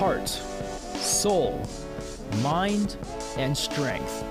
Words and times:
heart, 0.00 0.30
soul, 0.30 1.60
mind, 2.42 2.96
and 3.36 3.54
strength. 3.54 4.24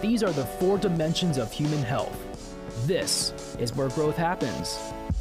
These 0.00 0.22
are 0.22 0.30
the 0.30 0.44
four 0.44 0.78
dimensions 0.78 1.38
of 1.38 1.50
human 1.50 1.82
health. 1.82 2.16
This 2.86 3.32
is 3.58 3.74
where 3.74 3.88
growth 3.88 4.16
happens, 4.16 4.78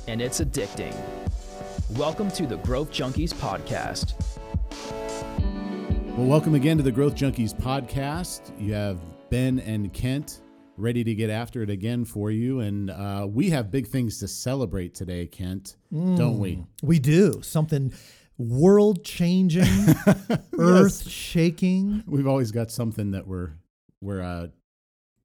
and 0.08 0.22
it's 0.22 0.40
addicting. 0.40 0.96
Welcome 1.98 2.30
to 2.34 2.46
the 2.46 2.58
Growth 2.58 2.92
Junkies 2.92 3.34
Podcast. 3.34 4.14
Well, 6.16 6.28
welcome 6.28 6.54
again 6.54 6.78
to 6.78 6.84
the 6.84 6.92
Growth 6.92 7.16
Junkies 7.16 7.60
podcast. 7.60 8.52
You 8.60 8.74
have 8.74 9.00
Ben 9.32 9.58
and 9.58 9.92
Kent 9.94 10.42
ready 10.78 11.04
to 11.04 11.16
get 11.16 11.32
after 11.32 11.64
it 11.64 11.72
again 11.72 12.06
for 12.06 12.30
you. 12.30 12.60
And 12.60 12.92
uh, 12.92 13.26
we 13.28 13.50
have 13.50 13.72
big 13.72 13.88
things 13.88 14.20
to 14.20 14.28
celebrate 14.28 14.94
today, 14.94 15.26
Kent, 15.26 15.76
don't 15.92 16.38
we? 16.38 16.64
We 16.84 17.00
do 17.00 17.42
something 17.42 17.92
world 18.38 19.04
changing, 19.04 19.66
earth 20.60 21.08
shaking. 21.10 22.04
We've 22.08 22.28
always 22.28 22.52
got 22.52 22.72
something 22.72 23.12
that 23.12 23.28
we're 23.28 23.52
we're 24.02 24.22
uh, 24.22 24.48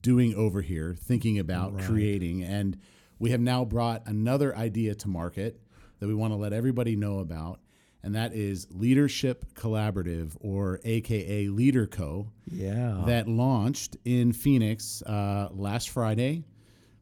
doing 0.02 0.34
over 0.34 0.62
here, 0.62 0.94
thinking 0.98 1.38
about 1.38 1.74
Right. 1.74 1.84
creating, 1.84 2.42
and 2.42 2.78
we 3.18 3.30
have 3.30 3.40
now 3.40 3.64
brought 3.64 4.06
another 4.06 4.56
idea 4.56 4.94
to 4.96 5.08
market 5.08 5.60
that 6.00 6.08
we 6.08 6.14
want 6.14 6.32
to 6.32 6.36
let 6.36 6.52
everybody 6.52 6.96
know 6.96 7.18
about, 7.20 7.60
and 8.02 8.14
that 8.14 8.32
is 8.34 8.66
Leadership 8.70 9.44
Collaborative, 9.54 10.32
or 10.40 10.80
AKA 10.84 11.46
LeaderCo. 11.48 12.28
Yeah. 12.50 13.02
that 13.06 13.28
launched 13.28 13.96
in 14.04 14.32
Phoenix 14.32 15.02
uh, 15.02 15.48
last 15.52 15.90
Friday. 15.90 16.44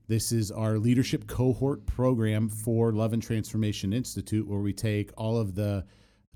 This 0.08 0.32
is 0.32 0.50
our 0.50 0.76
leadership 0.76 1.28
cohort 1.28 1.86
program 1.86 2.48
for 2.48 2.92
Love 2.92 3.12
and 3.12 3.22
Transformation 3.22 3.92
Institute, 3.92 4.46
where 4.48 4.58
we 4.58 4.72
take 4.72 5.12
all 5.16 5.38
of 5.38 5.54
the 5.54 5.84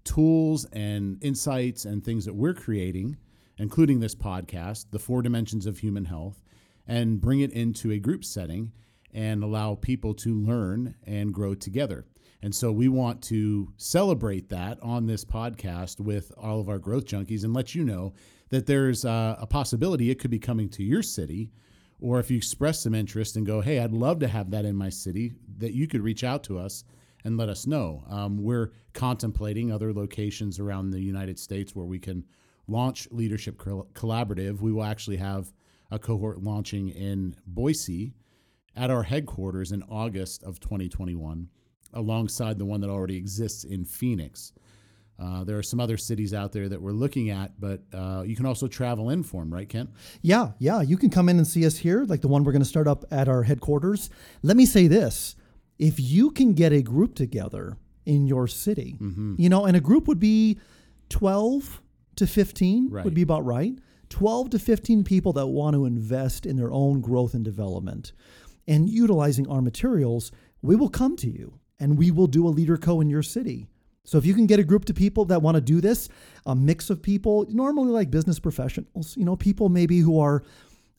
tools 0.05 0.65
and 0.73 1.23
insights 1.23 1.85
and 1.85 2.05
things 2.05 2.25
that 2.25 2.35
we're 2.35 2.55
creating, 2.55 3.17
including 3.59 4.01
this 4.01 4.15
podcast, 4.15 4.87
the 4.91 4.99
four 4.99 5.23
dimensions 5.23 5.67
of 5.67 5.79
human 5.79 6.05
health, 6.05 6.43
and 6.87 7.21
bring 7.21 7.41
it 7.41 7.53
into 7.53 7.91
a 7.91 7.99
group 7.99 8.25
setting 8.25 8.73
and 9.13 9.43
allow 9.43 9.75
people 9.75 10.13
to 10.13 10.35
learn 10.35 10.95
and 11.05 11.33
grow 11.33 11.55
together. 11.55 12.05
And 12.43 12.55
so 12.55 12.71
we 12.71 12.89
want 12.89 13.23
to 13.23 13.73
celebrate 13.79 14.51
that 14.51 14.79
on 14.83 15.07
this 15.07 15.25
podcast 15.25 15.99
with 15.99 16.31
all 16.37 16.61
of 16.61 16.69
our 16.69 16.79
growth 16.79 17.07
junkies 17.07 17.43
and 17.43 17.55
let 17.55 17.75
you 17.75 17.85
know 17.85 18.13
that 18.51 18.67
there's 18.67 19.05
uh, 19.05 19.37
a 19.39 19.47
possibility 19.47 20.11
it 20.11 20.19
could 20.19 20.31
be 20.31 20.39
coming 20.39 20.69
to 20.71 20.83
your 20.83 21.03
city. 21.03 21.53
Or 22.01 22.21
if 22.21 22.31
you 22.31 22.37
express 22.37 22.83
some 22.83 22.95
interest 22.95 23.37
and 23.37 23.47
go, 23.47 23.63
hey, 23.63 23.79
I'd 23.79 23.93
love 23.93 24.19
to 24.19 24.29
have 24.29 24.51
that 24.51 24.67
in 24.67 24.77
my 24.77 24.91
city, 24.91 25.33
that 25.57 25.73
you 25.73 25.89
could 25.89 26.03
reach 26.03 26.23
out 26.23 26.45
to 26.45 26.59
us 26.59 26.85
and 27.25 27.37
let 27.37 27.49
us 27.49 27.67
know. 27.67 28.05
Um, 28.09 28.43
we're 28.43 28.73
contemplating 28.93 29.73
other 29.73 29.93
locations 29.93 30.59
around 30.61 30.91
the 30.91 31.01
United 31.01 31.39
States 31.39 31.75
where 31.75 31.87
we 31.87 31.99
can 31.99 32.25
launch 32.69 33.09
Leadership 33.11 33.59
Collaborative. 33.59 34.61
We 34.61 34.73
will 34.73 34.85
actually 34.85 35.17
have 35.17 35.53
a 35.91 35.99
cohort 35.99 36.43
launching 36.43 36.89
in 36.91 37.35
Boise 37.47 38.15
at 38.77 38.91
our 38.91 39.03
headquarters 39.03 39.73
in 39.73 39.83
August 39.85 40.43
of 40.43 40.61
2021, 40.61 41.49
alongside 41.93 42.59
the 42.59 42.65
one 42.65 42.81
that 42.81 42.91
already 42.91 43.17
exists 43.17 43.65
in 43.65 43.85
Phoenix. 43.85 44.53
Uh, 45.17 45.45
there 45.45 45.57
are 45.57 45.63
some 45.63 45.79
other 45.79 45.97
cities 45.97 46.35
out 46.35 46.51
there 46.53 46.69
that 46.69 46.83
we're 46.83 46.91
looking 46.91 47.31
at, 47.31 47.53
but 47.61 47.83
uh, 47.93 48.25
you 48.27 48.35
can 48.35 48.47
also 48.47 48.67
travel 48.67 49.11
in 49.11 49.23
for 49.23 49.43
them, 49.43 49.55
right, 49.55 49.69
Kent? 49.69 49.91
yeah. 50.23 50.51
Yeah. 50.59 50.81
You 50.81 50.97
can 50.97 51.09
come 51.09 51.29
in 51.29 51.37
and 51.37 51.47
see 51.47 51.65
us 51.65 51.77
here, 51.77 52.05
like 52.05 52.21
the 52.21 52.27
one 52.27 52.43
we're 52.43 52.51
going 52.51 52.63
to 52.63 52.69
start 52.69 52.89
up 52.89 53.05
at 53.13 53.29
our 53.29 53.45
headquarters. 53.45 54.11
Let 54.43 54.57
me 54.57 54.67
say 54.67 54.89
this 54.89 55.37
if 55.85 56.01
you 56.01 56.31
can 56.31 56.53
get 56.55 56.73
a 56.73 56.83
group 56.83 57.15
together 57.15 57.77
in 58.07 58.27
your 58.27 58.47
city, 58.49 58.97
Mm-hmm. 59.01 59.35
you 59.39 59.49
know, 59.49 59.65
and 59.67 59.77
a 59.77 59.81
group 59.81 60.07
would 60.09 60.21
be 60.21 60.59
12 61.11 61.81
to 62.17 62.27
15, 62.27 62.91
Right. 62.91 63.05
would 63.05 63.15
be 63.15 63.23
about 63.23 63.45
right. 63.45 63.75
12 64.11 64.51
to 64.51 64.59
15 64.59 65.03
people 65.05 65.33
that 65.33 65.47
want 65.47 65.75
to 65.75 65.85
invest 65.87 66.47
in 66.47 66.57
their 66.57 66.71
own 66.73 67.01
growth 67.01 67.35
and 67.35 67.45
development 67.45 68.13
and 68.69 68.89
utilizing 68.89 69.47
our 69.49 69.61
materials, 69.61 70.31
we 70.63 70.77
will 70.77 70.89
come 70.89 71.17
to 71.17 71.29
you 71.29 71.59
and 71.81 71.99
we 71.99 72.11
will 72.11 72.27
do 72.29 72.47
a 72.49 72.53
LeaderCo 72.53 73.03
in 73.03 73.11
your 73.11 73.23
city. 73.23 73.67
So 74.05 74.19
if 74.19 74.25
you 74.27 74.35
can 74.35 74.47
get 74.47 74.61
a 74.61 74.65
group 74.65 74.89
of 74.89 74.95
people 74.97 75.25
that 75.27 75.43
want 75.43 75.57
to 75.57 75.61
do 75.61 75.81
this, 75.81 76.09
a 76.47 76.55
mix 76.55 76.91
of 76.91 77.03
people, 77.03 77.47
normally 77.51 77.91
like 77.91 78.11
business 78.11 78.39
professionals, 78.39 79.17
you 79.17 79.25
know, 79.25 79.35
people 79.37 79.69
maybe 79.69 79.99
who 79.99 80.21
are, 80.21 80.43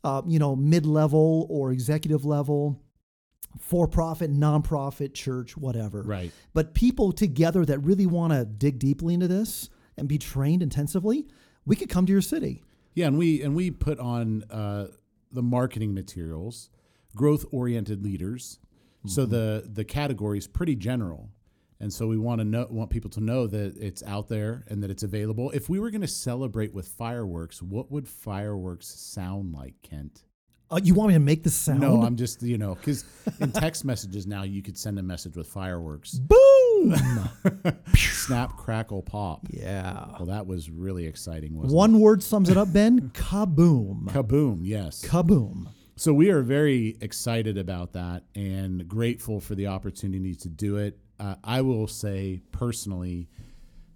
uh, 0.04 0.22
you 0.28 0.40
know, 0.40 0.56
mid-level 0.56 1.48
or 1.50 1.72
executive 1.72 2.26
level, 2.26 2.80
for-profit, 3.60 4.32
nonprofit, 4.32 5.14
church, 5.14 5.56
whatever. 5.58 6.04
Right. 6.04 6.32
But 6.54 6.74
people 6.74 7.12
together 7.12 7.66
that 7.66 7.80
really 7.80 8.06
want 8.06 8.34
to 8.34 8.46
dig 8.46 8.80
deeply 8.80 9.14
into 9.14 9.28
this 9.28 9.70
and 9.98 10.08
be 10.08 10.18
trained 10.18 10.62
intensively, 10.62 11.28
we 11.66 11.76
could 11.76 11.90
come 11.90 12.06
to 12.06 12.12
your 12.12 12.22
city. 12.22 12.64
Yeah, 12.94 13.08
and 13.08 13.18
we 13.18 13.42
and 13.42 13.56
we 13.56 13.72
put 13.72 14.00
on 14.00 14.44
uh, 14.50 14.88
the 15.32 15.42
marketing 15.42 15.94
materials, 15.94 16.70
growth 17.16 17.46
oriented 17.52 18.04
leaders. 18.04 18.60
So 19.08 19.28
the 19.28 19.70
the 19.72 19.86
category 19.86 20.40
is 20.40 20.48
pretty 20.48 20.76
general, 20.76 21.30
and 21.80 21.94
so 21.94 22.08
we 22.08 22.18
want 22.18 22.40
to 22.40 22.46
know 22.46 22.66
want 22.72 22.90
people 22.90 23.12
to 23.12 23.20
know 23.20 23.46
that 23.46 23.78
it's 23.78 24.02
out 24.02 24.30
there 24.30 24.64
and 24.68 24.82
that 24.82 24.90
it's 24.90 25.04
available. 25.04 25.52
If 25.52 25.70
we 25.70 25.80
were 25.80 25.92
going 25.92 26.02
to 26.02 26.08
celebrate 26.08 26.74
with 26.74 26.88
fireworks, 26.88 27.62
what 27.62 27.92
would 27.92 28.08
fireworks 28.08 28.88
sound 28.88 29.54
like, 29.54 29.76
Kent? 29.84 30.24
Uh, 30.75 30.80
you 30.84 30.94
want 30.94 31.08
me 31.08 31.13
to 31.13 31.19
make 31.19 31.41
the 31.44 31.50
sound? 31.50 31.80
No, 31.80 32.02
I'm 32.02 32.18
just 32.18 32.44
you 32.44 32.58
know 32.58 32.75
because 32.75 33.06
in 33.40 33.52
text 33.52 33.86
messages 33.86 34.28
now 34.28 34.44
you 34.44 34.62
could 34.62 34.78
send 34.78 35.00
a 35.00 35.03
message 35.03 35.38
with 35.38 35.47
fireworks, 35.47 36.16
Boom! 36.19 36.96
snap, 37.96 38.58
crackle, 38.58 39.02
pop. 39.02 39.41
yeah. 39.50 40.06
Well, 40.18 40.25
that 40.25 40.46
was 40.46 40.69
really 40.69 41.06
exciting, 41.06 41.56
wasn't 41.56 41.74
One 41.74 42.00
word 42.00 42.22
sums 42.22 42.50
it 42.50 42.58
up, 42.58 42.74
Ben. 42.74 43.09
Kaboom. 43.14 44.06
Kaboom! 44.08 44.59
Yes. 44.64 45.06
Kaboom. 45.06 45.68
So 45.96 46.14
we 46.14 46.30
are 46.30 46.41
very 46.41 46.97
excited 47.00 47.58
about 47.58 47.94
that 47.94 48.24
and 48.35 48.85
grateful 48.88 49.40
for 49.40 49.56
the 49.56 49.68
opportunity 49.68 50.35
to 50.35 50.50
do 50.50 50.75
it. 50.75 51.00
Uh, 51.18 51.35
I 51.41 51.62
will 51.62 51.88
say 51.88 52.41
personally 52.52 53.30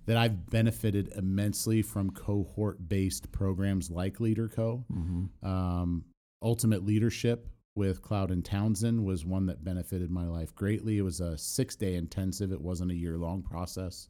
that 0.05 0.15
I've 0.15 0.49
benefited 0.49 1.11
immensely 1.17 1.81
from 1.81 2.11
cohort-based 2.11 3.33
programs 3.33 3.91
like 3.91 4.19
LeaderCo. 4.19 4.83
Um, 5.43 6.05
Ultimate 6.41 6.85
Leadership 6.85 7.47
with 7.75 8.01
Cloud 8.01 8.31
and 8.31 8.43
Townsend 8.43 9.03
was 9.03 9.25
one 9.25 9.45
that 9.47 9.63
benefited 9.63 10.09
my 10.09 10.25
life 10.27 10.53
greatly. 10.55 10.97
It 10.97 11.01
was 11.03 11.19
a 11.19 11.37
six-day 11.37 11.95
intensive; 11.95 12.51
it 12.51 12.61
wasn't 12.61 12.91
a 12.91 12.95
year-long 12.95 13.41
process. 13.43 14.09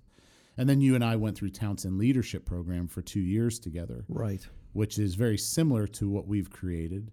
And 0.57 0.67
then 0.67 0.81
you 0.81 0.95
and 0.95 1.03
I 1.03 1.15
went 1.15 1.37
through 1.37 1.51
Townsend 1.51 1.97
Leadership 1.97 2.45
Program 2.45 2.87
for 2.87 3.01
two 3.01 3.21
years 3.21 3.59
together 3.59 4.03
Right. 4.09 4.45
which 4.73 4.99
is 4.99 5.15
very 5.15 5.37
similar 5.37 5.87
to 5.87 6.09
what 6.09 6.27
we've 6.27 6.49
created. 6.49 7.11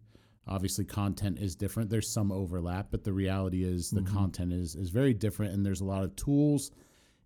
Obviously, 0.49 0.85
content 0.85 1.39
is 1.39 1.57
different. 1.57 1.91
There's 1.91 2.09
some 2.09 2.31
overlap, 2.33 2.89
but 2.91 3.05
the 3.05 3.13
reality 3.13 3.65
is 3.65 3.91
the 3.91 4.03
content 4.03 4.53
is 4.53 4.75
is 4.77 4.91
very 4.91 5.15
different, 5.15 5.53
and 5.55 5.65
there's 5.65 5.81
a 5.81 5.85
lot 5.85 6.05
of 6.05 6.15
tools 6.17 6.71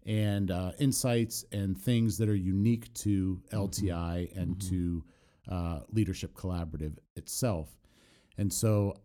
and 0.07 0.51
uh, 0.51 0.73
insights 0.79 1.45
and 1.53 1.77
things 1.79 2.17
that 2.19 2.29
are 2.29 2.35
unique 2.35 2.93
to 2.95 3.43
LTI 3.53 4.35
and 4.37 4.59
to 4.63 5.05
uh, 5.49 5.81
Leadership 5.93 6.35
Collaborative 6.35 6.97
itself. 7.17 7.77
And 8.41 8.53
so, 8.53 8.97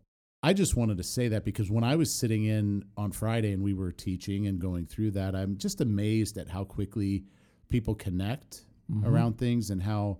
I 0.42 0.52
just 0.52 0.76
wanted 0.76 0.96
to 0.98 1.02
say 1.02 1.28
that 1.28 1.44
because 1.44 1.70
when 1.70 1.82
I 1.82 1.96
was 1.96 2.12
sitting 2.12 2.44
in 2.44 2.84
on 2.96 3.10
Friday 3.10 3.52
and 3.52 3.62
we 3.62 3.74
were 3.74 3.90
teaching 3.90 4.46
and 4.46 4.58
going 4.60 4.86
through 4.86 5.10
that, 5.12 5.34
I'm 5.34 5.56
just 5.56 5.80
amazed 5.80 6.38
at 6.38 6.48
how 6.48 6.62
quickly 6.64 7.24
people 7.68 7.94
connect 7.94 8.64
around 9.04 9.36
things 9.38 9.70
and 9.70 9.82
how 9.82 10.18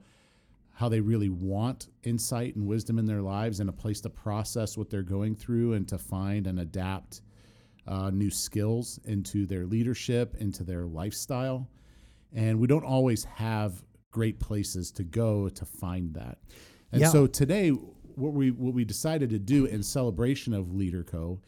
how 0.73 0.89
they 0.89 1.01
really 1.01 1.29
want 1.31 1.89
insight 2.03 2.57
and 2.57 2.67
wisdom 2.67 2.99
in 2.99 3.07
their 3.07 3.23
lives 3.23 3.61
and 3.61 3.71
a 3.71 3.73
place 3.73 4.01
to 4.01 4.11
process 4.11 4.77
what 4.77 4.91
they're 4.91 5.03
going 5.03 5.35
through 5.37 5.75
and 5.75 5.87
to 5.89 5.97
find 5.97 6.47
and 6.49 6.59
adapt 6.61 7.23
uh, 7.87 8.11
new 8.11 8.31
skills 8.31 8.99
into 9.05 9.47
their 9.47 9.65
leadership, 9.67 10.35
into 10.41 10.65
their 10.65 10.85
lifestyle. 10.87 11.69
And 12.35 12.59
we 12.59 12.67
don't 12.67 12.85
always 12.85 13.25
have 13.25 13.85
great 14.11 14.39
places 14.41 14.91
to 14.93 15.05
go 15.05 15.49
to 15.49 15.65
find 15.65 16.13
that. 16.15 16.39
And 16.93 17.01
Yeah. 17.01 17.11
so 17.11 17.27
today, 17.27 17.73
what 18.17 18.33
we 18.33 18.51
what 18.51 18.75
we 18.75 18.85
decided 18.85 19.31
to 19.31 19.39
do 19.39 19.67
in 19.67 19.83
celebration 19.83 20.53
of 20.55 20.67
LeaderCo 20.67 21.39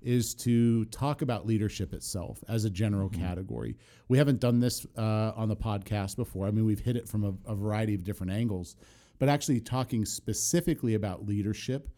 is 0.00 0.32
to 0.32 0.84
talk 0.86 1.22
about 1.22 1.46
leadership 1.46 1.92
itself 1.92 2.44
as 2.48 2.64
a 2.64 2.70
general 2.70 3.08
category. 3.08 3.76
We 4.06 4.16
haven't 4.16 4.38
done 4.38 4.60
this 4.60 4.86
uh, 4.96 5.32
on 5.34 5.48
the 5.48 5.56
podcast 5.56 6.14
before. 6.16 6.46
I 6.46 6.52
mean, 6.52 6.64
we've 6.64 6.80
hit 6.80 6.96
it 6.96 7.08
from 7.08 7.24
a, 7.24 7.50
a 7.50 7.54
variety 7.54 7.94
of 7.94 8.04
different 8.04 8.32
angles, 8.32 8.76
but 9.18 9.28
actually 9.28 9.60
talking 9.60 10.04
specifically 10.04 10.94
about 10.94 11.26
leadership, 11.26 11.88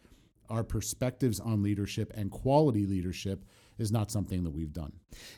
our 0.48 0.64
perspectives 0.64 1.40
on 1.40 1.62
leadership 1.62 2.10
and 2.14 2.30
quality 2.30 2.86
leadership 2.86 3.44
is 3.80 3.92
not 3.92 4.10
something 4.10 4.44
that 4.44 4.50
we've 4.50 4.72
done. 4.72 4.92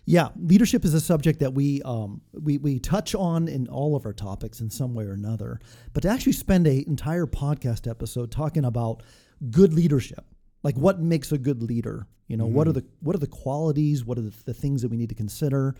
Yeah, 0.04 0.28
leadership 0.36 0.84
is 0.84 0.94
a 0.94 1.00
subject 1.00 1.40
that 1.40 1.54
we 1.54 1.82
um, 1.82 2.20
we 2.32 2.58
we 2.58 2.78
touch 2.78 3.14
on 3.14 3.48
in 3.48 3.68
all 3.68 3.96
of 3.96 4.06
our 4.06 4.12
topics 4.12 4.60
in 4.60 4.70
some 4.70 4.94
way 4.94 5.04
or 5.04 5.12
another. 5.12 5.60
But 5.92 6.02
to 6.02 6.08
actually 6.08 6.32
spend 6.32 6.66
a 6.66 6.86
entire 6.86 7.26
podcast 7.26 7.88
episode 7.88 8.30
talking 8.30 8.64
about 8.64 9.02
good 9.50 9.72
leadership, 9.72 10.24
like 10.62 10.76
what 10.76 11.00
makes 11.00 11.32
a 11.32 11.38
good 11.38 11.62
leader, 11.62 12.06
you 12.28 12.36
know, 12.36 12.46
what 12.46 12.68
are 12.68 12.72
the 12.72 12.84
what 13.00 13.14
are 13.14 13.18
the 13.20 13.26
qualities, 13.26 14.04
what 14.04 14.18
are 14.18 14.22
the, 14.22 14.34
the 14.44 14.54
things 14.54 14.82
that 14.82 14.90
we 14.90 14.96
need 14.96 15.08
to 15.10 15.14
consider 15.14 15.74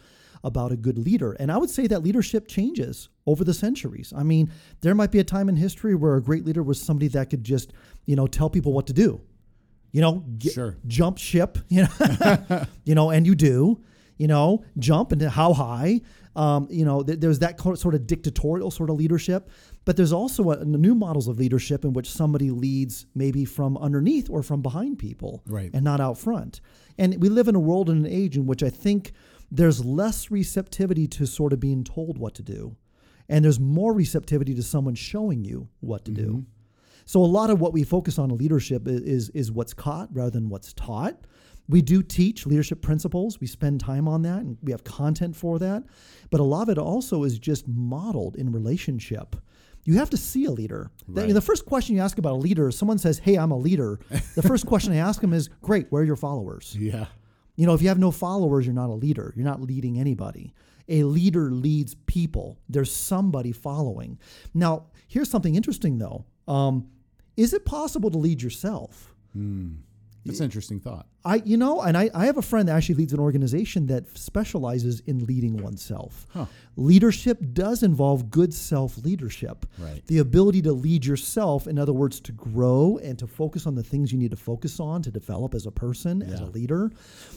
about 0.45 0.73
a 0.73 0.77
good 0.77 0.99
leader? 0.99 1.33
And 1.33 1.51
I 1.51 1.57
would 1.57 1.71
say 1.71 1.87
that 1.87 2.03
leadership 2.03 2.49
changes 2.49 3.09
over 3.27 3.45
the 3.45 3.55
centuries. 3.55 4.13
I 4.15 4.23
mean, 4.23 4.51
there 4.81 4.95
might 4.95 5.13
be 5.13 5.21
a 5.21 5.25
time 5.25 5.49
in 5.49 5.57
history 5.57 5.95
where 5.95 6.17
a 6.17 6.23
great 6.23 6.45
leader 6.45 6.63
was 6.63 6.81
somebody 6.81 7.09
that 7.09 7.31
could 7.31 7.45
just, 7.45 7.73
you 8.07 8.17
know, 8.17 8.27
tell 8.27 8.51
people 8.51 8.73
what 8.73 8.87
to 8.89 8.93
do. 8.93 9.21
You 9.93 10.01
know, 10.01 10.25
get, 10.39 10.53
Sure. 10.55 10.77
jump 10.87 11.19
ship, 11.19 11.59
you 11.69 11.83
know, 11.83 12.65
you 12.85 12.95
know, 12.95 13.11
and 13.11 13.27
you 13.27 13.35
do, 13.35 13.81
you 14.19 14.27
know, 14.27 14.65
jump 14.79 15.13
and 15.13 15.23
how 15.23 15.53
high. 15.53 16.01
Um, 16.35 16.67
you 16.71 16.87
know, 16.87 17.03
th- 17.03 17.21
there's 17.21 17.41
that 17.41 17.61
sort 17.61 17.95
of 17.95 18.07
dictatorial 18.07 18.71
sort 18.71 18.89
of 18.89 18.97
leadership, 18.97 19.51
but 19.85 19.99
there's 19.99 20.15
also 20.15 20.51
a, 20.51 20.65
new 20.65 20.95
models 20.95 21.29
of 21.29 21.39
leadership 21.39 21.85
in 21.85 21.93
which 21.93 22.11
somebody 22.11 22.51
leads 22.51 23.05
maybe 23.15 23.45
from 23.45 23.77
underneath 23.77 24.31
or 24.31 24.43
from 24.43 24.63
behind 24.63 24.99
people, 24.99 25.43
Right. 25.47 25.71
and 25.75 25.85
not 25.85 26.01
out 26.01 26.17
front. 26.17 26.63
And 26.97 27.21
we 27.21 27.29
live 27.29 27.49
in 27.49 27.55
a 27.55 27.61
world 27.61 27.91
and 27.91 28.07
an 28.07 28.11
age 28.11 28.39
in 28.39 28.47
which 28.47 28.63
I 28.63 28.71
think 28.71 29.13
there's 29.51 29.85
less 29.85 30.31
receptivity 30.31 31.07
to 31.09 31.27
sort 31.27 31.53
of 31.53 31.61
being 31.61 31.85
told 31.85 32.17
what 32.17 32.35
to 32.37 32.43
do, 32.43 32.77
and 33.29 33.45
there's 33.45 33.61
more 33.61 33.93
receptivity 33.93 34.55
to 34.55 34.63
someone 34.63 34.95
showing 34.95 35.45
you 35.45 35.69
what 35.81 36.07
to 36.07 36.13
do. 36.13 36.47
So 37.05 37.23
a 37.23 37.27
lot 37.27 37.51
of 37.51 37.61
what 37.61 37.73
we 37.73 37.83
focus 37.85 38.19
on 38.19 38.31
in 38.31 38.37
leadership 38.37 38.83
is 38.87 39.29
is 39.31 39.51
what's 39.53 39.75
caught 39.75 40.09
rather 40.13 40.31
than 40.31 40.49
what's 40.49 40.73
taught. 40.73 41.27
We 41.69 41.81
do 41.81 42.03
teach 42.03 42.45
leadership 42.47 42.83
principles. 42.83 43.41
We 43.41 43.47
spend 43.47 43.81
time 43.81 44.09
on 44.09 44.23
that 44.23 44.41
and 44.41 44.59
we 44.63 44.73
have 44.73 44.83
content 44.85 45.37
for 45.37 45.59
that. 45.61 45.85
But 46.31 46.41
a 46.41 46.45
lot 46.45 46.63
of 46.63 46.71
it 46.71 46.79
also 46.79 47.23
is 47.25 47.39
just 47.39 47.67
modeled 47.69 48.37
in 48.37 48.51
relationship. 48.53 49.37
You 49.85 49.95
have 49.99 50.11
to 50.11 50.17
see 50.17 50.45
a 50.45 50.51
leader. 50.51 50.91
The- 51.09 51.23
Right. 51.23 51.35
The 51.35 51.41
first 51.41 51.65
question 51.67 51.95
you 51.97 52.03
ask 52.03 52.19
about 52.19 52.33
a 52.33 52.37
leader, 52.37 52.69
if 52.69 52.75
someone 52.75 52.99
says, 52.99 53.19
Hey, 53.19 53.37
I'm 53.37 53.53
a 53.53 53.57
leader, 53.57 54.01
the 54.35 54.43
first 54.43 54.67
question 54.67 54.93
I 54.93 54.97
ask 54.97 55.21
them 55.21 55.33
is, 55.33 55.49
Great, 55.63 55.87
where 55.91 56.03
are 56.03 56.05
your 56.05 56.17
followers? 56.17 56.77
Yeah. 56.79 57.07
You 57.57 57.67
know, 57.67 57.75
if 57.75 57.83
you 57.83 57.89
have 57.89 57.99
no 57.99 58.11
followers, 58.11 58.65
you're 58.67 58.75
not 58.75 58.91
a 58.91 58.95
leader. 58.95 59.33
You're 59.37 59.45
not 59.45 59.61
leading 59.63 59.99
anybody. 59.99 60.55
A 60.89 61.05
leader 61.05 61.51
leads 61.53 61.95
people. 62.07 62.59
There's 62.69 62.93
somebody 62.93 63.53
following. 63.53 64.19
Now, 64.53 64.87
here's 65.07 65.31
something 65.31 65.55
interesting 65.55 65.99
though. 65.99 66.25
Um, 66.49 66.89
is 67.37 67.53
it 67.53 67.65
possible 67.65 68.11
to 68.11 68.19
lead 68.19 68.43
yourself? 68.43 69.15
That's 70.25 70.39
an 70.39 70.45
interesting 70.45 70.79
thought. 70.79 71.07
I, 71.25 71.37
you 71.45 71.57
know, 71.57 71.81
and 71.81 71.97
I, 71.97 72.11
I 72.15 72.27
have 72.27 72.37
a 72.37 72.43
friend 72.43 72.69
that 72.69 72.77
actually 72.77 72.97
leads 72.97 73.13
an 73.13 73.19
organization 73.19 73.87
that 73.87 74.17
specializes 74.17 75.01
in 75.01 75.25
leading 75.27 75.61
oneself. 75.61 76.27
Huh. 76.31 76.47
Leadership 76.77 77.39
does 77.53 77.83
involve 77.83 78.31
good 78.31 78.55
self 78.55 78.99
leadership. 78.99 79.67
Right. 79.79 80.05
The 80.07 80.19
ability 80.19 80.63
to 80.63 80.73
lead 80.73 81.05
yourself, 81.05 81.67
in 81.67 81.79
other 81.79 81.93
words, 81.93 82.21
to 82.21 82.33
grow 82.33 82.99
and 83.03 83.19
to 83.19 83.27
focus 83.27 83.67
on 83.67 83.75
the 83.75 83.83
things 83.83 84.13
you 84.13 84.19
need 84.19 84.31
to 84.31 84.37
focus 84.37 84.79
on 84.79 85.03
to 85.03 85.11
develop 85.11 85.55
as 85.55 85.67
a 85.67 85.73
person, 85.73 86.23
as 86.23 86.41
a 86.41 86.47
leader. 86.47 86.93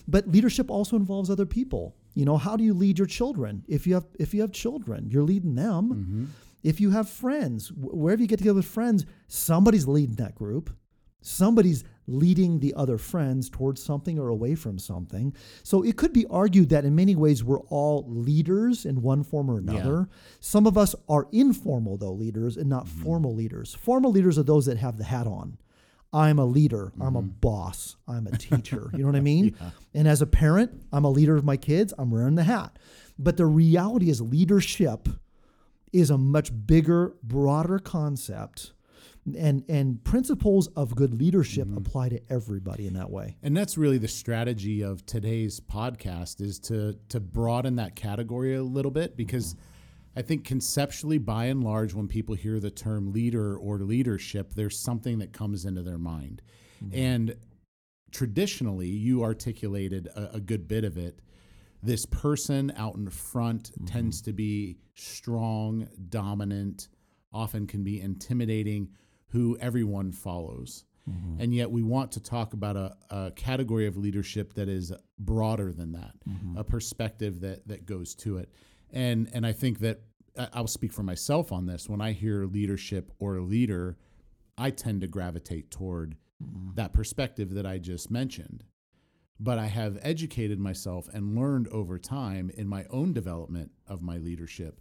But 0.08 0.28
leadership 0.28 0.70
also 0.70 0.96
involves 0.96 1.30
other 1.30 1.46
people. 1.46 1.96
You 2.14 2.26
know, 2.26 2.38
how 2.38 2.56
do 2.56 2.64
you 2.64 2.74
lead 2.74 2.98
your 2.98 3.08
children? 3.08 3.64
If 3.68 3.88
you 3.88 3.96
have 3.96 4.06
if 4.20 4.34
you 4.34 4.42
have 4.42 4.52
children, 4.52 5.10
you're 5.10 5.24
leading 5.24 5.56
them. 5.56 5.90
Mm-hmm. 5.90 6.26
If 6.66 6.82
you 6.82 6.90
have 6.90 7.08
friends, 7.08 7.72
wherever 7.72 8.20
you 8.20 8.28
get 8.28 8.40
together 8.40 8.56
with 8.56 8.66
friends, 8.66 9.06
somebody's 9.28 9.88
leading 9.88 10.16
that 10.16 10.34
group. 10.34 10.76
Somebody's 11.22 11.84
leading 12.08 12.60
the 12.60 12.74
other 12.74 12.98
friends 12.98 13.52
towards 13.52 13.84
something 13.84 14.18
or 14.18 14.30
away 14.30 14.56
from 14.56 14.80
something. 14.80 15.36
So 15.62 15.84
it 15.84 15.96
could 15.96 16.12
be 16.12 16.26
argued 16.26 16.70
that 16.70 16.84
in 16.84 16.96
many 16.96 17.16
ways 17.16 17.44
we're 17.44 17.62
all 17.62 18.04
leaders 18.08 18.84
in 18.84 19.04
one 19.04 19.24
form 19.24 19.52
or 19.52 19.60
another. 19.60 20.10
Some 20.40 20.66
of 20.66 20.76
us 20.76 20.96
are 21.08 21.28
informal, 21.32 21.98
though, 21.98 22.14
leaders 22.14 22.58
and 22.58 22.68
not 22.68 22.88
mm-hmm. 22.88 23.04
formal 23.04 23.36
leaders. 23.36 23.76
Formal 23.76 24.12
leaders 24.12 24.40
are 24.40 24.44
those 24.44 24.66
that 24.66 24.80
have 24.80 24.98
the 24.98 25.04
hat 25.04 25.28
on. 25.28 25.60
I'm 26.12 26.40
a 26.40 26.46
leader. 26.46 26.94
I'm 27.00 27.16
a 27.16 27.22
mm-hmm. 27.22 27.30
boss. 27.42 27.96
I'm 28.08 28.26
a 28.26 28.36
teacher. 28.38 28.90
You 28.94 29.00
know 29.00 29.08
what 29.08 29.16
I 29.16 29.20
mean? 29.36 29.56
And 29.94 30.08
as 30.08 30.24
a 30.24 30.28
parent, 30.28 30.82
I'm 30.92 31.06
a 31.06 31.12
leader 31.12 31.36
of 31.36 31.46
my 31.46 31.58
kids. 31.58 31.94
I'm 32.00 32.10
wearing 32.10 32.36
the 32.36 32.44
hat. 32.44 32.80
But 33.20 33.38
the 33.38 33.46
reality 33.46 34.10
is, 34.10 34.20
leadership 34.20 35.10
is 35.96 36.10
a 36.10 36.18
much 36.18 36.52
bigger, 36.68 37.16
broader 37.24 37.80
concept. 37.80 38.74
And, 39.36 39.64
and 39.68 40.04
principles 40.04 40.68
of 40.76 40.96
good 40.96 41.20
leadership 41.20 41.68
mm-hmm. 41.68 41.78
apply 41.78 42.10
to 42.10 42.22
everybody 42.30 42.86
in 42.86 42.94
that 42.94 43.10
way. 43.10 43.38
And 43.42 43.58
that's 43.58 43.76
really 43.76 43.98
the 43.98 44.08
strategy 44.08 44.84
of 44.84 45.04
today's 45.08 45.60
podcast 45.60 46.42
is 46.42 46.60
to 46.60 46.96
to 47.10 47.20
broaden 47.20 47.78
that 47.78 47.96
category 47.96 48.54
a 48.54 48.62
little 48.62 48.92
bit 48.92 49.18
because 49.18 49.56
mm-hmm. 49.56 50.20
I 50.20 50.22
think 50.22 50.44
conceptually 50.44 51.18
by 51.18 51.46
and 51.46 51.64
large 51.64 51.96
when 51.96 52.08
people 52.08 52.36
hear 52.36 52.60
the 52.60 52.70
term 52.70 53.12
leader 53.12 53.58
or 53.58 53.80
leadership 53.80 54.54
there's 54.54 54.78
something 54.78 55.18
that 55.18 55.34
comes 55.34 55.66
into 55.66 55.82
their 55.82 55.98
mind. 55.98 56.44
Mm-hmm. 56.84 56.96
And 56.96 57.36
traditionally 58.12 58.90
you 58.90 59.24
articulated 59.24 60.06
a, 60.06 60.36
a 60.36 60.40
good 60.40 60.68
bit 60.68 60.84
of 60.84 61.00
it. 61.00 61.20
This 61.86 62.06
person 62.06 62.74
out 62.76 62.96
in 62.96 63.10
front 63.10 63.72
mm-hmm. 63.72 63.86
tends 63.86 64.22
to 64.24 64.34
be 64.34 64.78
strong, 64.96 65.88
dominant, 66.10 66.88
often 67.32 67.68
can 67.68 67.84
be 67.84 68.02
intimidating, 68.02 68.90
who 69.28 69.58
everyone 69.60 70.12
follows. 70.12 70.86
Mm-hmm. 71.10 71.42
And 71.42 71.54
yet, 71.54 71.70
we 71.70 71.84
want 71.84 72.12
to 72.14 72.20
talk 72.20 72.54
about 72.54 72.76
a, 72.76 72.96
a 73.12 73.32
category 73.36 73.86
of 73.86 73.98
leadership 73.98 74.54
that 74.56 74.68
is 74.68 74.92
broader 75.20 75.72
than 75.72 75.92
that, 75.92 76.14
mm-hmm. 76.28 76.58
a 76.58 76.64
perspective 76.64 77.42
that 77.42 77.68
that 77.68 77.86
goes 77.86 78.16
to 78.16 78.38
it. 78.38 78.50
And 78.92 79.30
and 79.34 79.46
I 79.46 79.52
think 79.52 79.80
that 79.80 80.02
I- 80.38 80.50
I'll 80.54 80.68
speak 80.68 80.92
for 80.92 81.04
myself 81.04 81.52
on 81.52 81.68
this. 81.68 81.88
When 81.88 82.02
I 82.02 82.14
hear 82.14 82.46
leadership 82.46 83.12
or 83.20 83.38
a 83.38 83.44
leader, 83.44 83.98
I 84.58 84.72
tend 84.72 85.02
to 85.02 85.08
gravitate 85.08 85.70
toward 85.70 86.18
that 86.76 86.94
perspective 86.94 87.54
that 87.54 87.66
I 87.66 87.78
just 87.78 88.12
mentioned. 88.12 88.64
But 89.40 89.60
I 89.60 89.66
have 89.68 90.00
educated 90.02 90.60
myself 90.60 91.10
and 91.14 91.36
learned 91.36 91.68
over 91.68 92.00
time 92.00 92.50
in 92.56 92.68
my 92.68 92.86
own 92.90 93.12
development 93.12 93.72
of 93.88 94.02
my 94.02 94.18
leadership 94.18 94.80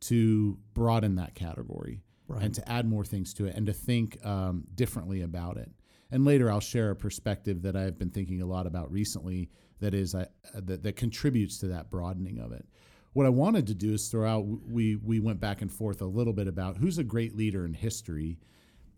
to 0.00 0.58
broaden 0.74 1.16
that 1.16 1.34
category 1.34 2.02
and 2.40 2.54
to 2.54 2.70
add 2.70 2.86
more 2.86 3.04
things 3.04 3.32
to 3.34 3.46
it 3.46 3.54
and 3.54 3.66
to 3.66 3.72
think 3.72 4.24
um, 4.24 4.64
differently 4.74 5.22
about 5.22 5.56
it. 5.56 5.70
And 6.10 6.24
later, 6.24 6.50
I'll 6.50 6.60
share 6.60 6.90
a 6.90 6.96
perspective 6.96 7.62
that 7.62 7.76
I've 7.76 7.98
been 7.98 8.10
thinking 8.10 8.40
a 8.42 8.46
lot 8.46 8.66
about 8.66 8.92
recently 8.92 9.50
that 9.80 9.94
is 9.94 10.14
uh, 10.14 10.26
that, 10.54 10.82
that 10.82 10.96
contributes 10.96 11.58
to 11.58 11.68
that 11.68 11.90
broadening 11.90 12.38
of 12.38 12.52
it. 12.52 12.64
What 13.12 13.26
I 13.26 13.30
wanted 13.30 13.66
to 13.68 13.74
do 13.74 13.94
is 13.94 14.08
throw 14.08 14.28
out. 14.28 14.46
We 14.46 14.96
we 14.96 15.20
went 15.20 15.40
back 15.40 15.62
and 15.62 15.72
forth 15.72 16.00
a 16.00 16.06
little 16.06 16.32
bit 16.32 16.46
about 16.46 16.76
who's 16.76 16.98
a 16.98 17.04
great 17.04 17.36
leader 17.36 17.64
in 17.64 17.74
history, 17.74 18.38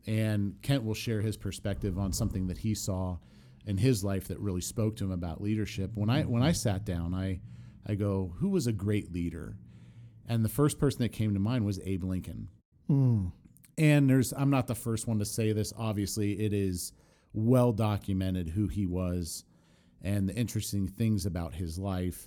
and 0.06 0.61
Kent 0.62 0.84
will 0.84 0.94
share 0.94 1.20
his 1.20 1.37
perspective 1.37 1.99
on 1.99 2.12
something 2.12 2.46
that 2.49 2.58
he 2.58 2.75
saw 2.75 3.19
in 3.68 3.76
his 3.76 4.02
life 4.02 4.28
that 4.28 4.40
really 4.40 4.62
spoke 4.62 4.96
to 4.96 5.04
him 5.04 5.12
about 5.12 5.42
leadership. 5.42 5.90
When 5.94 6.08
I 6.08 6.22
when 6.22 6.42
I 6.42 6.48
mm-hmm. 6.48 6.54
sat 6.54 6.84
down, 6.86 7.12
I 7.12 7.40
I 7.86 7.94
go, 7.94 8.34
who 8.38 8.48
was 8.48 8.66
a 8.66 8.72
great 8.72 9.12
leader? 9.12 9.58
And 10.26 10.44
the 10.44 10.48
first 10.48 10.78
person 10.78 11.00
that 11.02 11.10
came 11.10 11.34
to 11.34 11.40
mind 11.40 11.64
was 11.64 11.78
Abe 11.84 12.04
Lincoln. 12.04 12.48
Hmm. 12.87 13.26
And 13.76 14.08
there's 14.08 14.32
I'm 14.32 14.50
not 14.50 14.66
the 14.66 14.75
first 14.75 15.06
one 15.06 15.18
to 15.18 15.26
say 15.26 15.52
this. 15.52 15.75
Obviously, 15.76 16.40
it 16.40 16.54
is 16.54 16.94
well 17.34 17.72
documented 17.72 18.48
who 18.48 18.68
he 18.68 18.87
was 18.87 19.44
and 20.00 20.26
the 20.28 20.34
interesting 20.34 20.88
things 20.88 21.26
about 21.26 21.54
his 21.54 21.78
life. 21.78 22.26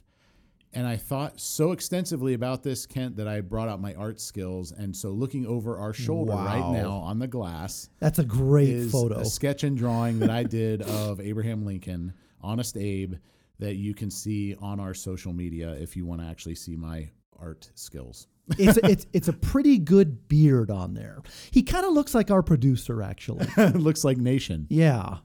And 0.73 0.87
I 0.87 0.95
thought 0.95 1.39
so 1.39 1.73
extensively 1.73 2.33
about 2.33 2.63
this, 2.63 2.85
Kent, 2.85 3.17
that 3.17 3.27
I 3.27 3.41
brought 3.41 3.67
out 3.67 3.81
my 3.81 3.93
art 3.95 4.21
skills. 4.21 4.71
And 4.71 4.95
so, 4.95 5.09
looking 5.09 5.45
over 5.45 5.77
our 5.77 5.91
shoulder 5.93 6.31
right 6.31 6.71
now 6.71 6.91
on 6.91 7.19
the 7.19 7.27
glass 7.27 7.89
That's 7.99 8.19
a 8.19 8.23
great 8.23 8.69
is 8.69 8.91
photo. 8.91 9.19
a 9.19 9.25
sketch 9.25 9.63
and 9.63 9.77
drawing 9.77 10.19
that 10.19 10.29
I 10.29 10.43
did 10.43 10.81
of 10.81 11.19
Abraham 11.19 11.65
Lincoln, 11.65 12.13
Honest 12.41 12.77
Abe, 12.77 13.15
that 13.59 13.75
you 13.75 13.93
can 13.93 14.09
see 14.09 14.55
on 14.61 14.79
our 14.79 14.93
social 14.93 15.33
media 15.33 15.71
if 15.73 15.95
you 15.97 16.05
want 16.05 16.21
to 16.21 16.27
actually 16.27 16.55
see 16.55 16.75
my 16.77 17.09
art 17.39 17.69
skills. 17.75 18.27
it's, 18.57 18.77
a, 18.77 18.85
it's, 18.89 19.05
it's 19.11 19.27
a 19.27 19.33
pretty 19.33 19.77
good 19.77 20.27
beard 20.29 20.71
on 20.71 20.93
there. 20.93 21.19
He 21.51 21.63
kind 21.63 21.85
of 21.85 21.91
looks 21.93 22.15
like 22.15 22.31
our 22.31 22.41
producer, 22.41 23.01
actually. 23.01 23.45
looks 23.73 24.03
like 24.03 24.17
Nation. 24.17 24.67
Yeah, 24.69 25.17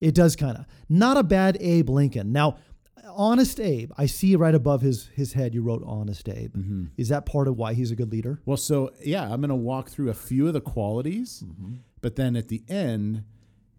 it 0.00 0.14
does 0.14 0.34
kind 0.34 0.56
of. 0.58 0.66
Not 0.88 1.16
a 1.16 1.22
bad 1.22 1.56
Abe 1.60 1.88
Lincoln. 1.88 2.32
Now, 2.32 2.58
Honest 3.06 3.60
Abe, 3.60 3.92
I 3.96 4.06
see 4.06 4.36
right 4.36 4.54
above 4.54 4.80
his 4.82 5.08
his 5.14 5.32
head 5.32 5.54
you 5.54 5.62
wrote 5.62 5.82
Honest 5.84 6.28
Abe. 6.28 6.54
Mm-hmm. 6.54 6.84
Is 6.96 7.08
that 7.08 7.26
part 7.26 7.48
of 7.48 7.56
why 7.56 7.74
he's 7.74 7.90
a 7.90 7.96
good 7.96 8.12
leader? 8.12 8.40
Well, 8.44 8.56
so 8.56 8.92
yeah, 9.04 9.22
I'm 9.22 9.40
going 9.40 9.48
to 9.50 9.54
walk 9.54 9.88
through 9.88 10.10
a 10.10 10.14
few 10.14 10.46
of 10.46 10.54
the 10.54 10.60
qualities, 10.60 11.44
mm-hmm. 11.46 11.76
but 12.00 12.16
then 12.16 12.36
at 12.36 12.48
the 12.48 12.62
end, 12.68 13.24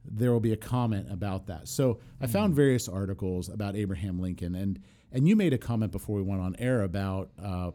there 0.05 0.31
will 0.31 0.39
be 0.39 0.53
a 0.53 0.57
comment 0.57 1.07
about 1.11 1.47
that. 1.47 1.67
So 1.67 1.99
I 2.21 2.27
found 2.27 2.51
mm-hmm. 2.51 2.57
various 2.57 2.87
articles 2.87 3.49
about 3.49 3.75
Abraham 3.75 4.19
Lincoln, 4.19 4.55
and 4.55 4.79
and 5.11 5.27
you 5.27 5.35
made 5.35 5.53
a 5.53 5.57
comment 5.57 5.91
before 5.91 6.15
we 6.17 6.23
went 6.23 6.41
on 6.41 6.55
air 6.59 6.81
about 6.81 7.31
uh, 7.41 7.71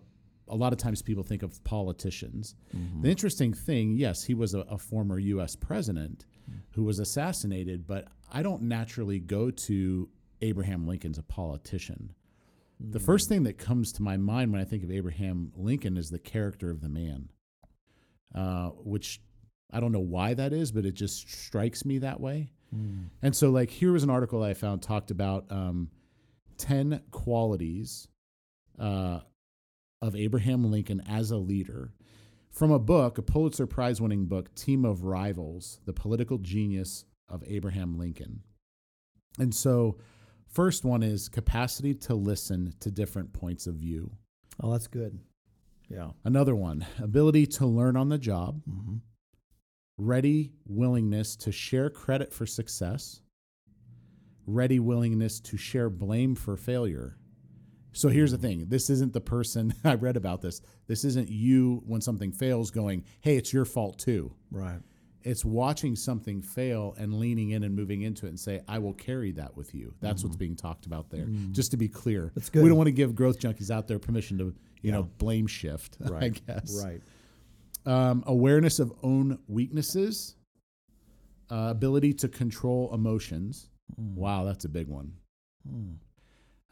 a 0.48 0.56
lot 0.56 0.72
of 0.72 0.78
times 0.78 1.02
people 1.02 1.22
think 1.22 1.42
of 1.42 1.62
politicians. 1.64 2.54
The 3.02 3.10
interesting 3.10 3.54
thing, 3.54 3.96
yes, 3.96 4.24
he 4.24 4.34
was 4.34 4.54
a, 4.54 4.60
a 4.60 4.78
former 4.78 5.18
U.S. 5.18 5.56
president 5.56 6.26
mm. 6.50 6.58
who 6.72 6.84
was 6.84 6.98
assassinated, 6.98 7.86
but 7.86 8.08
I 8.30 8.42
don't 8.42 8.62
naturally 8.62 9.20
go 9.20 9.50
to 9.50 10.08
Abraham 10.44 10.86
Lincoln's 10.86 11.18
a 11.18 11.22
politician. 11.22 12.14
The 12.80 13.00
first 13.00 13.28
thing 13.28 13.44
that 13.44 13.58
comes 13.58 13.92
to 13.92 14.02
my 14.02 14.16
mind 14.16 14.52
when 14.52 14.60
I 14.60 14.64
think 14.64 14.82
of 14.82 14.90
Abraham 14.90 15.52
Lincoln 15.56 15.96
is 15.96 16.10
the 16.10 16.18
character 16.18 16.70
of 16.70 16.80
the 16.80 16.88
man, 16.88 17.30
uh, 18.34 18.70
which 18.70 19.20
I 19.72 19.80
don't 19.80 19.92
know 19.92 20.00
why 20.00 20.34
that 20.34 20.52
is, 20.52 20.72
but 20.72 20.84
it 20.84 20.94
just 20.94 21.28
strikes 21.28 21.84
me 21.84 21.98
that 21.98 22.20
way. 22.20 22.50
And 23.22 23.34
so, 23.34 23.50
like, 23.50 23.70
here 23.70 23.92
was 23.92 24.02
an 24.02 24.10
article 24.10 24.42
I 24.42 24.54
found 24.54 24.82
talked 24.82 25.10
about 25.10 25.46
um, 25.50 25.90
10 26.58 27.02
qualities 27.10 28.08
uh, 28.78 29.20
of 30.02 30.16
Abraham 30.16 30.70
Lincoln 30.70 31.02
as 31.08 31.30
a 31.30 31.36
leader 31.36 31.92
from 32.50 32.70
a 32.70 32.78
book, 32.78 33.18
a 33.18 33.22
Pulitzer 33.22 33.66
Prize 33.66 34.00
winning 34.00 34.26
book, 34.26 34.54
Team 34.54 34.84
of 34.84 35.04
Rivals 35.04 35.80
The 35.86 35.92
Political 35.92 36.38
Genius 36.38 37.04
of 37.28 37.42
Abraham 37.46 37.98
Lincoln. 37.98 38.42
And 39.38 39.54
so, 39.54 39.98
first 40.54 40.84
one 40.84 41.02
is 41.02 41.28
capacity 41.28 41.94
to 41.94 42.14
listen 42.14 42.72
to 42.80 42.90
different 42.90 43.32
points 43.32 43.66
of 43.66 43.74
view. 43.74 44.10
Oh, 44.62 44.72
that's 44.72 44.86
good. 44.86 45.18
Yeah. 45.90 46.10
Another 46.24 46.54
one, 46.56 46.86
ability 47.02 47.46
to 47.48 47.66
learn 47.66 47.96
on 47.96 48.08
the 48.08 48.18
job, 48.18 48.62
Mm-hmm. 48.68 48.96
ready 49.98 50.52
willingness 50.66 51.36
to 51.36 51.52
share 51.52 51.90
credit 51.90 52.32
for 52.32 52.46
success, 52.46 53.20
ready 54.46 54.78
willingness 54.78 55.40
to 55.40 55.56
share 55.56 55.90
blame 55.90 56.34
for 56.34 56.56
failure. 56.56 57.16
So 57.92 58.08
here's 58.08 58.32
the 58.32 58.38
thing 58.38 58.66
this 58.68 58.90
isn't 58.90 59.12
the 59.12 59.20
person 59.20 59.74
I 59.84 59.94
read 59.94 60.16
about 60.16 60.40
this. 60.40 60.60
This 60.86 61.04
isn't 61.04 61.28
you 61.28 61.82
when 61.86 62.00
something 62.00 62.32
fails 62.32 62.70
going, 62.70 63.04
hey, 63.20 63.36
it's 63.36 63.52
your 63.52 63.64
fault 63.64 63.98
too. 63.98 64.34
Right. 64.50 64.80
It's 65.24 65.42
watching 65.44 65.96
something 65.96 66.42
fail 66.42 66.94
and 66.98 67.14
leaning 67.14 67.50
in 67.50 67.62
and 67.64 67.74
moving 67.74 68.02
into 68.02 68.26
it 68.26 68.28
and 68.28 68.38
say, 68.38 68.60
I 68.68 68.78
will 68.78 68.92
carry 68.92 69.32
that 69.32 69.56
with 69.56 69.74
you. 69.74 69.94
That's 70.00 70.22
what's 70.22 70.36
being 70.36 70.54
talked 70.54 70.84
about 70.84 71.08
there. 71.10 71.26
Just 71.52 71.70
to 71.70 71.78
be 71.78 71.88
clear. 71.88 72.30
That's 72.34 72.50
good. 72.50 72.62
We 72.62 72.68
don't 72.68 72.76
want 72.76 72.88
to 72.88 72.92
give 72.92 73.14
growth 73.14 73.38
junkies 73.40 73.70
out 73.70 73.88
there 73.88 73.98
permission 73.98 74.36
to, 74.38 74.44
you 74.44 74.54
Yeah. 74.82 74.92
know, 74.92 75.02
blame 75.18 75.46
shift, 75.46 75.96
right. 76.00 76.24
I 76.24 76.28
guess 76.28 76.84
Right. 76.84 77.00
um, 77.86 78.22
awareness 78.26 78.78
of 78.78 78.92
own 79.02 79.38
weaknesses, 79.48 80.36
uh, 81.50 81.68
ability 81.70 82.12
to 82.14 82.28
control 82.28 82.92
emotions. 82.94 83.70
Wow, 83.96 84.44
that's 84.44 84.66
a 84.66 84.68
big 84.68 84.88
one. 84.88 85.12
Mm. 85.66 85.96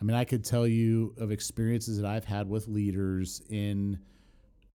I 0.01 0.05
mean, 0.05 0.17
I 0.17 0.25
could 0.25 0.45
tell 0.45 0.67
you 0.67 1.15
of 1.17 1.31
experiences 1.31 1.97
that 1.99 2.07
I've 2.07 2.25
had 2.27 2.49
with 2.51 2.69
leaders 2.69 3.41
in 3.49 3.99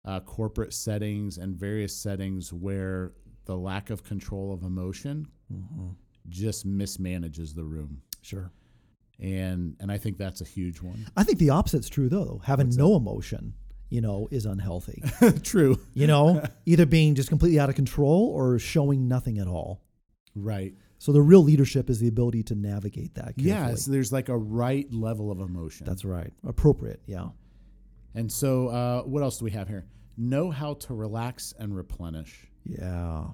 uh, 0.05 0.19
corporate 0.19 0.73
settings 0.73 1.37
and 1.37 1.55
various 1.55 1.95
settings 1.95 2.51
where 2.53 3.13
the 3.45 3.57
lack 3.57 3.89
of 3.89 4.03
control 4.03 4.53
of 4.53 4.63
emotion 4.63 5.27
Mm-hmm. 5.53 5.89
just 6.29 6.67
mismanages 6.67 7.53
the 7.53 7.63
room, 7.63 8.01
Sure. 8.21 8.49
and 9.19 9.75
and 9.79 9.91
I 9.91 9.97
think 9.97 10.17
that's 10.17 10.41
a 10.41 10.45
huge 10.45 10.81
one. 10.81 11.05
I 11.15 11.23
think 11.23 11.37
the 11.39 11.49
opposite's 11.51 11.89
true 11.89 12.09
though. 12.09 12.41
Having 12.45 12.69
no 12.75 12.95
emotion, 12.95 13.53
you 13.89 14.01
know, 14.01 14.27
is 14.31 14.45
unhealthy. 14.45 15.03
True, 15.43 15.79
You 15.93 16.07
know, 16.07 16.43
either 16.65 16.85
being 16.87 17.13
just 17.15 17.29
completely 17.29 17.59
out 17.59 17.69
of 17.69 17.75
control 17.75 18.31
or 18.33 18.57
showing 18.57 19.07
nothing 19.07 19.37
at 19.37 19.47
all. 19.47 19.83
right? 20.35 20.73
So 20.97 21.11
the 21.11 21.21
real 21.21 21.43
leadership 21.43 21.89
is 21.89 21.99
the 21.99 22.07
ability 22.07 22.43
to 22.43 22.55
navigate 22.55 23.13
that. 23.15 23.35
Carefully. 23.35 23.49
Yeah, 23.49 23.75
so 23.75 23.91
there's 23.91 24.11
like 24.13 24.29
a 24.29 24.37
right 24.37 24.91
level 24.91 25.29
of 25.29 25.39
emotion. 25.41 25.85
that's 25.85 26.05
right. 26.05 26.31
Appropriate. 26.47 27.01
Yeah. 27.05 27.27
And 28.15 28.31
so, 28.31 28.69
uh, 28.69 29.01
what 29.03 29.21
else 29.21 29.37
do 29.39 29.45
we 29.45 29.51
have 29.51 29.67
here? 29.67 29.85
Know 30.17 30.49
how 30.49 30.75
to 30.75 30.93
relax 30.93 31.53
and 31.59 31.75
replenish. 31.75 32.47
Yeah. 32.65 33.25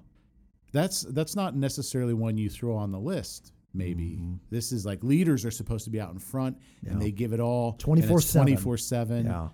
That's 0.71 1.01
that's 1.01 1.35
not 1.35 1.55
necessarily 1.55 2.13
one 2.13 2.37
you 2.37 2.49
throw 2.49 2.75
on 2.75 2.91
the 2.91 2.99
list. 2.99 3.53
Maybe 3.73 4.19
this 4.49 4.71
is 4.71 4.85
like 4.85 5.03
leaders 5.03 5.45
are 5.45 5.51
supposed 5.51 5.83
to 5.85 5.91
be 5.91 5.99
out 6.01 6.11
in 6.11 6.19
front 6.19 6.57
Yeah. 6.83 6.91
and 6.93 7.01
they 7.01 7.11
give 7.11 7.33
it 7.33 7.39
all 7.39 7.73
24/7. 7.77 8.33
twenty 8.33 8.55
four 8.55 8.77
seven. 8.77 9.25
Yeah. 9.25 9.49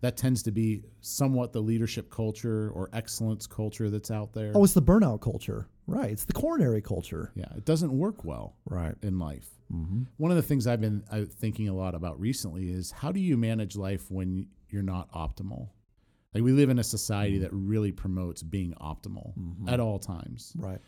That 0.00 0.16
tends 0.18 0.42
to 0.42 0.50
be 0.52 0.82
somewhat 1.00 1.52
the 1.52 1.62
leadership 1.62 2.10
culture 2.10 2.70
or 2.74 2.90
excellence 2.92 3.46
culture 3.46 3.88
that's 3.90 4.10
out 4.10 4.32
there. 4.34 4.52
Oh, 4.54 4.62
it's 4.62 4.74
the 4.74 4.82
burnout 4.82 5.20
culture. 5.22 5.66
Right. 5.86 6.10
It's 6.10 6.24
the 6.26 6.32
coronary 6.34 6.82
culture. 6.82 7.32
yeah, 7.34 7.46
it 7.56 7.64
doesn't 7.64 7.90
work 7.96 8.24
well 8.24 8.56
Right. 8.66 8.94
in 9.02 9.18
life. 9.18 9.48
Mm-hmm. 9.72 10.02
One 10.18 10.30
of 10.30 10.36
the 10.36 10.42
things 10.42 10.66
I've 10.66 10.80
been 10.80 11.04
uh, 11.10 11.24
thinking 11.28 11.68
a 11.68 11.74
lot 11.74 11.94
about 11.94 12.20
recently 12.20 12.68
is 12.70 12.90
how 12.90 13.12
do 13.12 13.20
you 13.20 13.36
manage 13.38 13.76
life 13.76 14.10
when 14.10 14.46
you're 14.68 14.82
not 14.82 15.10
optimal? 15.12 15.70
Like 16.34 16.42
we 16.42 16.52
live 16.52 16.68
in 16.70 16.78
a 16.78 16.84
society 16.84 17.38
that 17.38 17.50
really 17.52 17.92
promotes 17.92 18.42
being 18.42 18.74
optimal 18.80 19.32
at 19.68 19.78
all 19.80 19.98
times. 19.98 20.52
Right. 20.56 20.80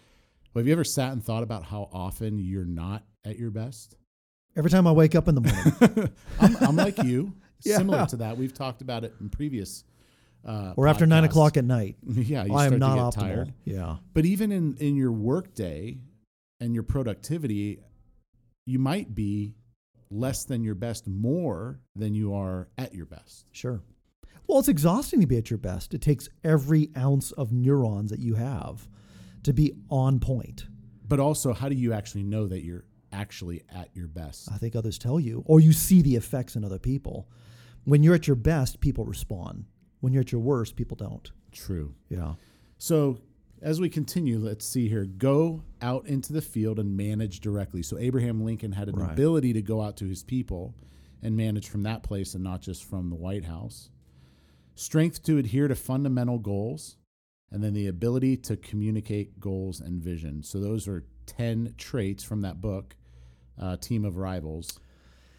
Well, 0.53 0.61
have 0.61 0.67
you 0.67 0.73
ever 0.73 0.85
sat 0.85 1.13
and 1.13 1.23
thought 1.23 1.43
about 1.43 1.63
how 1.65 1.89
often 1.93 2.39
you're 2.39 2.65
not 2.65 3.05
at 3.25 3.39
your 3.39 3.51
best? 3.51 3.95
Every 4.57 4.71
time 4.71 4.87
I 4.87 4.93
wake 4.93 5.15
up 5.15 5.29
in 5.29 5.35
the 5.35 5.43
morning 5.43 6.11
I'm, 6.41 6.57
I'm 6.61 6.77
like 6.77 7.03
you, 7.05 7.33
Yeah. 7.63 7.77
similar 7.79 8.07
to 8.07 8.17
that. 8.17 8.37
We've 8.39 8.53
talked 8.55 8.81
about 8.83 9.05
it 9.05 9.15
in 9.21 9.29
previous. 9.29 9.85
Uh, 10.45 10.73
or 10.77 10.89
after 10.89 11.07
nine 11.07 11.25
o'clock 11.25 11.57
at 11.57 11.65
night, 11.65 11.97
Yeah, 12.07 12.45
you 12.45 12.55
I 12.55 12.67
start 12.69 12.73
am 12.75 12.79
not 12.79 12.99
optimal. 12.99 13.15
tired. 13.21 13.55
Yeah. 13.65 13.97
But 14.15 14.25
even 14.27 14.51
in 14.53 14.77
in 14.79 14.97
your 14.97 15.13
workday 15.13 15.99
and 16.61 16.73
your 16.75 16.85
productivity, 16.85 17.81
you 18.67 18.79
might 18.79 19.15
be 19.15 19.55
less 20.11 20.45
than 20.45 20.63
your 20.63 20.75
best 20.75 21.07
more 21.09 21.81
than 21.97 22.15
you 22.15 22.35
are 22.35 22.69
at 22.79 22.95
your 22.95 23.07
best. 23.07 23.47
Sure. 23.53 23.81
Well, 24.47 24.59
it's 24.61 24.69
exhausting 24.69 25.21
to 25.21 25.27
be 25.27 25.37
at 25.39 25.51
your 25.51 25.59
best. 25.59 25.93
It 25.95 26.01
takes 26.01 26.29
every 26.45 26.91
ounce 26.97 27.33
of 27.33 27.53
neurons 27.53 28.11
that 28.11 28.21
you 28.21 28.35
have 28.35 28.89
to 29.43 29.53
be 29.53 29.73
on 29.91 30.21
point. 30.21 30.67
But 31.09 31.21
also, 31.21 31.53
how 31.53 31.69
do 31.69 31.75
you 31.77 31.93
actually 31.93 32.23
know 32.25 32.47
that 32.47 32.65
you're 32.65 32.85
actually 33.13 33.63
at 33.75 33.91
your 33.95 34.09
best? 34.09 34.51
I 34.53 34.57
think 34.59 34.75
others 34.77 34.99
tell 34.99 35.19
you, 35.21 35.43
or 35.47 35.61
you 35.61 35.73
see 35.73 36.03
the 36.03 36.17
effects 36.17 36.57
in 36.57 36.65
other 36.65 36.79
people. 36.79 37.29
When 37.85 38.03
you're 38.03 38.15
at 38.15 38.27
your 38.27 38.37
best, 38.37 38.81
people 38.81 39.05
respond. 39.05 39.65
When 40.01 40.13
you're 40.13 40.23
at 40.23 40.33
your 40.33 40.41
worst, 40.41 40.77
people 40.77 40.97
don't. 40.97 41.31
True. 41.53 41.95
Yeah. 42.09 42.35
So 42.79 43.19
as 43.63 43.81
we 43.81 43.89
continue, 43.89 44.39
let's 44.39 44.67
see 44.67 44.89
here. 44.89 45.07
Go 45.07 45.63
out 45.81 46.07
into 46.07 46.33
the 46.33 46.43
field 46.43 46.79
and 46.79 46.97
manage 46.97 47.41
directly. 47.41 47.83
So 47.83 47.99
Abraham 47.99 48.45
Lincoln 48.45 48.73
had 48.73 48.89
an 48.89 48.97
Right. 48.97 49.13
ability 49.13 49.53
to 49.55 49.63
go 49.63 49.81
out 49.81 49.97
to 49.99 50.07
his 50.07 50.23
people 50.23 50.75
and 51.23 51.37
manage 51.37 51.69
from 51.69 51.83
that 51.85 52.03
place 52.03 52.35
and 52.35 52.45
not 52.45 52.61
just 52.61 52.85
from 52.85 53.09
the 53.09 53.17
White 53.17 53.45
House. 53.45 53.91
Strength 54.77 55.25
to 55.25 55.39
adhere 55.39 55.69
to 55.69 55.75
fundamental 55.75 56.39
goals, 56.39 56.97
and 57.51 57.65
then 57.65 57.75
the 57.75 57.89
ability 57.89 58.37
to 58.37 58.57
communicate 58.57 59.41
goals 59.41 59.81
and 59.81 60.01
vision. 60.03 60.43
So 60.43 60.61
those 60.61 60.87
are 60.87 61.05
10 61.27 61.75
traits 61.77 62.23
from 62.23 62.43
that 62.43 62.61
book, 62.61 62.95
uh, 63.61 63.77
Team 63.79 64.05
of 64.05 64.17
Rivals, 64.19 64.79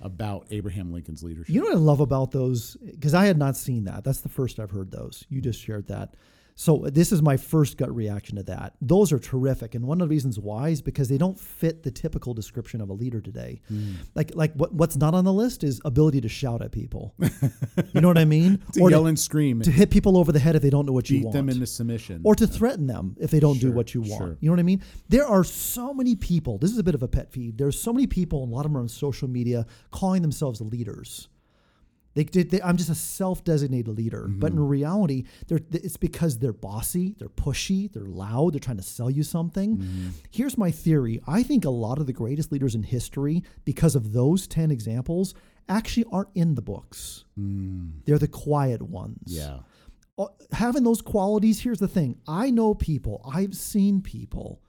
about 0.01 0.47
Abraham 0.51 0.91
Lincoln's 0.91 1.23
leadership. 1.23 1.53
You 1.53 1.61
know 1.61 1.67
what 1.67 1.75
I 1.75 1.79
love 1.79 1.99
about 1.99 2.31
those? 2.31 2.75
Because 2.77 3.13
I 3.13 3.25
had 3.25 3.37
not 3.37 3.55
seen 3.55 3.85
that. 3.85 4.03
That's 4.03 4.21
the 4.21 4.29
first 4.29 4.59
I've 4.59 4.71
heard 4.71 4.91
those. 4.91 5.23
You 5.29 5.39
just 5.39 5.61
shared 5.61 5.87
that. 5.87 6.15
So 6.59 6.85
this 6.91 7.11
is 7.11 7.21
my 7.21 7.37
first 7.37 7.77
gut 7.77 7.95
reaction 7.95 8.35
to 8.37 8.43
that. 8.43 8.73
Those 8.81 9.11
are 9.11 9.19
terrific, 9.19 9.75
and 9.75 9.85
one 9.85 10.01
of 10.01 10.09
the 10.09 10.11
reasons 10.11 10.39
why 10.39 10.69
is 10.69 10.81
because 10.81 11.07
they 11.07 11.19
don't 11.19 11.39
fit 11.39 11.83
the 11.83 11.91
typical 11.91 12.33
description 12.33 12.81
of 12.81 12.89
a 12.89 12.93
leader 12.93 13.21
today. 13.21 13.61
Hmm. 13.67 13.91
Like, 14.15 14.31
like 14.33 14.53
what, 14.55 14.73
what's 14.73 14.97
not 14.97 15.13
on 15.13 15.23
the 15.23 15.31
list 15.31 15.63
is 15.63 15.79
ability 15.85 16.19
to 16.21 16.27
shout 16.27 16.63
at 16.63 16.71
people. 16.71 17.13
you 17.93 18.01
know 18.01 18.07
what 18.07 18.17
I 18.17 18.25
mean? 18.25 18.59
to 18.73 18.81
or 18.81 18.89
yell 18.89 19.03
to, 19.03 19.09
and 19.09 19.19
scream, 19.19 19.61
to 19.61 19.69
hit 19.69 19.91
people 19.91 20.17
over 20.17 20.31
the 20.31 20.39
head 20.39 20.55
if 20.55 20.63
they 20.63 20.71
don't 20.71 20.87
know 20.87 20.93
what 20.93 21.11
you 21.11 21.21
want. 21.21 21.33
them 21.33 21.47
into 21.47 21.67
submission. 21.67 22.21
or 22.23 22.33
to 22.33 22.47
threaten 22.47 22.87
them 22.87 23.15
if 23.19 23.29
they 23.29 23.39
don't 23.39 23.59
do 23.59 23.71
what 23.71 23.93
you 23.93 24.01
want. 24.01 24.17
sure. 24.17 24.37
You 24.39 24.49
know 24.49 24.53
what 24.53 24.59
I 24.59 24.63
mean? 24.63 24.81
There 25.09 25.27
are 25.27 25.43
so 25.43 25.93
many 25.93 26.15
people. 26.15 26.57
This 26.57 26.71
is 26.71 26.79
a 26.79 26.83
bit 26.83 26.95
of 26.95 27.03
a 27.03 27.07
pet 27.07 27.31
peeve. 27.31 27.57
There's 27.57 27.79
so 27.79 27.93
many 27.93 28.07
people, 28.07 28.41
and 28.41 28.51
a 28.51 28.55
lot 28.55 28.65
of 28.65 28.71
them 28.71 28.77
are 28.77 28.81
on 28.81 28.89
social 28.89 29.27
media, 29.27 29.67
calling 29.91 30.23
themselves 30.23 30.59
leaders. 30.59 31.29
They, 32.17 32.43
they, 32.43 32.61
I'm 32.61 32.77
just 32.77 32.89
a 32.89 32.95
self-designated 32.95 33.87
leader, 33.87 34.27
but 34.27 34.51
Mm-hmm. 34.51 34.57
in 34.59 34.67
reality, 34.67 35.23
they're, 35.47 35.59
it's 35.71 35.97
because 35.97 36.39
they're 36.39 36.53
bossy, 36.53 37.15
they're 37.19 37.29
pushy, 37.29 37.91
they're 37.91 38.05
loud, 38.05 38.53
they're 38.53 38.59
trying 38.59 38.77
to 38.77 38.83
sell 38.83 39.09
you 39.09 39.23
something. 39.23 39.77
Mm-hmm. 39.77 40.09
Here's 40.31 40.57
my 40.57 40.71
theory: 40.71 41.21
I 41.27 41.43
think 41.43 41.65
a 41.65 41.69
lot 41.69 41.99
of 41.99 42.05
the 42.07 42.13
greatest 42.13 42.51
leaders 42.51 42.75
in 42.75 42.83
history, 42.83 43.43
because 43.65 43.95
of 43.95 44.13
those 44.13 44.47
ten 44.47 44.71
examples, 44.71 45.33
actually 45.69 46.05
aren't 46.11 46.29
in 46.35 46.55
the 46.55 46.61
books. 46.61 47.25
They're 48.05 48.17
the 48.17 48.27
quiet 48.27 48.81
ones 48.81 49.25
yeah. 49.27 49.59
uh, 50.17 50.27
having 50.51 50.83
those 50.83 51.01
qualities 51.01 51.59
here's 51.59 51.79
the 51.79 51.87
thing 51.87 52.17
i 52.27 52.49
know 52.49 52.73
people 52.73 53.21
i've 53.31 53.53
seen 53.55 54.01
people 54.01 54.61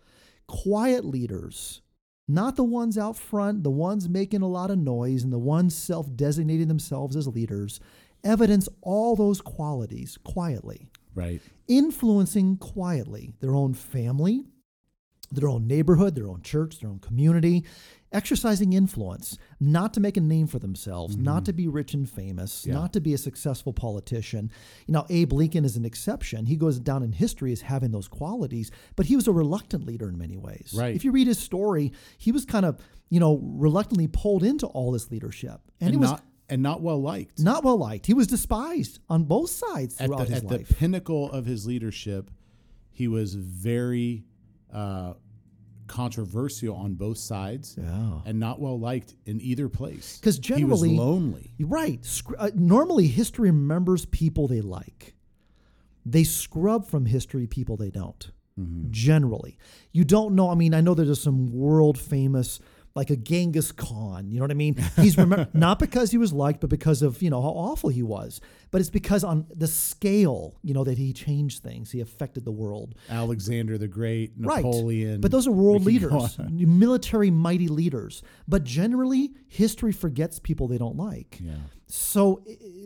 quiet 0.46 1.04
leaders 1.04 1.80
not 2.28 2.56
the 2.56 2.64
ones 2.64 2.96
out 2.98 3.16
front 3.16 3.62
the 3.64 3.70
ones 3.70 4.08
making 4.08 4.42
a 4.42 4.46
lot 4.48 4.70
of 4.70 4.78
noise 4.78 5.22
and 5.24 5.32
the 5.32 5.38
ones 5.38 5.74
self-designating 5.76 6.68
themselves 6.68 7.16
as 7.16 7.26
leaders 7.26 7.80
evidence 8.22 8.68
all 8.82 9.16
those 9.16 9.40
qualities 9.40 10.18
quietly 10.24 10.88
Right. 11.14 11.40
influencing 11.66 12.58
quietly 12.58 13.32
their 13.40 13.54
own 13.54 13.74
family 13.74 14.44
their 15.30 15.48
own 15.48 15.66
neighborhood 15.66 16.14
their 16.14 16.28
own 16.28 16.42
church 16.42 16.80
their 16.80 16.90
own 16.90 16.98
community 16.98 17.64
exercising 18.12 18.72
influence 18.72 19.36
not 19.60 19.92
to 19.92 20.00
make 20.00 20.16
a 20.16 20.20
name 20.20 20.46
for 20.46 20.58
themselves 20.58 21.14
mm-hmm. 21.14 21.24
not 21.24 21.44
to 21.44 21.52
be 21.52 21.68
rich 21.68 21.92
and 21.92 22.08
famous 22.08 22.64
Yeah. 22.66 22.74
not 22.74 22.92
to 22.94 23.00
be 23.00 23.12
a 23.12 23.18
successful 23.18 23.72
politician. 23.72 24.50
You 24.86 24.94
know 24.94 25.04
abe 25.10 25.32
lincoln 25.32 25.64
is 25.64 25.76
an 25.76 25.84
exception. 25.84 26.46
He 26.46 26.56
goes 26.56 26.78
down 26.78 27.02
in 27.02 27.12
history 27.12 27.52
as 27.52 27.60
having 27.60 27.90
those 27.90 28.08
qualities 28.08 28.70
but 28.96 29.06
he 29.06 29.16
was 29.16 29.28
a 29.28 29.32
reluctant 29.32 29.84
leader 29.84 30.08
in 30.08 30.16
many 30.16 30.38
ways. 30.38 30.74
Right. 30.76 30.94
if 30.96 31.04
you 31.04 31.12
read 31.12 31.26
his 31.26 31.38
story 31.38 31.92
he 32.16 32.32
was 32.32 32.46
kind 32.46 32.64
of 32.64 32.78
you 33.10 33.20
know 33.20 33.40
reluctantly 33.42 34.08
pulled 34.08 34.42
into 34.42 34.66
all 34.66 34.90
this 34.92 35.10
leadership. 35.10 35.60
And, 35.80 35.88
And, 35.88 35.90
he 35.90 35.96
was 35.98 36.10
not 36.10 36.24
and 36.48 36.62
not 36.62 36.80
well 36.80 37.00
liked. 37.02 37.38
not 37.38 37.62
well 37.62 37.76
liked. 37.76 38.06
He 38.06 38.14
was 38.14 38.26
despised 38.26 39.00
on 39.10 39.24
both 39.24 39.50
sides 39.50 40.00
at 40.00 40.06
throughout 40.06 40.28
the, 40.28 40.34
his 40.34 40.44
at 40.44 40.50
life. 40.50 40.68
the 40.68 40.74
pinnacle 40.74 41.30
of 41.30 41.44
his 41.44 41.66
leadership, 41.66 42.30
he 42.90 43.06
was 43.06 43.34
very 43.34 44.24
uh, 44.72 45.14
controversial 45.86 46.76
on 46.76 46.94
both 46.94 47.16
sides 47.18 47.76
Yeah. 47.80 48.20
and 48.26 48.38
not 48.38 48.60
well 48.60 48.78
liked 48.78 49.14
in 49.24 49.40
either 49.40 49.68
place. 49.68 50.18
Because 50.18 50.38
generally- 50.38 50.94
lonely. 50.96 51.54
Right. 51.58 52.04
Scr- 52.04 52.34
Uh, 52.38 52.50
normally, 52.54 53.06
history 53.06 53.50
remembers 53.50 54.04
people 54.06 54.48
they 54.48 54.60
like. 54.60 55.14
They 56.04 56.24
scrub 56.24 56.86
from 56.86 57.06
history 57.06 57.46
people 57.46 57.76
they 57.76 57.90
don't. 57.90 58.30
Generally, 58.90 59.56
you 59.92 60.02
don't 60.04 60.34
know. 60.34 60.50
I 60.50 60.56
mean, 60.56 60.74
I 60.74 60.80
know 60.80 60.92
there's 60.92 61.20
some 61.20 61.46
world 61.52 61.96
famous, 61.96 62.58
like 62.98 63.10
a 63.10 63.16
Genghis 63.16 63.70
Khan. 63.70 64.28
You 64.28 64.38
know 64.38 64.44
what 64.44 64.50
I 64.50 64.54
mean? 64.54 64.74
He's 64.96 65.16
remember 65.16 65.48
not 65.54 65.78
because 65.78 66.10
he 66.10 66.18
was 66.18 66.32
liked, 66.32 66.60
but 66.60 66.68
because 66.68 67.00
of 67.00 67.22
you 67.22 67.30
know 67.30 67.40
how 67.40 67.48
awful 67.48 67.90
he 67.90 68.02
was. 68.02 68.40
But 68.72 68.80
it's 68.80 68.90
because 68.90 69.22
on 69.22 69.46
the 69.54 69.68
scale, 69.68 70.58
you 70.62 70.74
know, 70.74 70.82
that 70.82 70.98
he 70.98 71.12
changed 71.12 71.62
things. 71.62 71.92
He 71.92 72.00
affected 72.00 72.44
the 72.44 72.50
world. 72.50 72.96
Alexander 73.08 73.78
the 73.78 73.86
Great, 73.86 74.36
Napoleon. 74.36 75.12
Right. 75.12 75.20
But 75.20 75.30
those 75.30 75.46
are 75.46 75.52
world 75.52 75.84
we 75.84 75.98
could 75.98 76.10
go 76.10 76.18
leaders, 76.18 76.38
military 76.50 77.30
mighty 77.30 77.68
leaders. 77.68 78.22
But 78.48 78.64
generally, 78.64 79.30
history 79.46 79.92
forgets 79.92 80.40
people 80.40 80.66
they 80.66 80.78
don't 80.78 80.96
like. 80.96 81.38
Yeah. 81.40 81.54
So, 81.86 82.42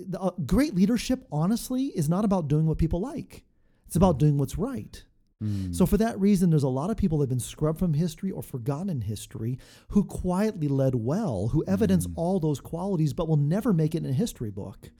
the, 0.07 0.21
uh, 0.21 0.31
great 0.47 0.75
leadership, 0.75 1.27
honestly, 1.33 1.87
is 1.87 2.09
not 2.09 2.25
about 2.25 2.49
doing 2.49 2.67
what 2.67 2.79
people 2.79 3.01
like. 3.01 3.45
It's 3.87 3.97
about 3.97 4.19
doing 4.19 4.37
what's 4.39 4.59
right. 4.59 5.03
Mm. 5.43 5.75
So, 5.75 5.87
for 5.87 5.97
that 5.97 6.19
reason, 6.21 6.51
there's 6.51 6.63
a 6.63 6.69
lot 6.69 6.91
of 6.91 6.97
people 6.97 7.19
that 7.19 7.25
have 7.25 7.29
been 7.31 7.41
scrubbed 7.41 7.79
from 7.79 7.95
history 7.95 8.31
or 8.31 8.43
forgotten 8.43 8.89
in 8.89 9.01
history 9.03 9.59
who 9.89 10.05
quietly 10.05 10.69
led 10.69 10.95
well, 10.95 11.49
who 11.49 11.65
evidence 11.67 12.07
mm. 12.07 12.13
all 12.17 12.41
those 12.41 12.61
qualities, 12.61 13.13
but 13.13 13.29
will 13.29 13.37
never 13.37 13.73
make 13.73 13.95
it 13.95 14.05
in 14.05 14.11
a 14.11 14.15
history 14.15 14.51
book. 14.51 14.91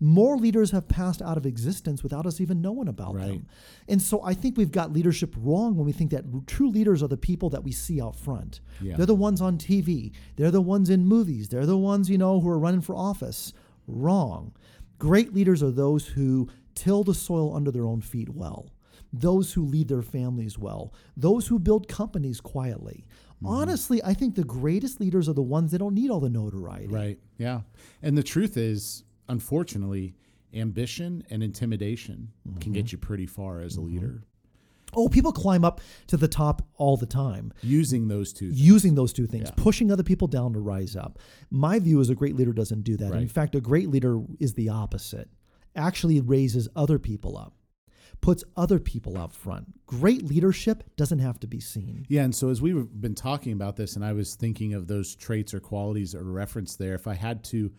More 0.00 0.36
leaders 0.36 0.72
have 0.72 0.88
passed 0.88 1.22
out 1.22 1.36
of 1.36 1.46
existence 1.46 2.02
without 2.02 2.26
us 2.26 2.40
even 2.40 2.60
knowing 2.60 2.88
about 2.88 3.14
Right. 3.14 3.28
them. 3.28 3.46
And 3.88 4.02
so, 4.02 4.22
I 4.22 4.34
think 4.34 4.56
we've 4.56 4.72
got 4.72 4.92
leadership 4.92 5.34
wrong 5.38 5.76
when 5.76 5.86
we 5.86 5.92
think 5.92 6.10
that 6.10 6.24
true 6.46 6.68
leaders 6.68 7.02
are 7.02 7.08
the 7.08 7.16
people 7.16 7.50
that 7.50 7.64
we 7.64 7.72
see 7.72 8.00
out 8.00 8.16
front. 8.16 8.60
Yeah. 8.80 8.96
They're 8.96 9.06
the 9.06 9.14
ones 9.14 9.40
on 9.40 9.58
TV, 9.58 10.12
they're 10.36 10.50
the 10.50 10.60
ones 10.60 10.90
in 10.90 11.06
movies, 11.06 11.48
they're 11.48 11.66
the 11.66 11.78
ones, 11.78 12.10
you 12.10 12.18
know, 12.18 12.40
who 12.40 12.48
are 12.48 12.58
running 12.58 12.80
for 12.80 12.94
office. 12.94 13.52
Wrong. 13.86 14.52
Great 14.98 15.34
leaders 15.34 15.62
are 15.62 15.70
those 15.70 16.06
who 16.08 16.48
till 16.74 17.04
the 17.04 17.14
soil 17.14 17.54
under 17.54 17.70
their 17.70 17.84
own 17.84 18.00
feet 18.00 18.28
well, 18.30 18.70
those 19.12 19.52
who 19.52 19.64
lead 19.64 19.88
their 19.88 20.02
families 20.02 20.58
well, 20.58 20.92
those 21.16 21.46
who 21.48 21.58
build 21.58 21.88
companies 21.88 22.40
quietly. 22.40 23.04
Honestly, 23.44 24.00
I 24.04 24.14
think 24.14 24.36
the 24.36 24.44
greatest 24.44 25.00
leaders 25.00 25.28
are 25.28 25.32
the 25.32 25.42
ones 25.42 25.72
that 25.72 25.78
don't 25.78 25.94
need 25.94 26.10
all 26.10 26.20
the 26.20 26.30
notoriety. 26.30 26.86
Right. 26.86 27.18
Yeah. 27.38 27.62
And 28.00 28.16
the 28.16 28.22
truth 28.22 28.56
is, 28.56 29.02
unfortunately, 29.28 30.14
ambition 30.54 31.24
and 31.30 31.42
intimidation 31.42 32.30
Mm-hmm. 32.48 32.58
can 32.60 32.72
get 32.72 32.92
you 32.92 32.98
pretty 32.98 33.26
far 33.26 33.60
as 33.60 33.76
a 33.76 33.80
leader 33.80 34.24
Oh, 34.94 35.08
people 35.08 35.32
climb 35.32 35.64
up 35.64 35.80
to 36.08 36.18
the 36.18 36.28
top 36.28 36.68
all 36.76 36.98
the 36.98 37.06
time. 37.06 37.50
using 37.62 38.08
those 38.08 38.30
two. 38.32 38.46
using 38.52 38.94
those 38.94 39.12
two 39.14 39.26
things, 39.26 39.48
Yeah. 39.48 39.54
pushing 39.56 39.90
other 39.90 40.02
people 40.02 40.28
down 40.28 40.52
to 40.52 40.60
rise 40.60 40.94
up. 40.96 41.18
My 41.50 41.78
view 41.78 41.98
is 42.00 42.10
a 42.10 42.14
great 42.14 42.36
leader 42.36 42.52
doesn't 42.52 42.82
do 42.82 42.98
that. 42.98 43.12
In 43.14 43.26
fact, 43.28 43.54
a 43.54 43.60
great 43.60 43.88
leader 43.88 44.20
is 44.38 44.52
the 44.54 44.68
opposite. 44.68 45.30
Actually 45.74 46.20
raises 46.20 46.68
other 46.76 46.98
people 46.98 47.38
up, 47.38 47.54
puts 48.22 48.44
other 48.56 48.78
people 48.78 49.18
out 49.18 49.34
front. 49.34 49.66
Great 49.84 50.22
leadership 50.22 50.84
doesn't 50.96 51.18
have 51.18 51.38
to 51.40 51.46
be 51.46 51.60
seen. 51.60 52.06
Yeah, 52.08 52.22
and 52.22 52.34
so 52.34 52.48
as 52.48 52.62
we've 52.62 52.88
been 52.98 53.16
talking 53.16 53.52
about 53.52 53.76
this, 53.76 53.96
and 53.96 54.04
I 54.04 54.14
was 54.14 54.36
thinking 54.36 54.72
of 54.72 54.86
those 54.86 55.14
traits 55.14 55.52
or 55.52 55.60
qualities 55.60 56.14
or 56.14 56.22
reference 56.22 56.76
there, 56.76 56.94
if 56.94 57.06
I 57.06 57.14
had 57.14 57.44
to 57.44 57.72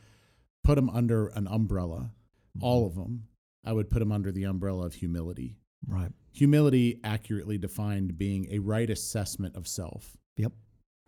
put 0.63 0.75
them 0.75 0.89
under 0.89 1.27
an 1.27 1.47
umbrella, 1.47 2.11
mm-hmm. 2.57 2.63
all 2.63 2.85
of 2.85 2.93
them, 2.93 3.23
I 3.65 3.71
would 3.71 3.89
put 3.89 3.99
them 3.99 4.11
under 4.11 4.31
the 4.31 4.43
umbrella 4.43 4.85
of 4.85 4.93
humility. 4.93 5.55
Right. 5.87 6.11
Humility, 6.33 6.99
accurately 7.03 7.57
defined, 7.57 8.17
being 8.17 8.47
a 8.51 8.59
right 8.59 8.89
assessment 8.89 9.55
of 9.55 9.67
self. 9.67 10.17
Yep. 10.37 10.51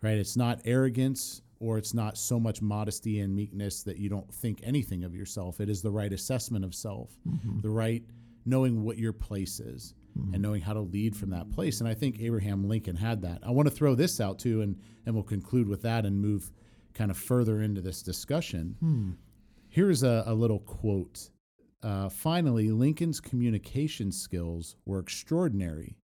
Right? 0.02 0.16
It's 0.16 0.36
not 0.36 0.62
arrogance 0.64 1.42
or 1.60 1.78
it's 1.78 1.94
not 1.94 2.16
so 2.16 2.40
much 2.40 2.62
modesty 2.62 3.20
and 3.20 3.34
meekness 3.34 3.82
that 3.82 3.98
you 3.98 4.08
don't 4.08 4.32
think 4.32 4.60
anything 4.62 5.04
of 5.04 5.14
yourself. 5.14 5.60
It 5.60 5.68
is 5.68 5.82
the 5.82 5.90
right 5.90 6.12
assessment 6.12 6.64
of 6.64 6.74
self, 6.74 7.10
mm-hmm. 7.26 7.60
the 7.60 7.70
right 7.70 8.02
knowing 8.46 8.84
what 8.84 8.98
your 8.98 9.12
place 9.12 9.60
is 9.60 9.92
and 10.32 10.40
knowing 10.40 10.62
how 10.62 10.72
to 10.72 10.80
lead 10.80 11.14
from 11.14 11.28
that 11.30 11.50
place. 11.50 11.80
And 11.80 11.88
I 11.88 11.92
think 11.92 12.18
Abraham 12.20 12.66
Lincoln 12.66 12.96
had 12.96 13.20
that. 13.22 13.40
I 13.42 13.50
want 13.50 13.68
to 13.68 13.74
throw 13.74 13.94
this 13.94 14.18
out 14.18 14.38
too, 14.38 14.62
and, 14.62 14.80
and 15.04 15.14
we'll 15.14 15.24
conclude 15.24 15.68
with 15.68 15.82
that 15.82 16.06
and 16.06 16.18
move 16.18 16.50
kind 16.94 17.10
of 17.10 17.18
further 17.18 17.60
into 17.60 17.82
this 17.82 18.02
discussion. 18.02 18.76
Here's 19.68 20.02
a, 20.02 20.22
a 20.26 20.32
little 20.32 20.60
quote. 20.60 21.28
Uh, 21.82 22.08
finally, 22.08 22.70
Lincoln's 22.70 23.20
communication 23.20 24.10
skills 24.10 24.76
were 24.86 25.00
extraordinary. 25.00 25.98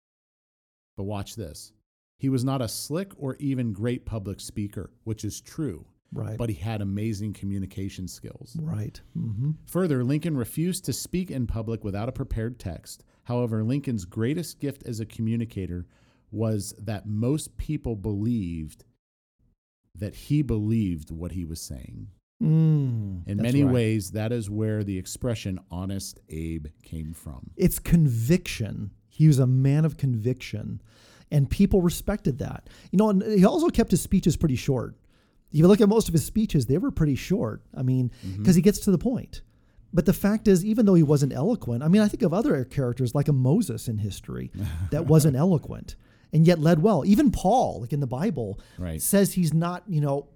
But 0.97 1.03
watch 1.03 1.35
this. 1.35 1.71
He 2.17 2.29
was 2.29 2.43
not 2.43 2.61
a 2.63 2.67
slick 2.67 3.13
or 3.15 3.35
even 3.39 3.73
great 3.73 4.05
public 4.05 4.39
speaker, 4.41 4.91
which 5.03 5.23
is 5.23 5.39
true, 5.39 5.85
Right. 6.11 6.37
but 6.37 6.49
he 6.49 6.55
had 6.55 6.81
amazing 6.81 7.33
communication 7.33 8.07
skills. 8.07 8.57
right. 8.59 8.99
hmm 9.13 9.51
Further, 9.67 10.03
Lincoln 10.03 10.35
refused 10.35 10.85
to 10.85 10.93
speak 10.93 11.29
in 11.29 11.45
public 11.45 11.83
without 11.83 12.09
a 12.09 12.11
prepared 12.11 12.59
text. 12.59 13.03
However, 13.25 13.63
Lincoln's 13.63 14.05
greatest 14.05 14.59
gift 14.59 14.83
as 14.87 14.99
a 14.99 15.05
communicator 15.05 15.85
was 16.31 16.73
that 16.79 17.05
most 17.07 17.55
people 17.57 17.95
believed 17.95 18.85
that 19.95 20.15
he 20.15 20.41
believed 20.41 21.11
what 21.11 21.31
he 21.33 21.45
was 21.45 21.59
saying. 21.61 22.07
Mm, 22.41 23.27
In 23.27 23.37
many 23.37 23.63
right. 23.63 23.73
ways, 23.73 24.11
that 24.11 24.31
is 24.31 24.49
where 24.49 24.83
the 24.83 24.97
expression 24.97 25.59
honest 25.69 26.19
Abe 26.29 26.67
came 26.83 27.13
from. 27.13 27.51
It's 27.57 27.79
conviction. 27.79 28.91
He 29.09 29.27
was 29.27 29.39
a 29.39 29.47
man 29.47 29.83
of 29.85 29.97
conviction, 29.97 30.81
and 31.31 31.49
people 31.49 31.81
respected 31.81 32.37
that. 32.39 32.69
You 32.91 32.97
know, 32.97 33.09
and 33.09 33.21
he 33.23 33.43
also 33.45 33.69
kept 33.69 33.91
his 33.91 34.01
speeches 34.01 34.37
pretty 34.37 34.55
short. 34.55 34.95
You 35.51 35.67
look 35.67 35.81
at 35.81 35.89
most 35.89 36.07
of 36.07 36.13
his 36.13 36.25
speeches, 36.25 36.65
they 36.67 36.77
were 36.77 36.91
pretty 36.91 37.15
short. 37.15 37.63
I 37.75 37.81
mean, 37.81 38.11
mm-hmm. 38.25 38.41
because 38.41 38.55
he 38.55 38.61
gets 38.61 38.79
to 38.81 38.91
the 38.91 38.97
point. 38.97 39.41
But 39.91 40.05
the 40.05 40.13
fact 40.13 40.47
is, 40.47 40.63
even 40.63 40.85
though 40.85 40.93
he 40.93 41.03
wasn't 41.03 41.33
eloquent, 41.33 41.81
I 41.83 41.87
mean, 41.87 42.01
I 42.01 42.07
think 42.07 42.21
of 42.21 42.33
other 42.33 42.63
characters 42.63 43.15
like 43.15 43.27
a 43.27 43.33
Moses 43.33 43.87
in 43.87 43.97
history 43.97 44.51
that 44.91 45.07
wasn't 45.07 45.35
eloquent 45.35 45.95
and 46.31 46.45
yet 46.45 46.59
led 46.59 46.81
well. 46.81 47.03
Even 47.05 47.31
Paul, 47.31 47.81
like 47.81 47.93
in 47.93 47.99
the 47.99 48.07
Bible, 48.07 48.59
Right. 48.77 49.01
says 49.01 49.33
he's 49.33 49.53
not, 49.53 49.83
you 49.87 50.01
know, 50.01 50.27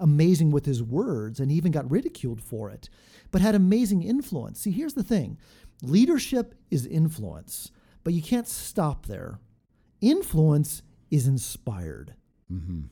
amazing 0.00 0.50
with 0.50 0.64
his 0.64 0.82
words 0.82 1.40
and 1.40 1.50
he 1.50 1.56
even 1.58 1.72
got 1.72 1.90
ridiculed 1.90 2.40
for 2.40 2.70
it, 2.70 2.88
but 3.30 3.42
had 3.42 3.54
amazing 3.54 4.02
influence. 4.02 4.60
See, 4.60 4.70
here's 4.70 4.94
the 4.94 5.02
thing 5.02 5.36
leadership 5.82 6.54
is 6.70 6.86
influence, 6.86 7.70
but 8.04 8.14
you 8.14 8.22
can't 8.22 8.48
stop 8.48 9.04
there. 9.06 9.38
Influence 10.00 10.82
is 11.10 11.26
inspired. 11.26 12.14
It- 12.50 12.88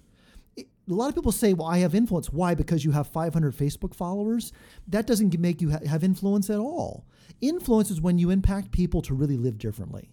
A 0.89 0.95
lot 0.95 1.09
of 1.09 1.15
people 1.15 1.33
say, 1.33 1.53
well, 1.53 1.67
I 1.67 1.79
have 1.79 1.95
influence. 1.95 2.31
Why? 2.31 2.55
Because 2.55 2.85
you 2.85 2.93
have 2.93 3.09
500 3.09 3.55
Facebook 3.55 3.95
followers? 3.95 4.53
That 4.87 5.07
doesn't 5.07 5.39
make 5.39 5.61
you 5.61 5.73
ha- 5.73 5.87
have 5.87 6.05
influence 6.05 6.49
at 6.49 6.59
all. 6.59 7.07
Influence 7.41 7.91
is 7.91 8.01
when 8.01 8.19
you 8.19 8.31
impact 8.31 8.71
people 8.71 9.03
to 9.03 9.15
really 9.15 9.37
live 9.37 9.59
differently, 9.59 10.11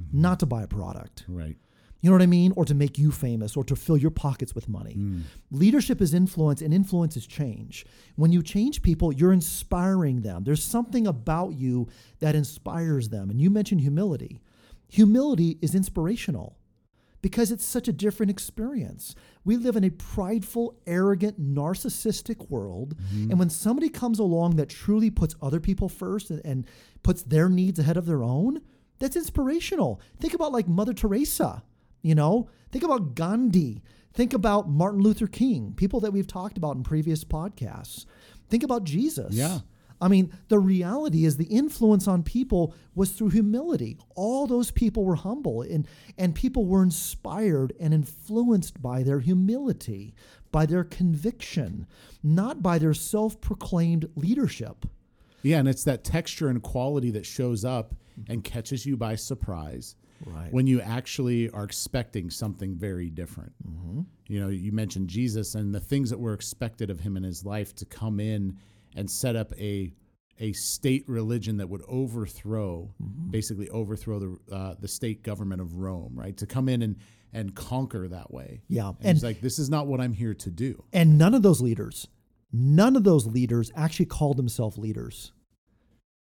mm-hmm. 0.00 0.20
not 0.20 0.40
to 0.40 0.46
buy 0.46 0.62
a 0.62 0.66
product. 0.66 1.24
Right. 1.28 1.56
You 2.00 2.10
know 2.10 2.16
what 2.16 2.22
I 2.22 2.26
mean? 2.26 2.52
Or 2.54 2.66
to 2.66 2.74
make 2.74 2.98
you 2.98 3.10
famous 3.10 3.56
or 3.56 3.64
to 3.64 3.74
fill 3.74 3.96
your 3.96 4.10
pockets 4.10 4.54
with 4.54 4.68
money. 4.68 4.94
Mm. 4.94 5.22
Leadership 5.50 6.02
is 6.02 6.12
influence, 6.12 6.60
and 6.60 6.74
influence 6.74 7.16
is 7.16 7.26
change. 7.26 7.86
When 8.16 8.30
you 8.30 8.42
change 8.42 8.82
people, 8.82 9.10
you're 9.10 9.32
inspiring 9.32 10.20
them. 10.20 10.44
There's 10.44 10.62
something 10.62 11.06
about 11.06 11.54
you 11.54 11.88
that 12.18 12.34
inspires 12.34 13.08
them. 13.08 13.30
And 13.30 13.40
you 13.40 13.48
mentioned 13.48 13.80
humility. 13.80 14.42
Humility 14.88 15.56
is 15.62 15.74
inspirational 15.74 16.58
because 17.24 17.50
it's 17.50 17.64
such 17.64 17.88
a 17.88 17.92
different 17.92 18.28
experience. 18.28 19.14
We 19.46 19.56
live 19.56 19.76
in 19.76 19.84
a 19.84 19.88
prideful, 19.88 20.76
arrogant, 20.86 21.40
narcissistic 21.40 22.50
world. 22.50 22.98
Mm-hmm. 22.98 23.30
And 23.30 23.38
when 23.38 23.48
somebody 23.48 23.88
comes 23.88 24.18
along 24.18 24.56
that 24.56 24.68
truly 24.68 25.08
puts 25.08 25.34
other 25.40 25.58
people 25.58 25.88
first 25.88 26.28
and, 26.28 26.42
and 26.44 26.66
puts 27.02 27.22
their 27.22 27.48
needs 27.48 27.78
ahead 27.78 27.96
of 27.96 28.04
their 28.04 28.22
own, 28.22 28.60
that's 28.98 29.16
inspirational. 29.16 30.02
Think 30.20 30.34
about 30.34 30.52
like 30.52 30.68
Mother 30.68 30.92
Teresa, 30.92 31.62
you 32.02 32.14
know? 32.14 32.50
Think 32.70 32.84
about 32.84 33.14
Gandhi. 33.14 33.82
Think 34.12 34.34
about 34.34 34.68
Martin 34.68 35.00
Luther 35.00 35.26
King, 35.26 35.72
people 35.74 36.00
that 36.00 36.12
we've 36.12 36.26
talked 36.26 36.58
about 36.58 36.76
in 36.76 36.82
previous 36.82 37.24
podcasts. 37.24 38.04
Think 38.50 38.62
about 38.62 38.84
Jesus. 38.84 39.34
Yeah. 39.34 39.60
I 40.00 40.08
mean, 40.08 40.32
the 40.48 40.58
reality 40.58 41.24
is 41.24 41.36
the 41.36 41.44
influence 41.44 42.06
on 42.08 42.22
people 42.22 42.74
was 42.94 43.12
through 43.12 43.30
humility. 43.30 43.98
All 44.14 44.46
those 44.46 44.70
people 44.70 45.04
were 45.04 45.14
humble 45.14 45.62
and, 45.62 45.86
and 46.18 46.34
people 46.34 46.66
were 46.66 46.82
inspired 46.82 47.72
and 47.80 47.94
influenced 47.94 48.82
by 48.82 49.02
their 49.02 49.20
humility, 49.20 50.14
by 50.52 50.66
their 50.66 50.84
conviction, 50.84 51.86
not 52.22 52.62
by 52.62 52.78
their 52.78 52.94
self 52.94 53.40
proclaimed 53.40 54.08
leadership. 54.16 54.86
Yeah, 55.42 55.58
and 55.58 55.68
it's 55.68 55.84
that 55.84 56.04
texture 56.04 56.48
and 56.48 56.62
quality 56.62 57.10
that 57.12 57.26
shows 57.26 57.64
up 57.64 57.94
and 58.28 58.42
catches 58.42 58.86
you 58.86 58.96
by 58.96 59.16
surprise 59.16 59.96
Right. 60.26 60.50
when 60.52 60.66
you 60.66 60.80
actually 60.80 61.50
are 61.50 61.64
expecting 61.64 62.30
something 62.30 62.74
very 62.76 63.10
different. 63.10 63.52
Mm-hmm. 63.68 64.02
You 64.28 64.40
know, 64.40 64.48
you 64.48 64.72
mentioned 64.72 65.08
Jesus 65.08 65.54
and 65.54 65.74
the 65.74 65.80
things 65.80 66.08
that 66.08 66.18
were 66.18 66.32
expected 66.32 66.88
of 66.88 67.00
him 67.00 67.16
in 67.16 67.24
his 67.24 67.44
life 67.44 67.74
to 67.76 67.84
come 67.84 68.20
in 68.20 68.56
and 68.94 69.10
set 69.10 69.36
up 69.36 69.52
a 69.58 69.92
a 70.40 70.52
state 70.52 71.04
religion 71.08 71.58
that 71.58 71.68
would 71.68 71.82
overthrow, 71.86 72.92
basically 73.30 73.68
overthrow 73.70 74.18
the 74.18 74.54
uh, 74.54 74.74
the 74.80 74.88
state 74.88 75.22
government 75.22 75.60
of 75.60 75.74
Rome, 75.76 76.12
right? 76.16 76.36
To 76.38 76.46
come 76.46 76.68
in 76.68 76.82
and 76.82 76.96
and 77.32 77.54
conquer 77.54 78.06
that 78.08 78.32
way. 78.32 78.62
Yeah. 78.68 78.88
and, 78.88 78.96
And- 79.02 79.16
he's 79.16 79.24
like, 79.24 79.40
this 79.40 79.58
is 79.58 79.68
not 79.68 79.86
what 79.86 80.00
I'm 80.00 80.12
here 80.12 80.34
to 80.34 80.50
do. 80.50 80.84
And 80.92 81.18
none 81.18 81.34
of 81.34 81.42
those 81.42 81.60
leaders, 81.60 82.06
none 82.52 82.94
of 82.96 83.02
those 83.04 83.26
leaders 83.26 83.72
actually 83.74 84.06
called 84.06 84.36
themselves 84.36 84.78
leaders. 84.78 85.32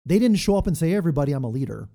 They 0.05 0.17
didn't 0.19 0.37
show 0.37 0.55
up 0.57 0.67
and 0.67 0.77
say, 0.77 0.89
hey, 0.89 0.95
everybody, 0.95 1.31
I'm 1.31 1.43
a 1.43 1.49
leader. 1.49 1.87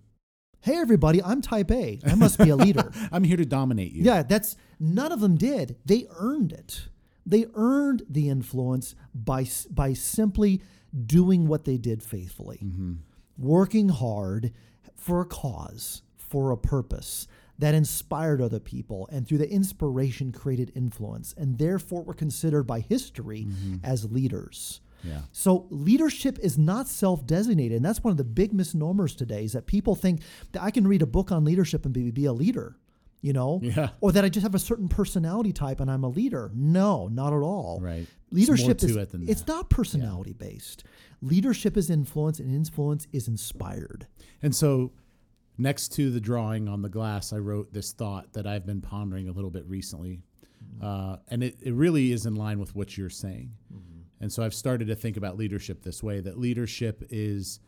Hey, 0.60 0.76
everybody, 0.76 1.22
I'm 1.22 1.40
type 1.42 1.70
A. 1.70 2.00
I 2.06 2.14
must 2.14 2.38
be 2.38 2.50
a 2.50 2.56
leader. 2.56 2.90
I'm 3.12 3.22
here 3.24 3.36
to 3.36 3.44
dominate 3.44 3.92
you. 3.92 4.02
yeah, 4.04 4.22
that's 4.22 4.56
none 4.80 5.12
of 5.12 5.20
them 5.20 5.36
did. 5.36 5.76
They 5.84 6.06
earned 6.18 6.52
it. 6.52 6.88
They 7.28 7.46
earned 7.54 8.04
the 8.08 8.28
influence 8.30 8.94
by, 9.14 9.46
by 9.70 9.92
simply 9.92 10.62
doing 11.06 11.46
what 11.46 11.64
they 11.64 11.76
did 11.76 12.02
faithfully, 12.02 12.60
mm-hmm. 12.64 12.94
working 13.36 13.90
hard 13.90 14.52
for 14.94 15.20
a 15.20 15.26
cause, 15.26 16.02
for 16.16 16.50
a 16.50 16.56
purpose 16.56 17.28
that 17.58 17.74
inspired 17.74 18.40
other 18.40 18.60
people, 18.60 19.08
and 19.12 19.26
through 19.26 19.38
the 19.38 19.50
inspiration 19.50 20.32
created 20.32 20.72
influence, 20.74 21.34
and 21.36 21.58
therefore 21.58 22.02
were 22.02 22.14
considered 22.14 22.64
by 22.64 22.80
history 22.80 23.46
mm-hmm. 23.48 23.76
as 23.84 24.10
leaders. 24.10 24.80
Yeah. 25.04 25.20
So 25.32 25.66
leadership 25.70 26.38
is 26.40 26.56
not 26.56 26.88
self-designated, 26.88 27.76
and 27.76 27.84
that's 27.84 28.02
one 28.02 28.10
of 28.10 28.16
the 28.16 28.24
big 28.24 28.52
misnomers 28.52 29.14
today. 29.14 29.44
Is 29.44 29.52
that 29.52 29.66
people 29.66 29.94
think 29.94 30.22
that 30.52 30.62
I 30.62 30.70
can 30.70 30.86
read 30.86 31.02
a 31.02 31.06
book 31.06 31.30
on 31.30 31.44
leadership 31.44 31.84
and 31.84 31.92
be, 31.92 32.10
be 32.10 32.24
a 32.24 32.32
leader, 32.32 32.76
you 33.20 33.32
know, 33.32 33.60
Yeah. 33.62 33.90
or 34.00 34.12
that 34.12 34.24
I 34.24 34.28
just 34.28 34.42
have 34.44 34.54
a 34.54 34.58
certain 34.58 34.88
personality 34.88 35.52
type 35.52 35.80
and 35.80 35.90
I'm 35.90 36.04
a 36.04 36.08
leader. 36.08 36.50
No, 36.54 37.08
not 37.08 37.32
at 37.32 37.40
all. 37.42 37.80
Right. 37.82 38.06
Leadership 38.30 38.82
is 38.82 38.94
it 38.96 39.10
it's 39.14 39.46
not 39.46 39.70
personality 39.70 40.32
based. 40.34 40.84
Leadership 41.22 41.76
is 41.76 41.88
influence, 41.90 42.38
and 42.38 42.54
influence 42.54 43.06
is 43.12 43.26
inspired. 43.26 44.06
And 44.42 44.54
so, 44.54 44.92
next 45.56 45.88
to 45.94 46.10
the 46.10 46.20
drawing 46.20 46.68
on 46.68 46.82
the 46.82 46.88
glass, 46.88 47.32
I 47.32 47.38
wrote 47.38 47.72
this 47.72 47.92
thought 47.92 48.34
that 48.34 48.46
I've 48.46 48.64
been 48.66 48.80
pondering 48.80 49.28
a 49.28 49.32
little 49.32 49.50
bit 49.50 49.66
recently. 49.66 50.20
Uh, 50.80 51.16
and 51.28 51.42
it, 51.42 51.56
it 51.60 51.72
really 51.72 52.12
is 52.12 52.26
in 52.26 52.34
line 52.36 52.58
with 52.60 52.74
what 52.76 52.96
you're 52.96 53.08
saying. 53.10 53.52
And 54.20 54.30
so, 54.32 54.42
I've 54.44 54.54
started 54.54 54.88
to 54.88 54.94
think 54.94 55.16
about 55.16 55.36
leadership 55.36 55.82
this 55.82 56.02
way 56.02 56.20
that 56.20 56.38
leadership 56.38 57.02
is 57.10 57.58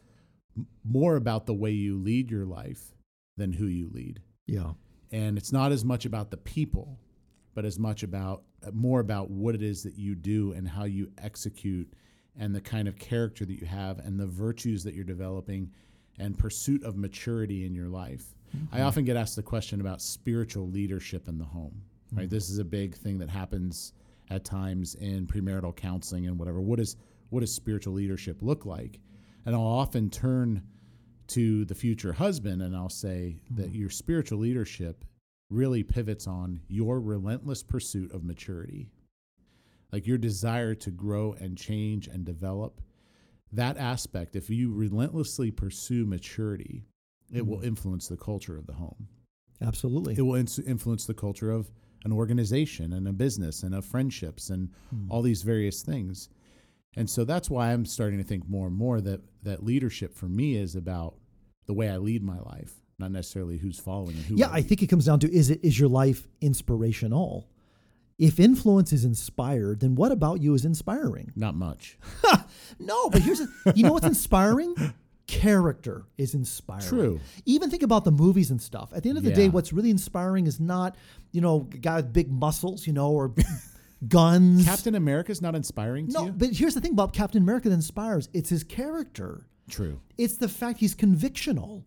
m- 0.56 0.66
more 0.84 1.16
about 1.16 1.46
the 1.46 1.54
way 1.54 1.70
you 1.72 1.96
lead 1.98 2.30
your 2.30 2.44
life 2.44 2.94
than 3.36 3.52
who 3.54 3.66
you 3.66 3.88
lead. 3.92 4.20
Yeah. 4.46 4.72
And 5.12 5.36
it's 5.36 5.52
not 5.52 5.72
as 5.72 5.84
much 5.84 6.04
about 6.04 6.30
the 6.30 6.36
people, 6.36 6.98
but 7.54 7.64
as 7.64 7.78
much 7.78 8.02
about 8.02 8.42
more 8.72 9.00
about 9.00 9.30
what 9.30 9.54
it 9.54 9.62
is 9.62 9.82
that 9.82 9.96
you 9.96 10.14
do 10.14 10.52
and 10.52 10.68
how 10.68 10.84
you 10.84 11.10
execute 11.18 11.90
and 12.38 12.54
the 12.54 12.60
kind 12.60 12.86
of 12.86 12.98
character 12.98 13.44
that 13.44 13.60
you 13.60 13.66
have 13.66 13.98
and 13.98 14.20
the 14.20 14.26
virtues 14.26 14.84
that 14.84 14.94
you're 14.94 15.04
developing 15.04 15.70
and 16.18 16.38
pursuit 16.38 16.84
of 16.84 16.96
maturity 16.96 17.64
in 17.64 17.74
your 17.74 17.88
life. 17.88 18.34
I 18.52 18.76
mm-hmm. 18.76 18.86
often 18.86 19.04
get 19.04 19.16
asked 19.16 19.36
the 19.36 19.42
question 19.42 19.80
about 19.80 20.02
spiritual 20.02 20.68
leadership 20.68 21.28
in 21.28 21.38
the 21.38 21.44
home. 21.44 21.82
Right? 22.12 22.22
Mm-hmm. 22.22 22.34
This 22.34 22.50
is 22.50 22.58
a 22.58 22.64
big 22.64 22.94
thing 22.96 23.18
that 23.18 23.30
happens 23.30 23.92
at 24.28 24.44
times 24.44 24.94
in 24.96 25.26
premarital 25.26 25.76
counseling 25.76 26.26
and 26.26 26.38
whatever. 26.38 26.60
What 26.60 26.80
is 26.80 26.96
what 27.30 27.40
does 27.40 27.54
spiritual 27.54 27.92
leadership 27.92 28.38
look 28.42 28.66
like? 28.66 28.98
And 29.46 29.54
I'll 29.54 29.62
often 29.62 30.10
turn 30.10 30.62
to 31.30 31.64
the 31.64 31.74
future 31.74 32.12
husband 32.12 32.62
and 32.62 32.76
I'll 32.76 32.88
say 32.88 33.40
that 33.50 33.68
mm-hmm. 33.68 33.80
your 33.80 33.90
spiritual 33.90 34.38
leadership 34.38 35.04
really 35.50 35.82
pivots 35.82 36.26
on 36.26 36.60
your 36.68 37.00
relentless 37.00 37.62
pursuit 37.62 38.12
of 38.12 38.24
maturity. 38.24 38.88
Like 39.92 40.06
your 40.06 40.18
desire 40.18 40.74
to 40.76 40.90
grow 40.90 41.34
and 41.40 41.58
change 41.58 42.06
and 42.06 42.24
develop. 42.24 42.80
That 43.52 43.76
aspect, 43.76 44.36
if 44.36 44.48
you 44.48 44.72
relentlessly 44.72 45.50
pursue 45.50 46.06
maturity, 46.06 46.84
it 47.32 47.44
will 47.44 47.58
mm-hmm. 47.58 47.66
influence 47.66 48.06
the 48.06 48.16
culture 48.16 48.56
of 48.56 48.66
the 48.66 48.74
home. 48.74 49.08
Absolutely. 49.60 50.14
It 50.16 50.22
will 50.22 50.36
influence 50.36 51.06
the 51.06 51.14
culture 51.14 51.50
of 51.50 51.70
an 52.04 52.12
organization 52.12 52.92
and 52.92 53.06
a 53.08 53.12
business 53.12 53.62
and 53.62 53.74
of 53.74 53.84
friendships 53.84 54.50
and 54.50 54.70
hmm. 54.88 55.10
all 55.10 55.22
these 55.22 55.42
various 55.42 55.82
things. 55.82 56.30
And 56.96 57.08
so 57.08 57.24
that's 57.24 57.50
why 57.50 57.72
I'm 57.72 57.84
starting 57.84 58.18
to 58.18 58.24
think 58.24 58.48
more 58.48 58.66
and 58.66 58.76
more 58.76 59.00
that 59.02 59.20
that 59.42 59.62
leadership 59.62 60.14
for 60.14 60.26
me 60.26 60.56
is 60.56 60.76
about 60.76 61.14
the 61.70 61.74
way 61.74 61.88
I 61.88 61.98
lead 61.98 62.24
my 62.24 62.40
life, 62.40 62.72
not 62.98 63.12
necessarily 63.12 63.56
who's 63.56 63.78
following 63.78 64.16
and 64.16 64.24
who. 64.24 64.35
yeah, 64.35 64.48
I 64.48 64.56
lead. 64.56 64.66
think 64.66 64.83
it 64.83 64.88
comes 64.88 65.04
down 65.06 65.20
to 65.20 65.33
is 65.33 65.50
it 65.50 65.61
is 65.62 65.78
your 65.78 65.88
life 65.88 66.26
inspirational? 66.40 67.48
If 68.18 68.40
influence 68.40 68.92
is 68.92 69.04
inspired, 69.04 69.78
then 69.78 69.94
what 69.94 70.11
about 70.11 70.40
you 70.42 70.52
is 70.54 70.64
inspiring? 70.64 71.33
not 71.37 71.54
much. 71.54 71.96
No, 72.80 73.09
but 73.11 73.22
here's 73.22 73.40
a, 73.40 73.48
you 73.74 73.85
know 73.85 73.92
what's 73.92 74.06
inspiring? 74.06 74.74
Character 75.26 76.06
is 76.18 76.35
inspiring. 76.35 76.88
True. 76.88 77.20
Even 77.44 77.70
think 77.70 77.83
about 77.85 78.04
the 78.04 78.11
movies 78.11 78.50
and 78.50 78.61
stuff. 78.61 78.90
At 78.92 79.02
the 79.04 79.11
end 79.11 79.18
of 79.18 79.24
the 79.24 79.33
day, 79.33 79.48
what's 79.48 79.72
really 79.72 79.90
inspiring 79.90 80.46
is 80.46 80.59
not, 80.59 80.96
you 81.30 81.40
know, 81.40 81.68
a 81.72 81.76
guy 81.76 81.96
with 81.96 82.12
big 82.12 82.30
muscles, 82.30 82.87
you 82.87 82.92
know, 82.92 83.11
or 83.11 83.33
guns. 84.09 84.64
Captain 84.64 84.94
America 84.94 85.30
is 85.30 85.40
not 85.42 85.54
inspiring 85.54 86.09
to 86.09 86.12
no, 86.12 86.24
you. 86.26 86.33
but 86.33 86.50
here's 86.52 86.74
the 86.74 86.80
thing 86.80 86.92
about 86.92 87.12
Captain 87.12 87.42
America 87.42 87.68
that 87.68 87.74
inspires. 87.74 88.28
It's 88.33 88.50
his 88.50 88.64
character. 88.64 89.46
True. 89.70 90.00
It's 90.18 90.37
the 90.37 90.48
fact 90.48 90.80
he's 90.80 90.94
convictional. 90.94 91.85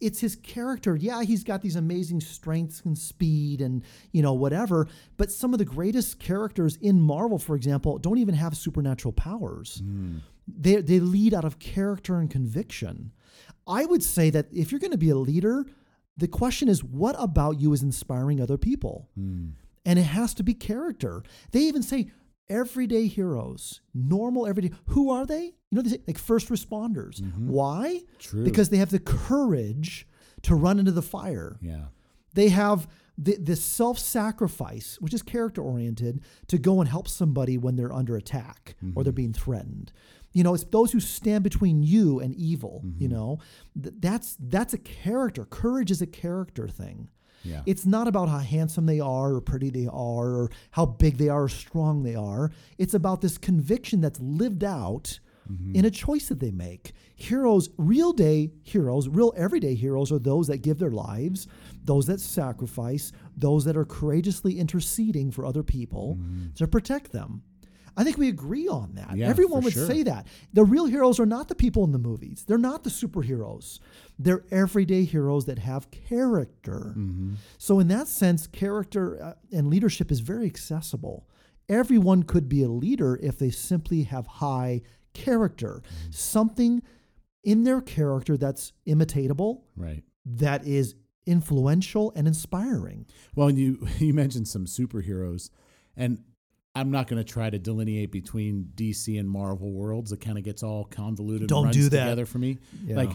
It's 0.00 0.20
his 0.20 0.36
character. 0.36 0.94
Yeah, 0.94 1.22
he's 1.22 1.42
got 1.42 1.60
these 1.60 1.76
amazing 1.76 2.20
strengths 2.20 2.82
and 2.84 2.96
speed 2.96 3.60
and, 3.60 3.82
you 4.12 4.22
know, 4.22 4.32
whatever. 4.32 4.86
But 5.16 5.32
some 5.32 5.52
of 5.52 5.58
the 5.58 5.64
greatest 5.64 6.20
characters 6.20 6.76
in 6.76 7.00
Marvel, 7.00 7.38
for 7.38 7.56
example, 7.56 7.98
don't 7.98 8.18
even 8.18 8.34
have 8.34 8.56
supernatural 8.56 9.12
powers. 9.12 9.82
Hmm. 9.84 10.18
They, 10.46 10.76
they 10.76 11.00
lead 11.00 11.34
out 11.34 11.44
of 11.44 11.58
character 11.58 12.18
and 12.18 12.30
conviction. 12.30 13.12
I 13.66 13.84
would 13.84 14.02
say 14.02 14.30
that 14.30 14.46
if 14.52 14.70
you're 14.70 14.80
going 14.80 14.92
to 14.92 14.98
be 14.98 15.10
a 15.10 15.16
leader, 15.16 15.66
the 16.16 16.28
question 16.28 16.68
is 16.68 16.82
what 16.82 17.16
about 17.18 17.60
you 17.60 17.72
is 17.72 17.82
inspiring 17.82 18.40
other 18.40 18.56
people? 18.56 19.08
Hmm. 19.14 19.48
And 19.84 19.98
it 19.98 20.02
has 20.02 20.34
to 20.34 20.42
be 20.42 20.54
character. 20.54 21.22
They 21.50 21.60
even 21.60 21.82
say 21.82 22.10
everyday 22.50 23.06
heroes, 23.06 23.80
normal 23.94 24.46
everyday. 24.46 24.72
Who 24.88 25.10
are 25.10 25.26
they? 25.26 25.44
You 25.44 25.76
know, 25.76 25.82
they 25.82 25.90
say 25.90 26.02
like 26.06 26.18
first 26.18 26.48
responders. 26.48 27.20
Mm-hmm. 27.20 27.48
Why? 27.48 28.02
True. 28.18 28.44
Because 28.44 28.70
they 28.70 28.78
have 28.78 28.90
the 28.90 28.98
courage 28.98 30.06
to 30.42 30.54
run 30.54 30.78
into 30.78 30.92
the 30.92 31.02
fire. 31.02 31.58
Yeah. 31.60 31.86
They 32.34 32.48
have 32.50 32.88
the, 33.16 33.36
the 33.36 33.56
self 33.56 33.98
sacrifice, 33.98 34.98
which 35.00 35.12
is 35.12 35.22
character 35.22 35.60
oriented, 35.60 36.22
to 36.46 36.58
go 36.58 36.80
and 36.80 36.88
help 36.88 37.08
somebody 37.08 37.58
when 37.58 37.76
they're 37.76 37.92
under 37.92 38.16
attack 38.16 38.76
or 38.94 39.02
they're 39.02 39.12
mm-hmm. 39.12 39.16
being 39.16 39.32
threatened. 39.32 39.92
You 40.32 40.44
know, 40.44 40.54
it's 40.54 40.64
those 40.64 40.92
who 40.92 41.00
stand 41.00 41.42
between 41.42 41.82
you 41.82 42.20
and 42.20 42.34
evil. 42.34 42.82
You 42.84 43.08
mm-hmm. 43.08 43.16
know, 43.16 43.38
Th- 43.82 43.94
that's 43.98 44.36
that's 44.38 44.74
a 44.74 44.78
character. 44.78 45.44
Courage 45.44 45.90
is 45.90 46.00
a 46.00 46.06
character 46.06 46.68
thing. 46.68 47.08
Yeah. 47.42 47.62
It's 47.66 47.86
not 47.86 48.08
about 48.08 48.28
how 48.28 48.38
handsome 48.38 48.86
they 48.86 49.00
are 49.00 49.34
or 49.34 49.40
pretty 49.40 49.70
they 49.70 49.86
are 49.86 50.28
or 50.28 50.50
how 50.72 50.86
big 50.86 51.18
they 51.18 51.28
are 51.28 51.44
or 51.44 51.48
strong 51.48 52.02
they 52.02 52.14
are. 52.14 52.50
It's 52.78 52.94
about 52.94 53.20
this 53.20 53.38
conviction 53.38 54.00
that's 54.00 54.20
lived 54.20 54.64
out 54.64 55.18
mm-hmm. 55.50 55.74
in 55.74 55.84
a 55.84 55.90
choice 55.90 56.28
that 56.28 56.40
they 56.40 56.50
make. 56.50 56.92
Heroes, 57.14 57.70
real 57.78 58.12
day 58.12 58.52
heroes, 58.62 59.08
real 59.08 59.32
everyday 59.36 59.74
heroes 59.74 60.12
are 60.12 60.18
those 60.18 60.46
that 60.48 60.58
give 60.58 60.78
their 60.78 60.90
lives, 60.90 61.48
those 61.84 62.06
that 62.06 62.20
sacrifice, 62.20 63.12
those 63.36 63.64
that 63.64 63.76
are 63.76 63.84
courageously 63.84 64.58
interceding 64.58 65.30
for 65.30 65.44
other 65.44 65.62
people 65.62 66.16
mm-hmm. 66.20 66.52
to 66.54 66.66
protect 66.66 67.12
them. 67.12 67.42
I 67.96 68.04
think 68.04 68.18
we 68.18 68.28
agree 68.28 68.68
on 68.68 68.94
that. 68.94 69.16
Yeah, 69.16 69.28
Everyone 69.28 69.62
would 69.64 69.72
sure. 69.72 69.86
say 69.86 70.02
that. 70.04 70.26
The 70.52 70.64
real 70.64 70.86
heroes 70.86 71.18
are 71.20 71.26
not 71.26 71.48
the 71.48 71.54
people 71.54 71.84
in 71.84 71.92
the 71.92 71.98
movies. 71.98 72.44
They're 72.46 72.58
not 72.58 72.84
the 72.84 72.90
superheroes. 72.90 73.80
They're 74.18 74.44
everyday 74.50 75.04
heroes 75.04 75.46
that 75.46 75.58
have 75.60 75.90
character. 75.90 76.94
Mm-hmm. 76.96 77.34
So, 77.58 77.78
in 77.80 77.88
that 77.88 78.08
sense, 78.08 78.46
character 78.46 79.22
uh, 79.22 79.34
and 79.52 79.68
leadership 79.68 80.10
is 80.10 80.20
very 80.20 80.46
accessible. 80.46 81.28
Everyone 81.68 82.22
could 82.22 82.48
be 82.48 82.62
a 82.62 82.68
leader 82.68 83.18
if 83.22 83.38
they 83.38 83.50
simply 83.50 84.04
have 84.04 84.26
high 84.26 84.82
character, 85.14 85.82
Mm-hmm. 85.84 86.10
something 86.12 86.82
in 87.44 87.64
their 87.64 87.80
character 87.80 88.36
that's 88.36 88.72
imitatable, 88.86 89.62
Right. 89.76 90.02
that 90.26 90.66
is 90.66 90.94
influential 91.26 92.12
and 92.16 92.26
inspiring. 92.26 93.06
Well, 93.34 93.50
you 93.50 93.86
you 93.98 94.12
mentioned 94.14 94.48
some 94.48 94.66
superheroes, 94.66 95.50
and 95.96 96.22
I'm 96.78 96.90
not 96.90 97.08
going 97.08 97.22
to 97.22 97.30
try 97.30 97.50
to 97.50 97.58
delineate 97.58 98.12
between 98.12 98.70
DC 98.74 99.18
and 99.18 99.28
Marvel 99.28 99.72
worlds. 99.72 100.12
It 100.12 100.20
kind 100.20 100.38
of 100.38 100.44
gets 100.44 100.62
all 100.62 100.84
convoluted. 100.84 101.48
Don't 101.48 101.58
and 101.58 101.64
runs 101.66 101.76
do 101.76 101.88
that. 101.90 102.04
together 102.04 102.26
for 102.26 102.38
me. 102.38 102.58
Yeah. 102.84 102.96
Like 102.96 103.10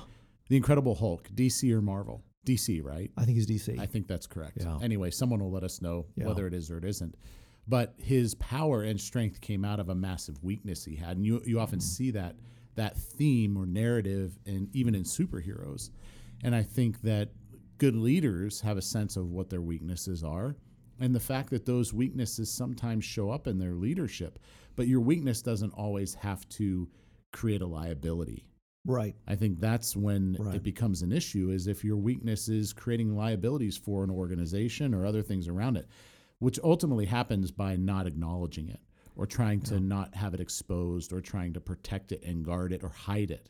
the 0.49 0.58
Incredible 0.58 0.95
Hulk, 0.95 1.30
DC 1.34 1.71
or 1.71 1.82
Marvel? 1.82 2.23
DC, 2.45 2.84
right? 2.84 3.10
I 3.17 3.23
think 3.23 3.38
he's 3.38 3.47
DC. 3.47 3.80
I 3.80 3.86
think 3.86 4.08
that's 4.08 4.28
correct. 4.28 4.58
Yeah. 4.60 4.78
Anyway, 4.82 5.12
someone 5.12 5.39
will 5.39 5.52
let 5.52 5.63
us 5.63 5.82
know 5.82 6.06
Yeah. 6.15 6.28
whether 6.28 6.45
it 6.45 6.54
is 6.54 6.69
or 6.69 6.78
it 6.78 6.86
isn't. 6.86 7.15
But 7.67 7.93
his 7.97 8.36
power 8.36 8.84
and 8.84 8.99
strength 8.99 9.39
came 9.39 9.63
out 9.63 9.80
of 9.80 9.88
a 9.88 9.95
massive 9.95 10.43
weakness 10.43 10.84
he 10.84 10.97
had, 10.97 11.15
and 11.15 11.26
you 11.26 11.41
you 11.45 11.60
often 11.62 11.80
mm-hmm. 11.80 11.86
see 11.86 12.12
that 12.12 12.36
that 12.76 12.97
theme 12.97 13.56
or 13.58 13.65
narrative, 13.65 14.38
and 14.45 14.67
even 14.76 14.95
in 14.95 15.04
superheroes. 15.04 15.91
And 16.43 16.54
I 16.54 16.63
think 16.63 17.02
that 17.04 17.30
good 17.78 17.95
leaders 17.95 18.60
have 18.62 18.78
a 18.78 18.82
sense 18.82 19.15
of 19.15 19.32
what 19.32 19.49
their 19.49 19.62
weaknesses 19.62 20.23
are, 20.23 20.58
and 20.99 21.13
the 21.13 21.19
fact 21.19 21.49
that 21.49 21.65
those 21.65 21.93
weaknesses 21.93 22.51
sometimes 22.51 23.03
show 23.06 23.29
up 23.29 23.47
in 23.47 23.58
their 23.60 23.73
leadership. 23.73 24.39
But 24.75 24.88
your 24.88 25.01
weakness 25.01 25.41
doesn't 25.41 25.73
always 25.73 26.13
have 26.15 26.47
to 26.49 26.89
create 27.32 27.62
a 27.62 27.67
liability. 27.67 28.45
Right. 28.86 29.15
I 29.27 29.36
think 29.36 29.60
that's 29.60 29.95
when 29.95 30.36
Right. 30.39 30.56
it 30.56 30.63
becomes 30.63 31.01
an 31.01 31.12
issue 31.12 31.51
is 31.51 31.67
if 31.67 31.84
your 31.86 31.97
weakness 31.97 32.49
is 32.49 32.73
creating 32.73 33.15
liabilities 33.15 33.77
for 33.77 34.03
an 34.03 34.10
organization 34.10 34.93
or 34.93 35.06
other 35.06 35.21
things 35.21 35.47
around 35.47 35.77
it, 35.77 35.88
which 36.39 36.60
ultimately 36.63 37.06
happens 37.06 37.49
by 37.51 37.75
not 37.77 38.08
acknowledging 38.08 38.67
it 38.67 38.82
or 39.15 39.25
trying 39.25 39.62
to 39.62 39.79
not 39.79 40.15
have 40.15 40.34
it 40.34 40.41
exposed 40.41 41.13
or 41.13 41.21
trying 41.21 41.53
to 41.53 41.62
protect 41.62 42.12
it 42.12 42.23
and 42.23 42.43
guard 42.43 42.73
it 42.73 42.84
or 42.84 42.89
hide 42.89 43.32
it. 43.32 43.49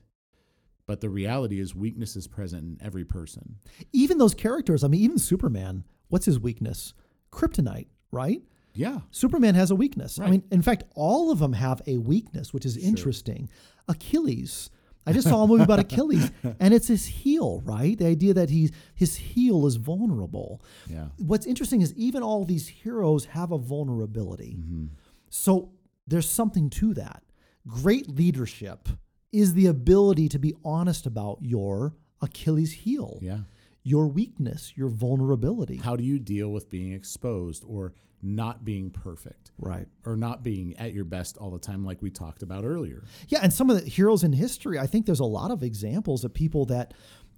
But 0.85 0.99
the 1.01 1.09
reality 1.09 1.59
is 1.59 1.73
weakness 1.73 2.15
is 2.15 2.27
present 2.27 2.63
in 2.63 2.85
every 2.85 3.05
person. 3.05 3.55
Even 3.93 4.17
those 4.17 4.33
characters, 4.33 4.83
I 4.83 4.89
mean, 4.89 5.01
even 5.01 5.17
Superman, 5.17 5.85
what's 6.09 6.25
his 6.25 6.39
weakness? 6.39 6.93
Kryptonite, 7.33 7.87
right? 8.11 8.41
Yeah. 8.75 8.99
Superman 9.11 9.55
has 9.55 9.71
a 9.71 9.75
weakness. 9.75 10.19
I 10.19 10.29
mean, 10.29 10.43
in 10.51 10.61
fact, 10.61 10.83
all 10.95 11.31
of 11.31 11.39
them 11.39 11.53
have 11.53 11.81
a 11.87 11.97
weakness, 11.97 12.53
which 12.53 12.65
is 12.65 12.77
interesting. 12.77 13.49
Achilles. 13.87 14.69
I 15.05 15.11
just 15.11 15.27
saw 15.27 15.43
a 15.43 15.47
movie 15.47 15.63
about 15.63 15.79
Achilles, 15.79 16.31
and 16.61 16.73
it's 16.73 16.87
his 16.87 17.05
heel, 17.05 17.61
right? 17.65 17.97
The 17.97 18.05
idea 18.07 18.33
that 18.35 18.49
he's 18.49 18.71
his 18.95 19.17
heel 19.17 19.67
is 19.67 19.75
vulnerable. 19.75 20.61
Yeah. 20.87 21.07
What's 21.17 21.45
interesting 21.45 21.81
is 21.81 21.93
even 21.95 22.23
all 22.23 22.45
these 22.45 22.67
heroes 22.69 23.25
have 23.25 23.51
a 23.51 23.57
vulnerability. 23.57 24.55
Mm-hmm. 24.59 24.85
So 25.29 25.71
there's 26.07 26.29
something 26.29 26.69
to 26.71 26.93
that. 26.93 27.21
Great 27.67 28.07
leadership 28.09 28.87
is 29.33 29.53
the 29.53 29.65
ability 29.65 30.29
to 30.29 30.39
be 30.39 30.53
honest 30.63 31.05
about 31.05 31.39
your 31.41 31.93
Achilles 32.21 32.71
heel, 32.71 33.19
Yeah. 33.21 33.39
Your 33.83 34.07
weakness, 34.07 34.73
your 34.75 34.89
vulnerability. 34.89 35.77
How 35.77 35.95
do 35.95 36.03
you 36.03 36.19
deal 36.19 36.49
with 36.49 36.69
being 36.69 36.93
exposed 36.93 37.63
or 37.67 37.93
not 38.21 38.63
being 38.63 38.89
perfect 38.89 39.51
Right. 39.57 39.87
or 40.05 40.15
not 40.15 40.43
being 40.43 40.75
at 40.77 40.93
your 40.93 41.03
best 41.03 41.35
all 41.37 41.51
the 41.51 41.59
time, 41.59 41.83
like 41.83 42.01
we 42.01 42.09
talked 42.09 42.41
about 42.43 42.63
earlier? 42.63 43.03
Yeah, 43.27 43.39
and 43.43 43.51
some 43.51 43.69
of 43.69 43.83
the 43.83 43.89
heroes 43.89 44.23
in 44.23 44.31
history, 44.31 44.79
I 44.79 44.87
think 44.87 45.05
there's 45.05 45.19
a 45.19 45.25
lot 45.25 45.51
of 45.51 45.61
examples 45.63 46.23
of 46.23 46.33
people 46.33 46.65
that 46.67 46.93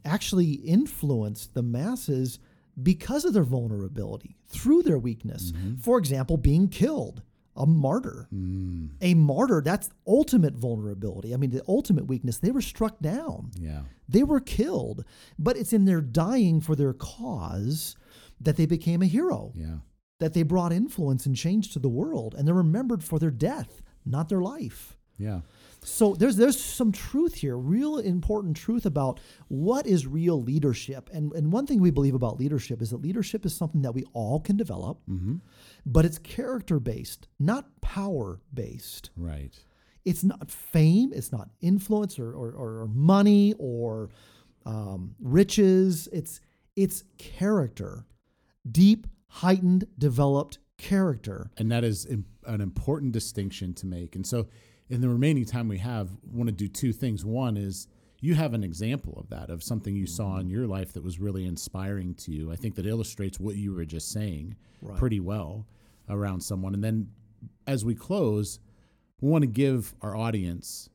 actually 0.05 0.51
influenced 0.53 1.55
the 1.55 1.63
masses 1.63 2.37
because 2.81 3.25
of 3.25 3.33
their 3.33 3.43
vulnerability, 3.43 4.35
through 4.47 4.83
their 4.83 4.99
weakness. 4.99 5.51
Mm-hmm. 5.51 5.75
For 5.77 5.97
example, 5.97 6.37
being 6.37 6.67
killed, 6.67 7.23
a 7.55 7.65
martyr. 7.65 8.27
Mm. 8.33 8.89
A 9.01 9.13
martyr, 9.13 9.61
that's 9.63 9.89
ultimate 10.05 10.55
vulnerability. 10.55 11.33
I 11.33 11.37
mean, 11.37 11.51
the 11.51 11.63
ultimate 11.67 12.07
weakness, 12.07 12.37
they 12.39 12.51
were 12.51 12.61
struck 12.61 12.99
down. 12.99 13.51
Yeah. 13.59 13.81
They 14.09 14.23
were 14.23 14.39
killed, 14.39 15.05
but 15.39 15.57
it's 15.57 15.73
in 15.73 15.85
their 15.85 16.01
dying 16.01 16.61
for 16.61 16.75
their 16.75 16.93
cause 16.93 17.95
that 18.41 18.57
they 18.57 18.65
became 18.65 19.01
a 19.01 19.07
hero, 19.07 19.53
Yeah. 19.55 19.77
that 20.19 20.33
they 20.33 20.43
brought 20.43 20.73
influence 20.73 21.25
and 21.25 21.35
change 21.35 21.71
to 21.73 21.79
the 21.79 21.89
world, 21.89 22.35
and 22.37 22.47
they're 22.47 22.55
remembered 22.55 23.03
for 23.03 23.19
their 23.19 23.31
death, 23.31 23.81
not 24.05 24.29
their 24.29 24.41
life. 24.41 24.97
Yeah. 25.17 25.41
So 25.81 26.13
there's 26.13 26.35
there's 26.35 26.59
some 26.59 26.91
truth 26.91 27.35
here, 27.35 27.55
real 27.57 27.99
important 27.99 28.57
truth 28.57 28.85
about 28.85 29.19
what 29.47 29.85
is 29.85 30.07
real 30.07 30.41
leadership. 30.41 31.09
And 31.13 31.31
and 31.33 31.53
one 31.53 31.67
thing 31.67 31.79
we 31.79 31.91
believe 31.91 32.15
about 32.15 32.39
leadership 32.39 32.81
is 32.81 32.89
that 32.89 33.01
leadership 33.01 33.45
is 33.45 33.55
something 33.55 33.81
that 33.83 33.93
we 33.93 34.03
all 34.13 34.39
can 34.39 34.57
develop, 34.57 34.99
mm-hmm. 35.07 35.35
But 35.85 36.05
it's 36.05 36.17
character 36.17 36.79
based, 36.79 37.27
not 37.39 37.81
power 37.81 38.41
based. 38.53 39.11
Right. 39.15 39.53
It's 40.03 40.23
not 40.23 40.51
fame, 40.51 41.11
it's 41.13 41.31
not 41.31 41.49
influence 41.61 42.19
or 42.19 42.31
or, 42.33 42.51
or 42.51 42.87
money 42.93 43.53
or 43.57 44.09
um, 44.65 45.15
riches. 45.19 46.07
It's 46.11 46.41
it's 46.75 47.03
character, 47.17 48.05
deep, 48.69 49.07
heightened, 49.27 49.85
developed 49.97 50.59
character. 50.77 51.51
And 51.57 51.71
that 51.71 51.83
is 51.83 52.05
an 52.05 52.61
important 52.61 53.11
distinction 53.11 53.73
to 53.75 53.85
make. 53.85 54.15
And 54.15 54.25
so, 54.25 54.47
in 54.89 55.01
the 55.01 55.09
remaining 55.09 55.45
time 55.45 55.67
we 55.67 55.79
have, 55.79 56.09
want 56.23 56.47
to 56.47 56.53
do 56.53 56.67
two 56.67 56.93
things. 56.93 57.25
One 57.25 57.57
is 57.57 57.87
you 58.25 58.35
have 58.35 58.53
an 58.53 58.63
example 58.63 59.17
of 59.17 59.29
that, 59.29 59.49
of 59.49 59.63
something 59.63 59.95
you 59.95 60.07
saw 60.07 60.37
in 60.37 60.47
mm-hmm. 60.47 60.55
your 60.55 60.67
life 60.67 60.93
that 60.93 61.03
was 61.03 61.19
really 61.19 61.45
inspiring 61.45 62.15
to 62.15 62.31
you. 62.31 62.51
I 62.51 62.55
think 62.55 62.75
that 62.75 62.85
illustrates 62.85 63.39
what 63.39 63.55
you 63.55 63.73
were 63.73 63.85
just 63.85 64.11
saying 64.11 64.55
Right. 64.81 64.97
pretty 64.97 65.19
well 65.19 65.65
around 66.09 66.41
someone. 66.41 66.73
And 66.73 66.83
then 66.83 67.09
as 67.65 67.83
we 67.83 67.95
close, 67.95 68.59
we 69.19 69.29
want 69.29 69.41
to 69.43 69.47
give 69.47 69.95
our 70.01 70.15
audience 70.15 70.89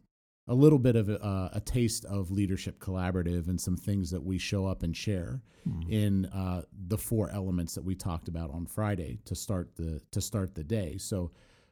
a 0.46 0.54
little 0.54 0.78
bit 0.78 0.96
of 0.96 1.08
a, 1.08 1.22
uh, 1.24 1.50
a 1.52 1.60
taste 1.60 2.04
of 2.04 2.30
leadership 2.30 2.78
collaborative 2.78 3.48
and 3.48 3.60
some 3.60 3.76
things 3.76 4.10
that 4.10 4.22
we 4.22 4.38
show 4.38 4.66
up 4.66 4.82
and 4.82 4.96
share 4.96 5.42
mm-hmm. 5.68 5.92
in 5.92 6.26
uh, 6.26 6.62
the 6.88 6.98
four 6.98 7.30
elements 7.30 7.74
that 7.74 7.84
we 7.84 7.94
talked 7.94 8.28
about 8.28 8.50
on 8.50 8.66
Friday 8.66 9.18
to 9.24 9.34
start 9.34 9.70
the 9.76 10.00
to 10.10 10.20
start 10.20 10.54
the 10.54 10.64
day. 10.64 10.96
So, 10.98 11.30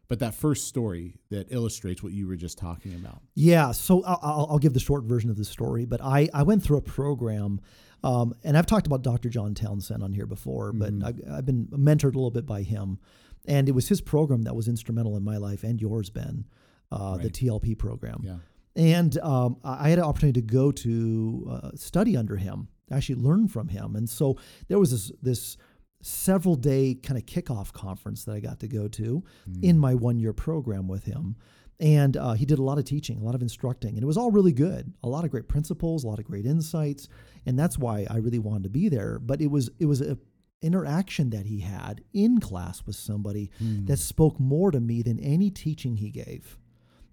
but 0.09 0.19
that 0.21 0.35
first 0.35 0.67
story 0.67 1.17
that 1.31 1.49
illustrates 1.51 2.03
what 2.03 2.13
you 2.13 2.27
were 2.27 2.37
just 2.37 2.57
talking 2.59 2.95
about. 2.95 3.21
Yeah, 3.35 3.73
so 3.73 4.03
I'll, 4.05 4.19
I'll, 4.23 4.47
I'll 4.51 4.59
give 4.59 4.73
the 4.73 4.81
short 4.81 5.05
version 5.05 5.29
of 5.31 5.37
the 5.37 5.45
story, 5.45 5.85
but 5.85 6.03
I, 6.03 6.29
I 6.33 6.43
went 6.43 6.63
through 6.63 6.79
a 6.79 6.83
program, 6.83 7.61
um, 8.03 8.35
and 8.43 8.57
I've 8.57 8.67
talked 8.67 8.87
about 8.87 9.03
Dr. 9.03 9.29
John 9.29 9.55
Townsend 9.55 10.03
on 10.03 10.13
here 10.13 10.27
before, 10.27 10.73
but 10.73 10.93
I've, 11.05 11.21
I've 11.31 11.47
been 11.47 11.67
mentored 11.67 12.15
a 12.15 12.19
little 12.19 12.31
bit 12.31 12.47
by 12.47 12.63
him, 12.63 12.99
and 13.47 13.69
it 13.69 13.73
was 13.73 13.89
his 13.89 14.01
program 14.01 14.43
that 14.43 14.57
was 14.57 14.67
instrumental 14.67 15.17
in 15.17 15.25
my 15.25 15.37
life 15.37 15.63
and 15.63 15.81
yours, 15.81 16.09
Ben, 16.09 16.47
uh, 16.91 17.19
the 17.19 17.31
TLP 17.31 17.77
program. 17.79 18.21
Yeah. 18.23 18.37
And 18.77 19.19
um, 19.19 19.57
I 19.65 19.87
I 19.87 19.89
had 19.91 19.99
an 19.99 20.05
opportunity 20.05 20.41
to 20.41 20.47
go 20.47 20.71
to 20.71 21.49
uh, 21.51 21.71
study 21.75 22.17
under 22.17 22.37
him, 22.37 22.69
actually 22.91 23.17
learn 23.17 23.49
from 23.49 23.69
him. 23.69 23.97
And 23.97 24.09
so 24.09 24.39
there 24.69 24.79
was 24.79 24.91
this, 24.91 25.13
this 25.21 25.57
several 26.03 26.55
day 26.55 26.95
kind 26.95 27.19
of 27.19 27.27
kickoff 27.27 27.73
conference 27.73 28.25
that 28.25 28.33
I 28.33 28.41
got 28.41 28.61
to 28.61 28.69
go 28.69 28.89
to 28.89 29.25
in 29.63 29.79
my 29.79 29.95
one 29.95 30.19
year 30.19 30.33
program 30.33 30.89
with 30.89 31.05
him. 31.05 31.37
And 31.81 32.17
uh, 32.17 32.33
he 32.33 32.45
did 32.45 32.59
a 32.59 32.63
lot 32.63 32.79
of 32.79 32.85
teaching, 32.85 33.21
a 33.21 33.25
lot 33.25 33.37
of 33.37 33.43
instructing, 33.43 33.95
and 33.95 34.03
it 34.03 34.07
was 34.07 34.17
all 34.17 34.33
really 34.33 34.53
good. 34.53 34.93
A 35.05 35.09
lot 35.09 35.25
of 35.25 35.31
great 35.31 35.47
principles, 35.47 36.03
a 36.03 36.09
lot 36.09 36.19
of 36.19 36.25
great 36.25 36.45
insights, 36.45 37.09
and 37.47 37.57
that's 37.57 37.79
why 37.79 38.05
I 38.11 38.17
really 38.17 38.41
wanted 38.41 38.65
to 38.65 38.69
be 38.69 38.89
there. 38.89 39.21
But 39.21 39.41
it 39.41 39.47
was 39.49 39.71
it 39.79 39.87
was 39.87 40.01
a 40.01 40.19
interaction 40.61 41.31
that 41.31 41.47
he 41.47 41.61
had 41.61 42.03
in 42.13 42.41
class 42.41 42.83
with 42.85 42.97
somebody 42.97 43.49
that 43.87 43.99
spoke 43.99 44.41
more 44.41 44.73
to 44.73 44.81
me 44.81 45.03
than 45.03 45.21
any 45.21 45.51
teaching 45.51 45.97
he 45.97 46.11
gave, 46.11 46.59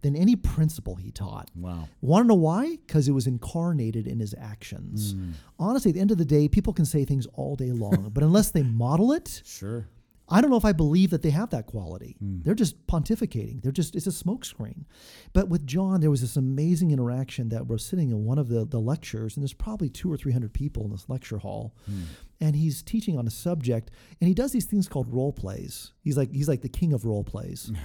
than 0.05 0.15
any 0.15 0.35
principle 0.35 0.95
he 0.95 1.09
taught. 1.09 1.49
Wow. 1.55 1.89
Want 2.01 2.25
to 2.25 2.27
know 2.27 2.35
why? 2.35 2.77
Because 2.85 3.07
it 3.07 3.11
was 3.13 3.25
incarnated 3.25 4.05
in 4.05 4.19
his 4.19 4.35
actions. 4.39 5.13
Hmm. 5.13 5.31
Honestly, 5.57 5.89
at 5.89 5.95
the 5.95 6.01
end 6.01 6.11
of 6.11 6.19
the 6.19 6.25
day, 6.25 6.47
people 6.47 6.73
can 6.73 6.85
say 6.85 7.05
things 7.05 7.25
all 7.33 7.55
day 7.55 7.71
long, 7.71 8.09
but 8.13 8.23
unless 8.23 8.51
they 8.51 8.61
model 8.61 9.11
it, 9.11 9.41
Sure. 9.43 9.87
I 10.27 10.41
don't 10.41 10.49
know 10.49 10.57
if 10.57 10.65
I 10.65 10.71
believe 10.71 11.11
that 11.11 11.21
they 11.21 11.29
have 11.29 11.51
that 11.51 11.67
quality. 11.67 12.15
Hmm. 12.19 12.41
They're 12.43 12.55
just 12.55 12.85
pontificating. 12.87 13.61
They're 13.61 13.71
just 13.71 13.95
it's 13.95 14.07
a 14.07 14.11
smokescreen. 14.11 14.85
But 15.33 15.49
with 15.49 15.67
John, 15.67 16.01
there 16.01 16.09
was 16.09 16.21
this 16.21 16.35
amazing 16.35 16.91
interaction 16.91 17.49
that 17.49 17.67
we're 17.67 17.77
sitting 17.77 18.09
in 18.09 18.25
one 18.25 18.39
of 18.39 18.47
the, 18.49 18.65
the 18.65 18.79
lectures, 18.79 19.35
and 19.35 19.43
there's 19.43 19.53
probably 19.53 19.89
two 19.89 20.11
or 20.11 20.17
three 20.17 20.33
hundred 20.33 20.53
people 20.53 20.83
in 20.85 20.91
this 20.91 21.09
lecture 21.09 21.37
hall, 21.37 21.75
hmm. 21.85 22.03
and 22.41 22.55
he's 22.55 22.81
teaching 22.81 23.17
on 23.17 23.27
a 23.27 23.31
subject, 23.31 23.91
and 24.19 24.27
he 24.27 24.33
does 24.33 24.51
these 24.51 24.65
things 24.65 24.87
called 24.87 25.11
role 25.11 25.33
plays. 25.33 25.93
He's 26.01 26.17
like 26.17 26.31
he's 26.31 26.47
like 26.47 26.61
the 26.61 26.69
king 26.69 26.93
of 26.93 27.05
role 27.05 27.23
plays. 27.23 27.71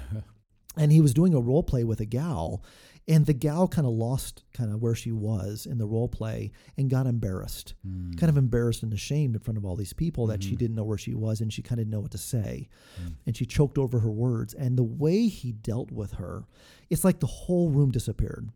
and 0.77 0.93
he 0.93 1.01
was 1.01 1.15
doing 1.15 1.35
a 1.35 1.41
role 1.41 1.63
play 1.63 1.85
with 1.85 2.01
a 2.01 2.07
gal 2.07 2.63
and 3.09 3.27
the 3.27 3.33
gal 3.33 3.67
kind 3.67 3.87
of 3.87 3.93
lost 3.93 4.45
kind 4.53 4.73
of 4.73 4.81
where 4.81 4.95
she 4.95 5.11
was 5.11 5.67
in 5.67 5.79
the 5.79 5.87
role 5.87 6.09
play 6.09 6.53
and 6.77 6.89
got 6.89 7.07
embarrassed. 7.07 7.75
Hmm. 7.85 8.13
Kind 8.13 8.31
of 8.31 8.37
embarrassed 8.37 8.85
and 8.85 8.93
ashamed 8.93 9.35
in 9.35 9.41
front 9.41 9.59
of 9.59 9.65
all 9.65 9.75
these 9.75 9.93
people 9.93 10.29
that 10.29 10.43
she 10.45 10.51
hmm. 10.51 10.57
didn't 10.57 10.77
know 10.77 10.85
where 10.85 10.99
she 10.99 11.15
was 11.15 11.41
and 11.41 11.53
she 11.53 11.61
kind 11.61 11.81
of 11.81 11.87
didn't 11.87 11.93
know 11.93 12.01
what 12.01 12.13
to 12.13 12.19
say. 12.19 12.69
Hmm. 12.97 13.09
And 13.27 13.37
she 13.37 13.47
choked 13.47 13.79
over 13.79 13.99
her 14.01 14.11
words. 14.11 14.55
And 14.55 14.77
the 14.77 14.85
way 14.85 15.27
he 15.27 15.51
dealt 15.51 15.91
with 15.91 16.13
her 16.13 16.45
it's 16.89 17.05
like 17.05 17.21
the 17.21 17.27
whole 17.27 17.71
room 17.71 17.91
disappeared. 17.91 18.51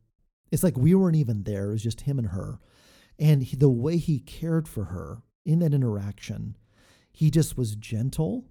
It's 0.50 0.62
like 0.62 0.76
we 0.76 0.94
weren't 0.94 1.16
even 1.16 1.44
there. 1.44 1.70
It 1.70 1.72
was 1.72 1.82
just 1.82 2.02
him 2.02 2.18
and 2.18 2.28
her. 2.28 2.58
And 3.18 3.42
he, 3.42 3.56
the 3.56 3.68
way 3.68 3.96
he 3.96 4.18
cared 4.18 4.68
for 4.68 4.84
her 4.84 5.22
in 5.44 5.60
that 5.60 5.74
interaction 5.74 6.56
he 7.14 7.30
just 7.30 7.56
was 7.56 7.76
gentle 7.76 8.44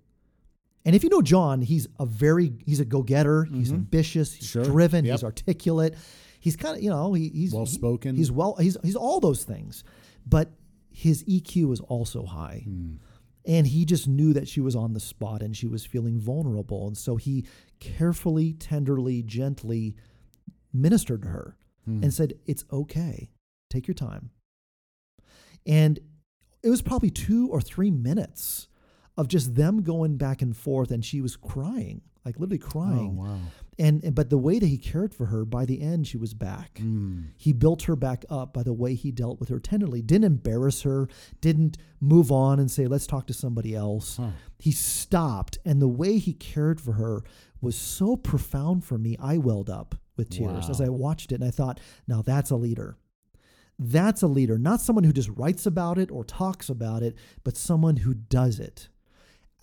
and 0.85 0.95
if 0.95 1.03
you 1.03 1.09
know 1.09 1.21
John, 1.21 1.61
he's 1.61 1.87
a 1.99 2.05
very 2.05 2.53
he's 2.65 2.79
a 2.79 2.85
go-getter. 2.85 3.45
He's 3.45 3.67
mm-hmm. 3.67 3.75
ambitious. 3.75 4.33
He's 4.33 4.47
Sure. 4.47 4.65
driven. 4.65 5.05
Yep. 5.05 5.13
He's 5.13 5.23
articulate. 5.23 5.95
He's 6.39 6.55
kind 6.55 6.77
of 6.77 6.83
you 6.83 6.89
know 6.89 7.13
he, 7.13 7.29
he's 7.29 7.53
Well-spoken. 7.53 8.15
He's 8.15 8.31
well. 8.31 8.55
He's 8.55 8.77
he's 8.83 8.95
all 8.95 9.19
those 9.19 9.43
things, 9.43 9.83
but 10.25 10.51
his 10.89 11.23
EQ 11.23 11.73
is 11.73 11.79
also 11.81 12.25
high. 12.25 12.63
Hmm. 12.65 12.95
And 13.45 13.67
he 13.67 13.83
just 13.83 14.07
knew 14.07 14.31
that 14.33 14.47
she 14.47 14.61
was 14.61 14.75
on 14.75 14.93
the 14.93 15.01
spot 15.01 15.41
and 15.41 15.55
she 15.55 15.67
was 15.67 15.85
feeling 15.85 16.17
vulnerable. 16.17 16.87
And 16.87 16.97
so 16.97 17.17
he 17.17 17.45
carefully, 17.81 18.53
tenderly, 18.53 19.21
gently 19.21 19.97
ministered 20.71 21.23
to 21.23 21.29
her 21.29 21.57
hmm. 21.85 22.03
and 22.03 22.13
said, 22.13 22.33
It's 22.45 22.63
okay. 22.71 23.31
Take 23.69 23.87
your 23.87 23.95
time. 23.95 24.29
And 25.65 25.99
it 26.61 26.69
was 26.69 26.81
probably 26.81 27.09
two 27.09 27.49
or 27.49 27.59
three 27.59 27.91
minutes 27.91 28.67
of 29.17 29.27
just 29.27 29.55
them 29.55 29.81
going 29.83 30.17
back 30.17 30.41
and 30.41 30.55
forth 30.57 30.91
and 30.91 31.03
she 31.05 31.21
was 31.21 31.35
crying 31.35 32.01
like 32.25 32.39
literally 32.39 32.57
crying 32.57 33.17
Oh, 33.19 33.23
wow. 33.23 33.37
and, 33.77 34.01
and 34.03 34.15
but 34.15 34.29
the 34.29 34.37
way 34.37 34.57
that 34.57 34.65
he 34.67 34.77
cared 34.77 35.13
for 35.13 35.25
her 35.27 35.43
by 35.45 35.65
the 35.65 35.81
end 35.81 36.07
she 36.07 36.17
was 36.17 36.33
back 36.33 36.79
Mm. 36.81 37.25
he 37.37 37.53
built 37.53 37.83
her 37.83 37.95
back 37.95 38.23
up 38.29 38.53
by 38.53 38.63
the 38.63 38.73
way 38.73 38.95
he 38.95 39.11
dealt 39.11 39.39
with 39.39 39.49
her 39.49 39.59
tenderly 39.59 40.01
didn't 40.01 40.25
embarrass 40.25 40.81
her 40.83 41.07
didn't 41.41 41.77
move 41.99 42.31
on 42.31 42.59
and 42.59 42.71
say 42.71 42.87
let's 42.87 43.05
talk 43.07 43.27
to 43.27 43.33
somebody 43.33 43.75
else 43.75 44.17
Huh. 44.17 44.29
he 44.57 44.71
stopped 44.71 45.57
and 45.65 45.81
the 45.81 45.87
way 45.87 46.17
he 46.17 46.33
cared 46.33 46.79
for 46.81 46.93
her 46.93 47.23
was 47.61 47.75
so 47.75 48.15
profound 48.15 48.83
for 48.83 48.97
me 48.97 49.15
i 49.19 49.37
welled 49.37 49.69
up 49.69 49.95
with 50.17 50.29
tears 50.29 50.63
Wow. 50.65 50.69
as 50.69 50.81
i 50.81 50.89
watched 50.89 51.31
it 51.31 51.35
and 51.35 51.43
i 51.43 51.51
thought 51.51 51.79
now 52.07 52.21
that's 52.21 52.49
a 52.51 52.55
leader 52.55 52.97
That's 53.79 54.21
a 54.21 54.27
leader, 54.27 54.57
not 54.59 54.81
someone 54.81 55.03
who 55.03 55.11
just 55.13 55.29
writes 55.29 55.65
about 55.65 55.97
it 55.97 56.11
or 56.11 56.23
talks 56.23 56.69
about 56.69 57.01
it, 57.01 57.15
but 57.43 57.57
someone 57.57 57.97
who 57.97 58.13
does 58.13 58.59
it, 58.59 58.87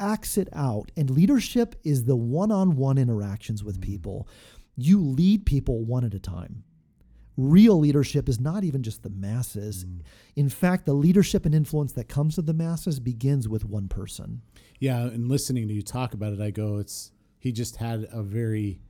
acts 0.01 0.37
it 0.39 0.49
out. 0.53 0.91
And 0.97 1.11
leadership 1.11 1.77
is 1.85 2.05
the 2.05 2.17
one 2.17 2.51
on 2.51 2.77
one 2.77 2.99
interactions 2.99 3.63
with 3.63 3.81
people. 3.81 4.27
You 4.77 5.01
lead 5.01 5.47
people 5.47 5.85
one 5.85 6.05
at 6.05 6.15
a 6.15 6.19
time. 6.19 6.65
Real 7.37 7.79
leadership 7.79 8.29
is 8.29 8.41
not 8.41 8.65
even 8.65 8.83
just 8.83 9.03
the 9.03 9.11
masses. 9.11 9.87
In 10.37 10.49
fact, 10.49 10.85
the 10.85 10.93
leadership 10.93 11.47
and 11.47 11.55
influence 11.55 11.93
that 11.93 12.09
comes 12.09 12.35
to 12.35 12.43
the 12.43 12.53
masses 12.53 12.99
begins 13.01 13.49
with 13.49 13.65
one 13.65 13.89
person. 13.89 14.43
Yeah, 14.79 15.03
and 15.05 15.29
listening 15.29 15.69
to 15.69 15.75
you 15.75 15.83
talk 15.83 16.13
about 16.15 16.33
it, 16.33 16.41
I 16.41 16.51
go, 16.51 16.79
it's 16.79 17.13
he 17.39 17.53
just 17.53 17.77
had 17.77 18.07
a 18.13 18.23
very 18.23 18.81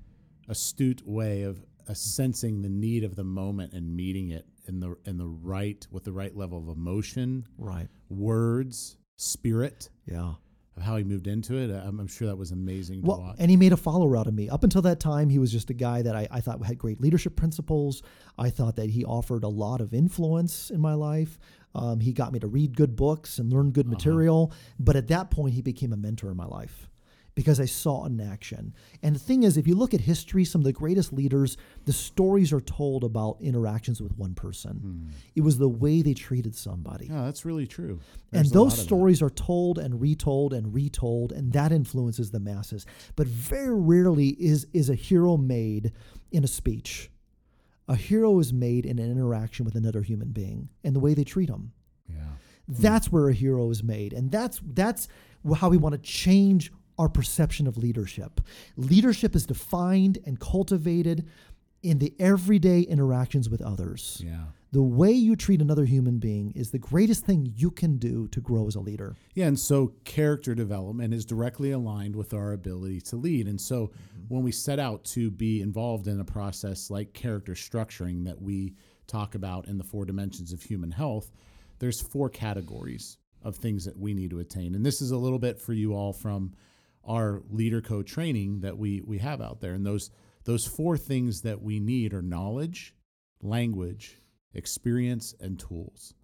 astute 0.49 1.07
way 1.07 1.43
of 1.43 1.63
uh, 1.89 1.95
sensing 1.95 2.63
the 2.63 2.69
need 2.69 3.05
of 3.05 3.15
the 3.15 3.23
moment 3.25 3.73
and 3.73 3.95
meeting 3.95 4.31
it 4.31 4.47
in 4.67 4.81
the 4.81 4.97
in 5.05 5.17
the 5.17 5.27
right 5.27 5.87
with 5.91 6.05
the 6.05 6.13
right 6.13 6.37
level 6.37 6.59
of 6.59 6.69
emotion, 6.77 7.47
Right. 7.59 7.89
words, 8.09 8.97
spirit 9.17 9.91
Yeah. 10.07 10.35
Of 10.77 10.83
how 10.83 10.97
he 10.97 11.05
moved 11.05 11.27
into 11.27 11.57
it. 11.57 11.71
I'm, 11.71 11.99
I'm 12.01 12.07
sure 12.07 12.29
that 12.29 12.37
was 12.37 12.53
amazing 12.53 13.03
to 13.03 13.09
Well, 13.09 13.21
watch. 13.21 13.37
and 13.39 13.51
he 13.51 13.57
made 13.57 13.73
a 13.73 13.77
follower 13.77 14.17
out 14.17 14.27
of 14.27 14.35
me. 14.35 14.49
Up 14.49 14.65
until 14.65 14.83
that 14.83 15.01
time, 15.01 15.29
he 15.29 15.39
was 15.39 15.51
just 15.53 15.71
a 15.71 15.75
guy 15.75 16.03
that 16.03 16.15
I, 16.15 16.29
I 16.31 16.41
thought 16.41 16.63
had 16.65 16.79
great 16.79 17.01
leadership 17.01 17.37
principles. 17.37 18.03
I 18.39 18.51
thought 18.51 18.77
that 18.77 18.91
he 18.91 19.05
offered 19.05 19.45
a 19.45 19.49
lot 19.49 19.81
of 19.81 19.93
influence 19.95 20.71
in 20.71 20.81
my 20.81 20.95
life. 20.95 21.39
Um, 21.75 22.01
he 22.01 22.13
got 22.13 22.33
me 22.33 22.39
to 22.41 22.47
read 22.49 22.77
good 22.77 22.97
books 22.97 23.39
and 23.39 23.53
learn 23.53 23.71
good 23.71 23.87
material. 23.89 24.53
But 24.79 24.97
at 24.97 25.09
that 25.09 25.31
point, 25.31 25.55
he 25.55 25.63
became 25.63 25.93
a 25.93 25.97
mentor 25.97 26.31
in 26.31 26.37
my 26.37 26.47
life 26.47 26.89
because 27.41 27.59
I 27.59 27.65
saw 27.65 28.05
it 28.05 28.11
in 28.11 28.21
action. 28.21 28.75
And 29.03 29.15
the 29.15 29.19
thing 29.19 29.45
is, 29.45 29.57
if 29.57 29.67
you 29.67 29.75
look 29.75 29.95
at 29.95 30.03
history, 30.03 30.45
some 30.45 30.61
of 30.61 30.67
the 30.67 30.75
greatest 30.75 31.11
leaders, 31.11 31.57
the 31.87 31.93
stories 31.95 32.53
are 32.53 32.61
told 32.61 33.03
about 33.03 33.39
interactions 33.41 33.99
with 33.99 34.13
one 34.19 34.35
person. 34.35 34.73
Hmm. 34.77 35.09
It 35.35 35.41
was 35.41 35.57
the 35.57 35.67
way 35.67 36.03
they 36.03 36.13
treated 36.13 36.55
somebody. 36.55 37.07
yeah, 37.07 37.25
that's 37.25 37.47
really 37.47 37.67
true. 37.67 37.99
And 38.31 38.45
There's 38.45 38.53
a 38.53 38.59
lot 38.59 38.65
those 38.65 38.77
that. 38.77 38.83
stories 38.83 39.23
are 39.23 39.31
told 39.31 39.79
and 39.79 39.99
retold 39.99 40.53
and 40.53 40.75
retold, 40.75 41.33
and 41.33 41.51
that 41.55 41.73
influences 41.73 42.31
the 42.31 42.41
masses. 42.41 42.85
But 43.17 43.27
very 43.27 43.75
rarely 43.75 44.29
is 44.39 44.67
is 44.75 44.91
a 44.91 44.95
hero 44.95 45.39
made 45.39 45.93
in 46.31 46.45
a 46.45 46.47
speech. 46.47 47.11
A 47.89 47.97
hero 47.97 48.39
is 48.39 48.53
made 48.53 48.85
in 48.85 48.99
an 48.99 49.11
interaction 49.11 49.65
with 49.65 49.77
another 49.77 50.03
human 50.03 50.29
being 50.29 50.69
and 50.85 50.95
the 50.95 51.01
way 51.01 51.15
they 51.15 51.25
treat 51.25 51.49
them. 51.49 51.73
Yeah. 52.07 52.17
That's 52.69 53.11
where 53.11 53.31
a 53.31 53.33
hero 53.33 53.71
is 53.71 53.83
made, 53.83 54.13
and 54.13 54.31
that's 54.31 54.61
that's 54.75 55.09
how 55.57 55.71
we 55.71 55.79
want 55.79 55.95
to 55.95 55.99
change 55.99 56.71
our 57.01 57.09
perception 57.09 57.67
of 57.67 57.77
leadership. 57.79 58.41
Leadership 58.77 59.35
is 59.35 59.47
defined 59.47 60.19
and 60.27 60.39
cultivated 60.39 61.27
in 61.83 61.99
the 61.99 62.15
everyday 62.21 62.81
interactions 62.83 63.49
with 63.49 63.63
others. 63.63 64.23
Yeah. 64.25 64.45
The 64.73 64.83
way 64.83 65.11
you 65.11 65.35
treat 65.35 65.63
another 65.63 65.87
human 65.87 66.19
being 66.19 66.53
is 66.55 66.71
the 66.71 66.79
greatest 66.79 67.25
thing 67.25 67.53
you 67.57 67.71
can 67.71 67.97
do 67.97 68.29
to 68.29 68.41
grow 68.41 68.67
as 68.69 68.75
a 68.77 68.81
leader. 68.81 69.17
Yeah, 69.35 69.47
and 69.47 69.59
so 69.59 69.95
character 70.05 70.55
development 70.55 71.15
is 71.15 71.25
directly 71.25 71.71
aligned 71.73 72.15
with 72.15 72.35
our 72.35 72.53
ability 72.53 73.01
to 73.03 73.17
lead. 73.17 73.49
And 73.49 73.61
so 73.61 73.79
Mm-hmm. 73.87 74.35
when 74.35 74.43
we 74.45 74.53
set 74.53 74.79
out 74.79 75.03
to 75.17 75.31
be 75.31 75.63
involved 75.63 76.07
in 76.07 76.21
a 76.21 76.25
process 76.25 76.91
like 76.91 77.15
character 77.15 77.55
structuring 77.55 78.25
that 78.27 78.41
we 78.41 78.75
talk 79.07 79.35
about 79.35 79.67
in 79.67 79.79
the 79.79 79.85
four 79.85 80.05
dimensions 80.05 80.53
of 80.53 80.63
human 80.63 80.91
health, 80.93 81.33
there's 81.79 82.01
four 82.01 82.29
categories 82.29 83.17
of 83.43 83.57
things 83.57 83.87
that 83.87 83.97
we 83.99 84.13
need 84.13 84.31
to 84.31 84.39
attain. 84.41 84.75
And 84.75 84.85
this 84.85 85.01
is 85.01 85.13
a 85.13 85.17
little 85.17 85.39
bit 85.39 85.59
for 85.59 85.73
you 85.73 85.95
all 85.95 86.13
from 86.13 86.53
our 87.05 87.43
LeaderCo 87.53 88.05
training 88.05 88.61
that 88.61 88.77
we 88.77 89.03
we 89.07 89.19
have 89.19 89.41
out 89.41 89.61
there. 89.61 89.73
And 89.73 89.85
those 89.85 90.11
those 90.45 90.67
four 90.67 90.97
things 90.97 91.43
that 91.43 91.63
we 91.63 91.81
need 91.81 92.15
are 92.15 92.23
knowledge, 92.23 92.95
language, 93.43 94.19
experience, 94.55 95.35
and 95.41 95.59
tools. 95.59 96.15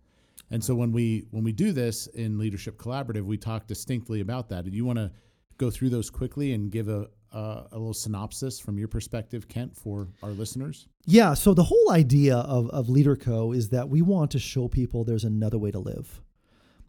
And 0.50 0.62
so 0.62 0.74
when 0.74 0.92
we 0.92 1.26
when 1.30 1.44
we 1.44 1.52
do 1.52 1.72
this 1.72 2.06
in 2.08 2.38
Leadership 2.38 2.78
Collaborative, 2.78 3.24
we 3.24 3.36
talk 3.36 3.66
distinctly 3.66 4.20
about 4.20 4.48
that. 4.50 4.64
Do 4.64 4.70
you 4.70 4.84
want 4.84 4.98
to 4.98 5.10
go 5.58 5.70
through 5.70 5.90
those 5.90 6.10
quickly 6.10 6.52
and 6.52 6.70
give 6.70 6.88
a, 6.88 7.08
a 7.32 7.66
a 7.72 7.78
little 7.78 7.94
synopsis 7.94 8.60
from 8.60 8.78
your 8.78 8.88
perspective, 8.88 9.48
Kent, 9.48 9.76
for 9.76 10.08
our 10.22 10.30
listeners? 10.30 10.86
Yeah, 11.04 11.34
so 11.34 11.54
the 11.54 11.64
whole 11.64 11.90
idea 11.90 12.36
of, 12.36 12.68
of 12.70 12.86
LeaderCo 12.86 13.56
is 13.56 13.70
that 13.70 13.88
we 13.88 14.02
want 14.02 14.30
to 14.32 14.38
show 14.38 14.68
people 14.68 15.04
there's 15.04 15.24
another 15.24 15.58
way 15.58 15.70
to 15.70 15.78
live. 15.78 16.20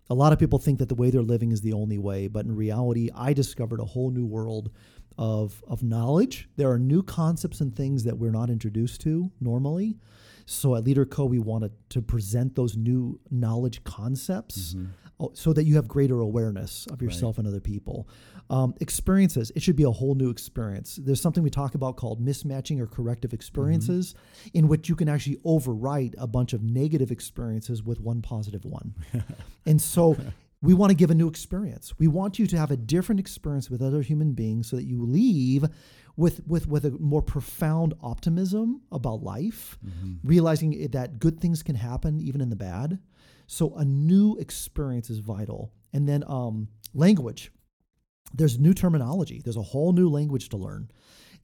A 0.09 0.13
lot 0.13 0.31
of 0.31 0.39
people 0.39 0.59
think 0.59 0.79
that 0.79 0.89
the 0.89 0.95
way 0.95 1.09
they're 1.09 1.21
living 1.21 1.51
is 1.51 1.61
the 1.61 1.73
only 1.73 1.97
way, 1.97 2.27
but 2.27 2.45
in 2.45 2.55
reality, 2.55 3.09
I 3.13 3.33
discovered 3.33 3.79
a 3.79 3.85
whole 3.85 4.09
new 4.09 4.25
world 4.25 4.71
of, 5.17 5.63
of 5.67 5.83
knowledge. 5.83 6.47
There 6.55 6.71
are 6.71 6.79
new 6.79 7.03
concepts 7.03 7.59
and 7.59 7.75
things 7.75 8.03
that 8.05 8.17
we're 8.17 8.31
not 8.31 8.49
introduced 8.49 9.01
to 9.01 9.31
normally. 9.41 9.97
So 10.45 10.75
at 10.75 10.85
LeaderCo, 10.85 11.29
we 11.29 11.39
wanted 11.39 11.73
to 11.89 12.01
present 12.01 12.55
those 12.55 12.77
new 12.77 13.19
knowledge 13.29 13.83
concepts 13.83 14.75
oh, 14.77 15.06
so 15.33 15.51
that 15.53 15.63
you 15.63 15.75
have 15.75 15.87
greater 15.87 16.19
awareness 16.19 16.85
of 16.91 17.01
yourself 17.01 17.37
and 17.37 17.47
other 17.47 17.59
people. 17.59 18.07
Um, 18.49 18.75
experiences, 18.79 19.51
it 19.55 19.61
should 19.61 19.75
be 19.75 19.83
a 19.83 19.91
whole 19.91 20.15
new 20.15 20.29
experience. 20.29 20.99
There's 21.01 21.19
something 21.19 21.43
we 21.43 21.49
talk 21.49 21.75
about 21.75 21.97
called 21.97 22.23
mismatching 22.23 22.79
or 22.79 22.87
corrective 22.87 23.33
experiences, 23.33 24.15
in 24.53 24.67
which 24.67 24.87
you 24.87 24.95
can 24.95 25.09
actually 25.09 25.37
overwrite 25.37 26.13
a 26.17 26.27
bunch 26.27 26.53
of 26.53 26.63
negative 26.63 27.11
experiences 27.11 27.83
with 27.83 27.99
one 27.99 28.21
positive 28.21 28.63
one. 28.63 28.93
and 29.65 29.81
so 29.81 30.15
we 30.61 30.73
want 30.73 30.91
to 30.91 30.95
give 30.95 31.11
a 31.11 31.15
new 31.15 31.27
experience. 31.27 31.93
We 31.99 32.07
want 32.07 32.39
you 32.39 32.47
to 32.47 32.57
have 32.57 32.71
a 32.71 32.77
different 32.77 33.19
experience 33.19 33.69
with 33.69 33.81
other 33.81 34.01
human 34.01 34.33
beings 34.33 34.69
so 34.69 34.75
that 34.75 34.85
you 34.85 35.03
leave 35.03 35.65
with 36.15 36.41
with 36.47 36.67
with 36.67 36.85
a 36.85 36.91
more 36.91 37.21
profound 37.21 37.93
optimism 38.01 38.81
about 38.91 39.23
life, 39.23 39.77
realizing 40.23 40.87
that 40.91 41.19
good 41.19 41.39
things 41.39 41.63
can 41.63 41.75
happen 41.75 42.19
even 42.19 42.41
in 42.41 42.49
the 42.49 42.55
bad. 42.55 42.99
So 43.47 43.73
a 43.75 43.85
new 43.85 44.35
experience 44.37 45.09
is 45.09 45.19
vital. 45.19 45.73
And 45.93 46.07
then 46.07 46.23
um, 46.27 46.67
language. 46.93 47.51
There's 48.33 48.59
new 48.59 48.73
terminology. 48.73 49.41
There's 49.43 49.57
a 49.57 49.61
whole 49.61 49.93
new 49.93 50.09
language 50.09 50.49
to 50.49 50.57
learn. 50.57 50.91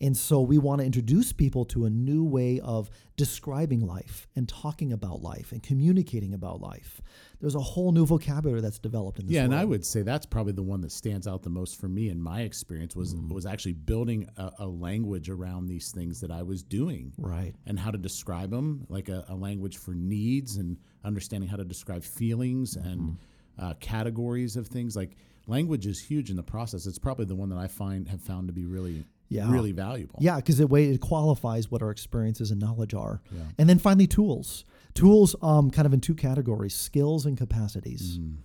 And 0.03 0.17
so 0.17 0.41
we 0.41 0.57
want 0.57 0.81
to 0.81 0.85
introduce 0.85 1.31
people 1.31 1.63
to 1.65 1.85
a 1.85 1.89
new 1.89 2.25
way 2.25 2.59
of 2.59 2.89
describing 3.15 3.87
life 3.87 4.27
and 4.35 4.49
talking 4.49 4.91
about 4.91 5.21
life 5.21 5.53
and 5.53 5.63
communicating 5.63 6.33
about 6.33 6.59
life. 6.59 7.01
There's 7.39 7.55
a 7.55 7.61
whole 7.61 7.93
new 7.93 8.05
vocabulary 8.05 8.59
that's 8.59 8.79
developed 8.79 9.19
in 9.19 9.27
this 9.27 9.33
Yeah, 9.33 9.45
and 9.45 9.55
I 9.55 9.63
would 9.63 9.85
say 9.85 10.01
that's 10.01 10.25
probably 10.25 10.51
the 10.53 10.63
one 10.63 10.81
that 10.81 10.91
stands 10.91 11.25
out 11.25 11.41
the 11.41 11.49
most 11.49 11.79
for 11.79 11.87
me 11.87 12.09
in 12.09 12.21
my 12.21 12.41
experience 12.41 12.95
was 12.97 13.15
was 13.29 13.45
actually 13.45 13.73
building 13.73 14.27
a, 14.37 14.51
a 14.59 14.67
language 14.67 15.29
around 15.29 15.67
these 15.67 15.91
things 15.91 16.19
that 16.19 16.31
I 16.31 16.43
was 16.43 16.63
doing. 16.63 17.13
Right. 17.17 17.53
and 17.65 17.79
how 17.79 17.91
to 17.91 17.97
describe 17.97 18.49
them, 18.51 18.85
like 18.89 19.07
a, 19.07 19.23
a 19.29 19.35
language 19.35 19.77
for 19.77 19.93
needs 19.93 20.57
and 20.57 20.77
understanding 21.05 21.49
how 21.49 21.57
to 21.57 21.65
describe 21.65 22.03
feelings 22.03 22.75
and 22.75 23.17
uh, 23.57 23.73
categories 23.79 24.57
of 24.57 24.67
things. 24.67 24.95
Like 24.95 25.15
language 25.47 25.85
is 25.85 25.99
huge 26.01 26.29
in 26.29 26.35
the 26.35 26.43
process. 26.43 26.85
It's 26.87 26.99
probably 26.99 27.25
the 27.25 27.35
one 27.35 27.49
that 27.49 27.57
I 27.57 27.67
find 27.67 28.07
have 28.09 28.21
found 28.21 28.47
to 28.47 28.53
be 28.53 28.65
really, 28.65 29.05
Yeah. 29.29 29.51
really 29.51 29.71
valuable. 29.71 30.19
Yeah, 30.21 30.35
because 30.35 30.57
the 30.57 30.67
way 30.67 30.85
it 30.85 31.01
qualifies 31.01 31.71
what 31.71 31.81
our 31.81 31.89
experiences 31.89 32.51
and 32.51 32.59
knowledge 32.59 32.93
are. 32.93 33.21
Yeah. 33.31 33.41
And 33.57 33.67
then 33.69 33.79
finally, 33.79 34.07
tools. 34.07 34.65
Tools, 34.93 35.35
um, 35.41 35.71
kind 35.71 35.85
of 35.87 35.93
in 35.93 36.01
two 36.01 36.13
categories: 36.13 36.75
skills 36.75 37.25
and 37.25 37.35
capacities. 37.37 38.19
Mm. 38.19 38.35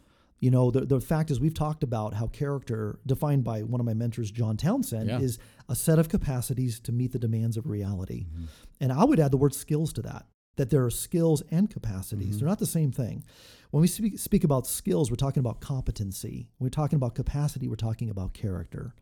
You 0.40 0.50
know, 0.50 0.70
the, 0.70 0.82
the 0.86 1.00
fact 1.00 1.30
is, 1.30 1.40
we've 1.40 1.52
talked 1.52 1.82
about 1.82 2.14
how 2.14 2.28
character, 2.28 3.00
defined 3.04 3.42
by 3.42 3.64
one 3.64 3.80
of 3.80 3.86
my 3.86 3.92
mentors, 3.94 4.30
John 4.30 4.56
Townsend, 4.56 5.08
Yeah. 5.08 5.18
is 5.18 5.38
a 5.68 5.74
set 5.74 5.98
of 5.98 6.08
capacities 6.08 6.78
to 6.80 6.92
meet 6.92 7.12
the 7.12 7.18
demands 7.18 7.56
of 7.56 7.66
reality. 7.66 8.26
Mm-hmm. 8.26 8.44
And 8.80 8.92
I 8.92 9.04
would 9.04 9.18
add 9.18 9.32
the 9.32 9.36
word 9.36 9.52
skills 9.52 9.92
to 9.94 10.02
that, 10.02 10.26
that 10.56 10.70
there 10.70 10.84
are 10.84 10.90
skills 10.90 11.42
and 11.50 11.68
capacities. 11.68 12.28
Mm-hmm. 12.28 12.38
They're 12.38 12.48
not 12.48 12.60
the 12.60 12.66
same 12.66 12.92
thing. 12.92 13.24
When 13.72 13.80
we 13.80 13.88
speak, 13.88 14.18
speak 14.18 14.44
about 14.44 14.66
skills, 14.66 15.10
we're 15.10 15.16
talking 15.16 15.40
about 15.40 15.60
competency. 15.60 16.48
When 16.58 16.66
we're 16.66 16.70
talking 16.70 16.96
about 16.96 17.16
capacity, 17.16 17.66
we're 17.68 17.74
talking 17.74 18.08
about 18.08 18.32
character. 18.32 18.94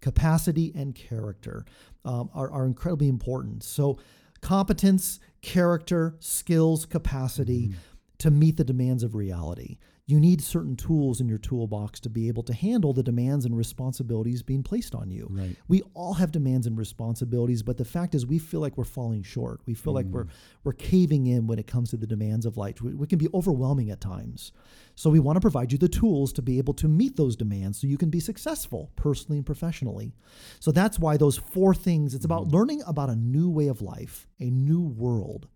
Capacity 0.00 0.72
and 0.74 0.94
character 0.94 1.64
um, 2.04 2.30
are, 2.34 2.50
are 2.50 2.66
incredibly 2.66 3.08
important. 3.08 3.62
So, 3.62 3.98
competence, 4.40 5.20
character, 5.42 6.16
skills, 6.20 6.86
capacity 6.86 7.68
Mm-hmm. 7.68 7.78
to 8.18 8.30
meet 8.30 8.56
the 8.56 8.64
demands 8.64 9.02
of 9.02 9.14
reality. 9.14 9.78
You 10.10 10.18
need 10.20 10.40
certain 10.40 10.76
tools 10.76 11.20
in 11.20 11.28
your 11.28 11.38
toolbox 11.38 12.00
to 12.00 12.10
be 12.10 12.28
able 12.28 12.42
to 12.44 12.52
handle 12.52 12.92
the 12.92 13.02
demands 13.02 13.44
and 13.44 13.56
responsibilities 13.56 14.42
being 14.42 14.62
placed 14.62 14.94
on 14.94 15.10
you. 15.10 15.28
Right. 15.30 15.56
We 15.68 15.82
all 15.94 16.14
have 16.14 16.32
demands 16.32 16.66
and 16.66 16.76
responsibilities, 16.76 17.62
but 17.62 17.76
the 17.76 17.84
fact 17.84 18.14
is 18.14 18.26
we 18.26 18.38
feel 18.38 18.60
like 18.60 18.76
we're 18.76 18.84
falling 18.84 19.22
short. 19.22 19.60
We 19.66 19.74
feel 19.74 19.92
like 19.92 20.06
we're 20.06 20.24
mm. 20.24 20.30
we're 20.64 20.72
caving 20.72 21.26
in 21.26 21.46
when 21.46 21.58
it 21.58 21.66
comes 21.66 21.90
to 21.90 21.96
the 21.96 22.06
demands 22.06 22.46
of 22.46 22.56
life. 22.56 22.82
We, 22.82 22.94
we 22.94 23.06
can 23.06 23.18
be 23.18 23.28
overwhelming 23.32 23.90
at 23.90 24.00
times. 24.00 24.52
So 24.96 25.10
we 25.10 25.20
want 25.20 25.36
to 25.36 25.40
provide 25.40 25.72
you 25.72 25.78
the 25.78 25.88
tools 25.88 26.32
to 26.34 26.42
be 26.42 26.58
able 26.58 26.74
to 26.74 26.88
meet 26.88 27.16
those 27.16 27.36
demands 27.36 27.80
so 27.80 27.86
you 27.86 27.96
can 27.96 28.10
be 28.10 28.20
successful 28.20 28.90
personally 28.96 29.38
and 29.38 29.46
professionally. 29.46 30.14
So 30.58 30.72
that's 30.72 30.98
why 30.98 31.16
those 31.16 31.38
four 31.38 31.74
things, 31.74 32.14
it's 32.14 32.24
about 32.24 32.42
mm-hmm. 32.42 32.56
learning 32.56 32.82
about 32.86 33.10
a 33.10 33.16
new 33.16 33.48
way 33.48 33.68
of 33.68 33.80
life, 33.80 34.26
a 34.40 34.50
new 34.50 34.82
world. 34.82 35.48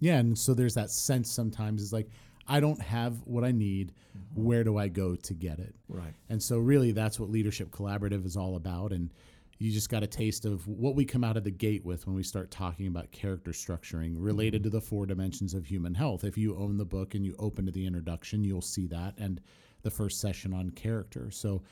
Yeah, 0.00 0.18
and 0.18 0.38
so 0.38 0.54
there's 0.54 0.74
that 0.74 0.90
sense 0.90 1.30
sometimes 1.30 1.82
is 1.82 1.92
like, 1.92 2.08
I 2.46 2.60
don't 2.60 2.80
have 2.80 3.26
what 3.26 3.44
I 3.44 3.52
need. 3.52 3.92
Mm-hmm. 4.16 4.44
Where 4.44 4.64
do 4.64 4.76
I 4.78 4.88
go 4.88 5.16
to 5.16 5.34
get 5.34 5.58
it? 5.58 5.74
Right. 5.88 6.14
And 6.28 6.42
so, 6.42 6.58
really, 6.58 6.92
that's 6.92 7.18
what 7.18 7.30
Leadership 7.30 7.70
Collaborative 7.70 8.24
is 8.24 8.36
all 8.36 8.56
about. 8.56 8.92
And 8.92 9.10
you 9.58 9.70
just 9.70 9.88
got 9.88 10.02
a 10.02 10.06
taste 10.06 10.44
of 10.44 10.66
what 10.66 10.94
we 10.94 11.04
come 11.04 11.24
out 11.24 11.36
of 11.36 11.44
the 11.44 11.50
gate 11.50 11.84
with 11.84 12.06
when 12.06 12.16
we 12.16 12.22
start 12.22 12.50
talking 12.50 12.86
about 12.86 13.10
character 13.12 13.52
structuring 13.52 14.14
related 14.16 14.62
mm-hmm. 14.62 14.70
to 14.70 14.78
the 14.78 14.80
four 14.80 15.06
dimensions 15.06 15.54
of 15.54 15.66
human 15.66 15.94
health. 15.94 16.24
If 16.24 16.36
you 16.36 16.56
own 16.56 16.76
the 16.76 16.84
book 16.84 17.14
and 17.14 17.24
you 17.24 17.34
open 17.38 17.66
to 17.66 17.72
the 17.72 17.86
introduction, 17.86 18.44
you'll 18.44 18.60
see 18.60 18.86
that 18.88 19.14
and 19.18 19.40
the 19.82 19.90
first 19.90 20.20
session 20.20 20.52
on 20.52 20.70
character. 20.70 21.30
So 21.30 21.62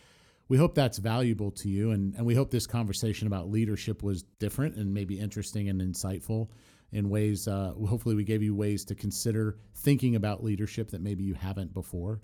we 0.48 0.58
hope 0.58 0.74
that's 0.74 0.98
valuable 0.98 1.50
to 1.52 1.68
you. 1.68 1.90
And, 1.90 2.14
and 2.14 2.26
we 2.26 2.34
hope 2.34 2.50
this 2.50 2.66
conversation 2.66 3.26
about 3.26 3.50
leadership 3.50 4.02
was 4.02 4.22
different 4.38 4.76
and 4.76 4.92
maybe 4.92 5.18
interesting 5.18 5.68
and 5.68 5.80
insightful 5.80 6.48
in 6.92 7.08
ways. 7.08 7.48
Uh, 7.48 7.72
hopefully, 7.88 8.14
we 8.14 8.24
gave 8.24 8.42
you 8.42 8.54
ways 8.54 8.84
to 8.86 8.94
consider 8.94 9.56
thinking 9.74 10.16
about 10.16 10.44
leadership 10.44 10.90
that 10.90 11.00
maybe 11.00 11.24
you 11.24 11.34
haven't 11.34 11.74
before. 11.74 12.20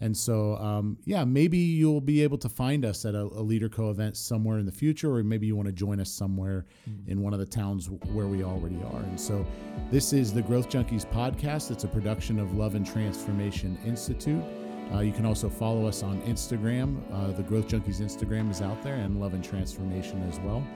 And 0.00 0.14
so, 0.14 0.56
um, 0.56 0.98
yeah, 1.06 1.24
maybe 1.24 1.56
you'll 1.56 2.02
be 2.02 2.22
able 2.22 2.36
to 2.38 2.50
find 2.50 2.84
us 2.84 3.06
at 3.06 3.14
a, 3.14 3.22
a 3.22 3.42
LeaderCo 3.42 3.90
event 3.90 4.18
somewhere 4.18 4.58
in 4.58 4.66
the 4.66 4.72
future, 4.72 5.14
or 5.14 5.24
maybe 5.24 5.46
you 5.46 5.56
want 5.56 5.68
to 5.68 5.72
join 5.72 6.00
us 6.00 6.10
somewhere 6.10 6.66
mm. 6.88 7.08
in 7.08 7.22
one 7.22 7.32
of 7.32 7.38
the 7.38 7.46
towns 7.46 7.88
where 7.88 8.26
we 8.26 8.44
already 8.44 8.76
are. 8.92 9.00
And 9.00 9.18
so, 9.18 9.46
this 9.90 10.12
is 10.12 10.34
the 10.34 10.42
Growth 10.42 10.68
Junkies 10.68 11.06
podcast. 11.06 11.70
It's 11.70 11.84
a 11.84 11.88
production 11.88 12.38
of 12.38 12.54
Love 12.56 12.74
and 12.74 12.86
Transformation 12.86 13.78
Institute. 13.86 14.44
Uh, 14.92 15.00
you 15.00 15.12
can 15.12 15.26
also 15.26 15.48
follow 15.48 15.86
us 15.86 16.02
on 16.02 16.20
Instagram. 16.22 17.02
Uh, 17.12 17.32
the 17.32 17.42
Growth 17.42 17.68
Junkies 17.68 18.00
Instagram 18.00 18.50
is 18.50 18.62
out 18.62 18.82
there, 18.82 18.94
and 18.94 19.20
Love 19.20 19.34
and 19.34 19.44
Transformation 19.44 20.22
as 20.28 20.38
well. 20.40 20.66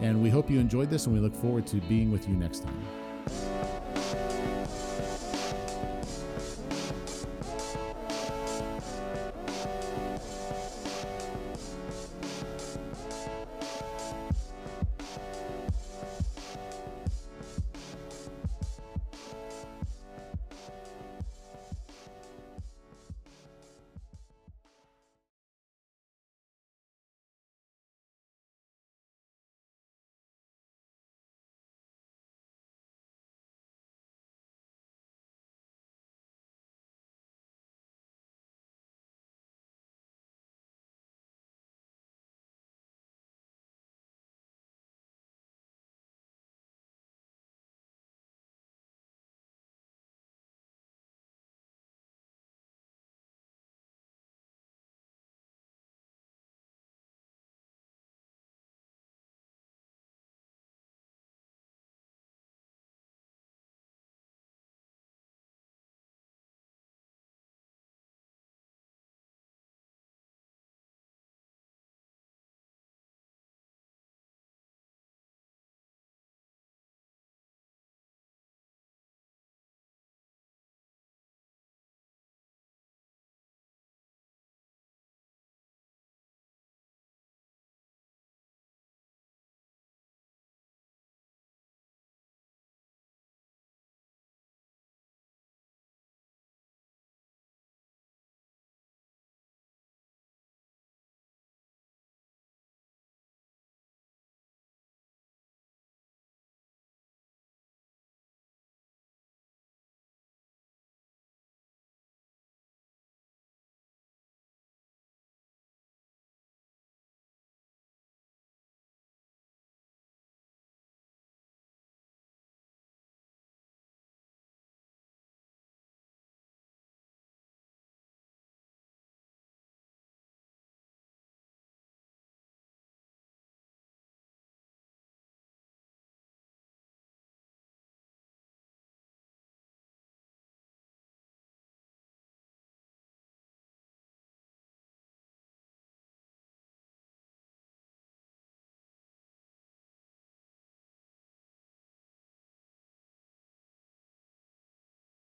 And 0.00 0.22
we 0.22 0.30
hope 0.30 0.50
you 0.50 0.58
enjoyed 0.58 0.90
this, 0.90 1.06
and 1.06 1.14
we 1.14 1.20
look 1.20 1.34
forward 1.34 1.66
to 1.68 1.76
being 1.82 2.10
with 2.10 2.28
you 2.28 2.34
next 2.34 2.64
time. 2.64 3.51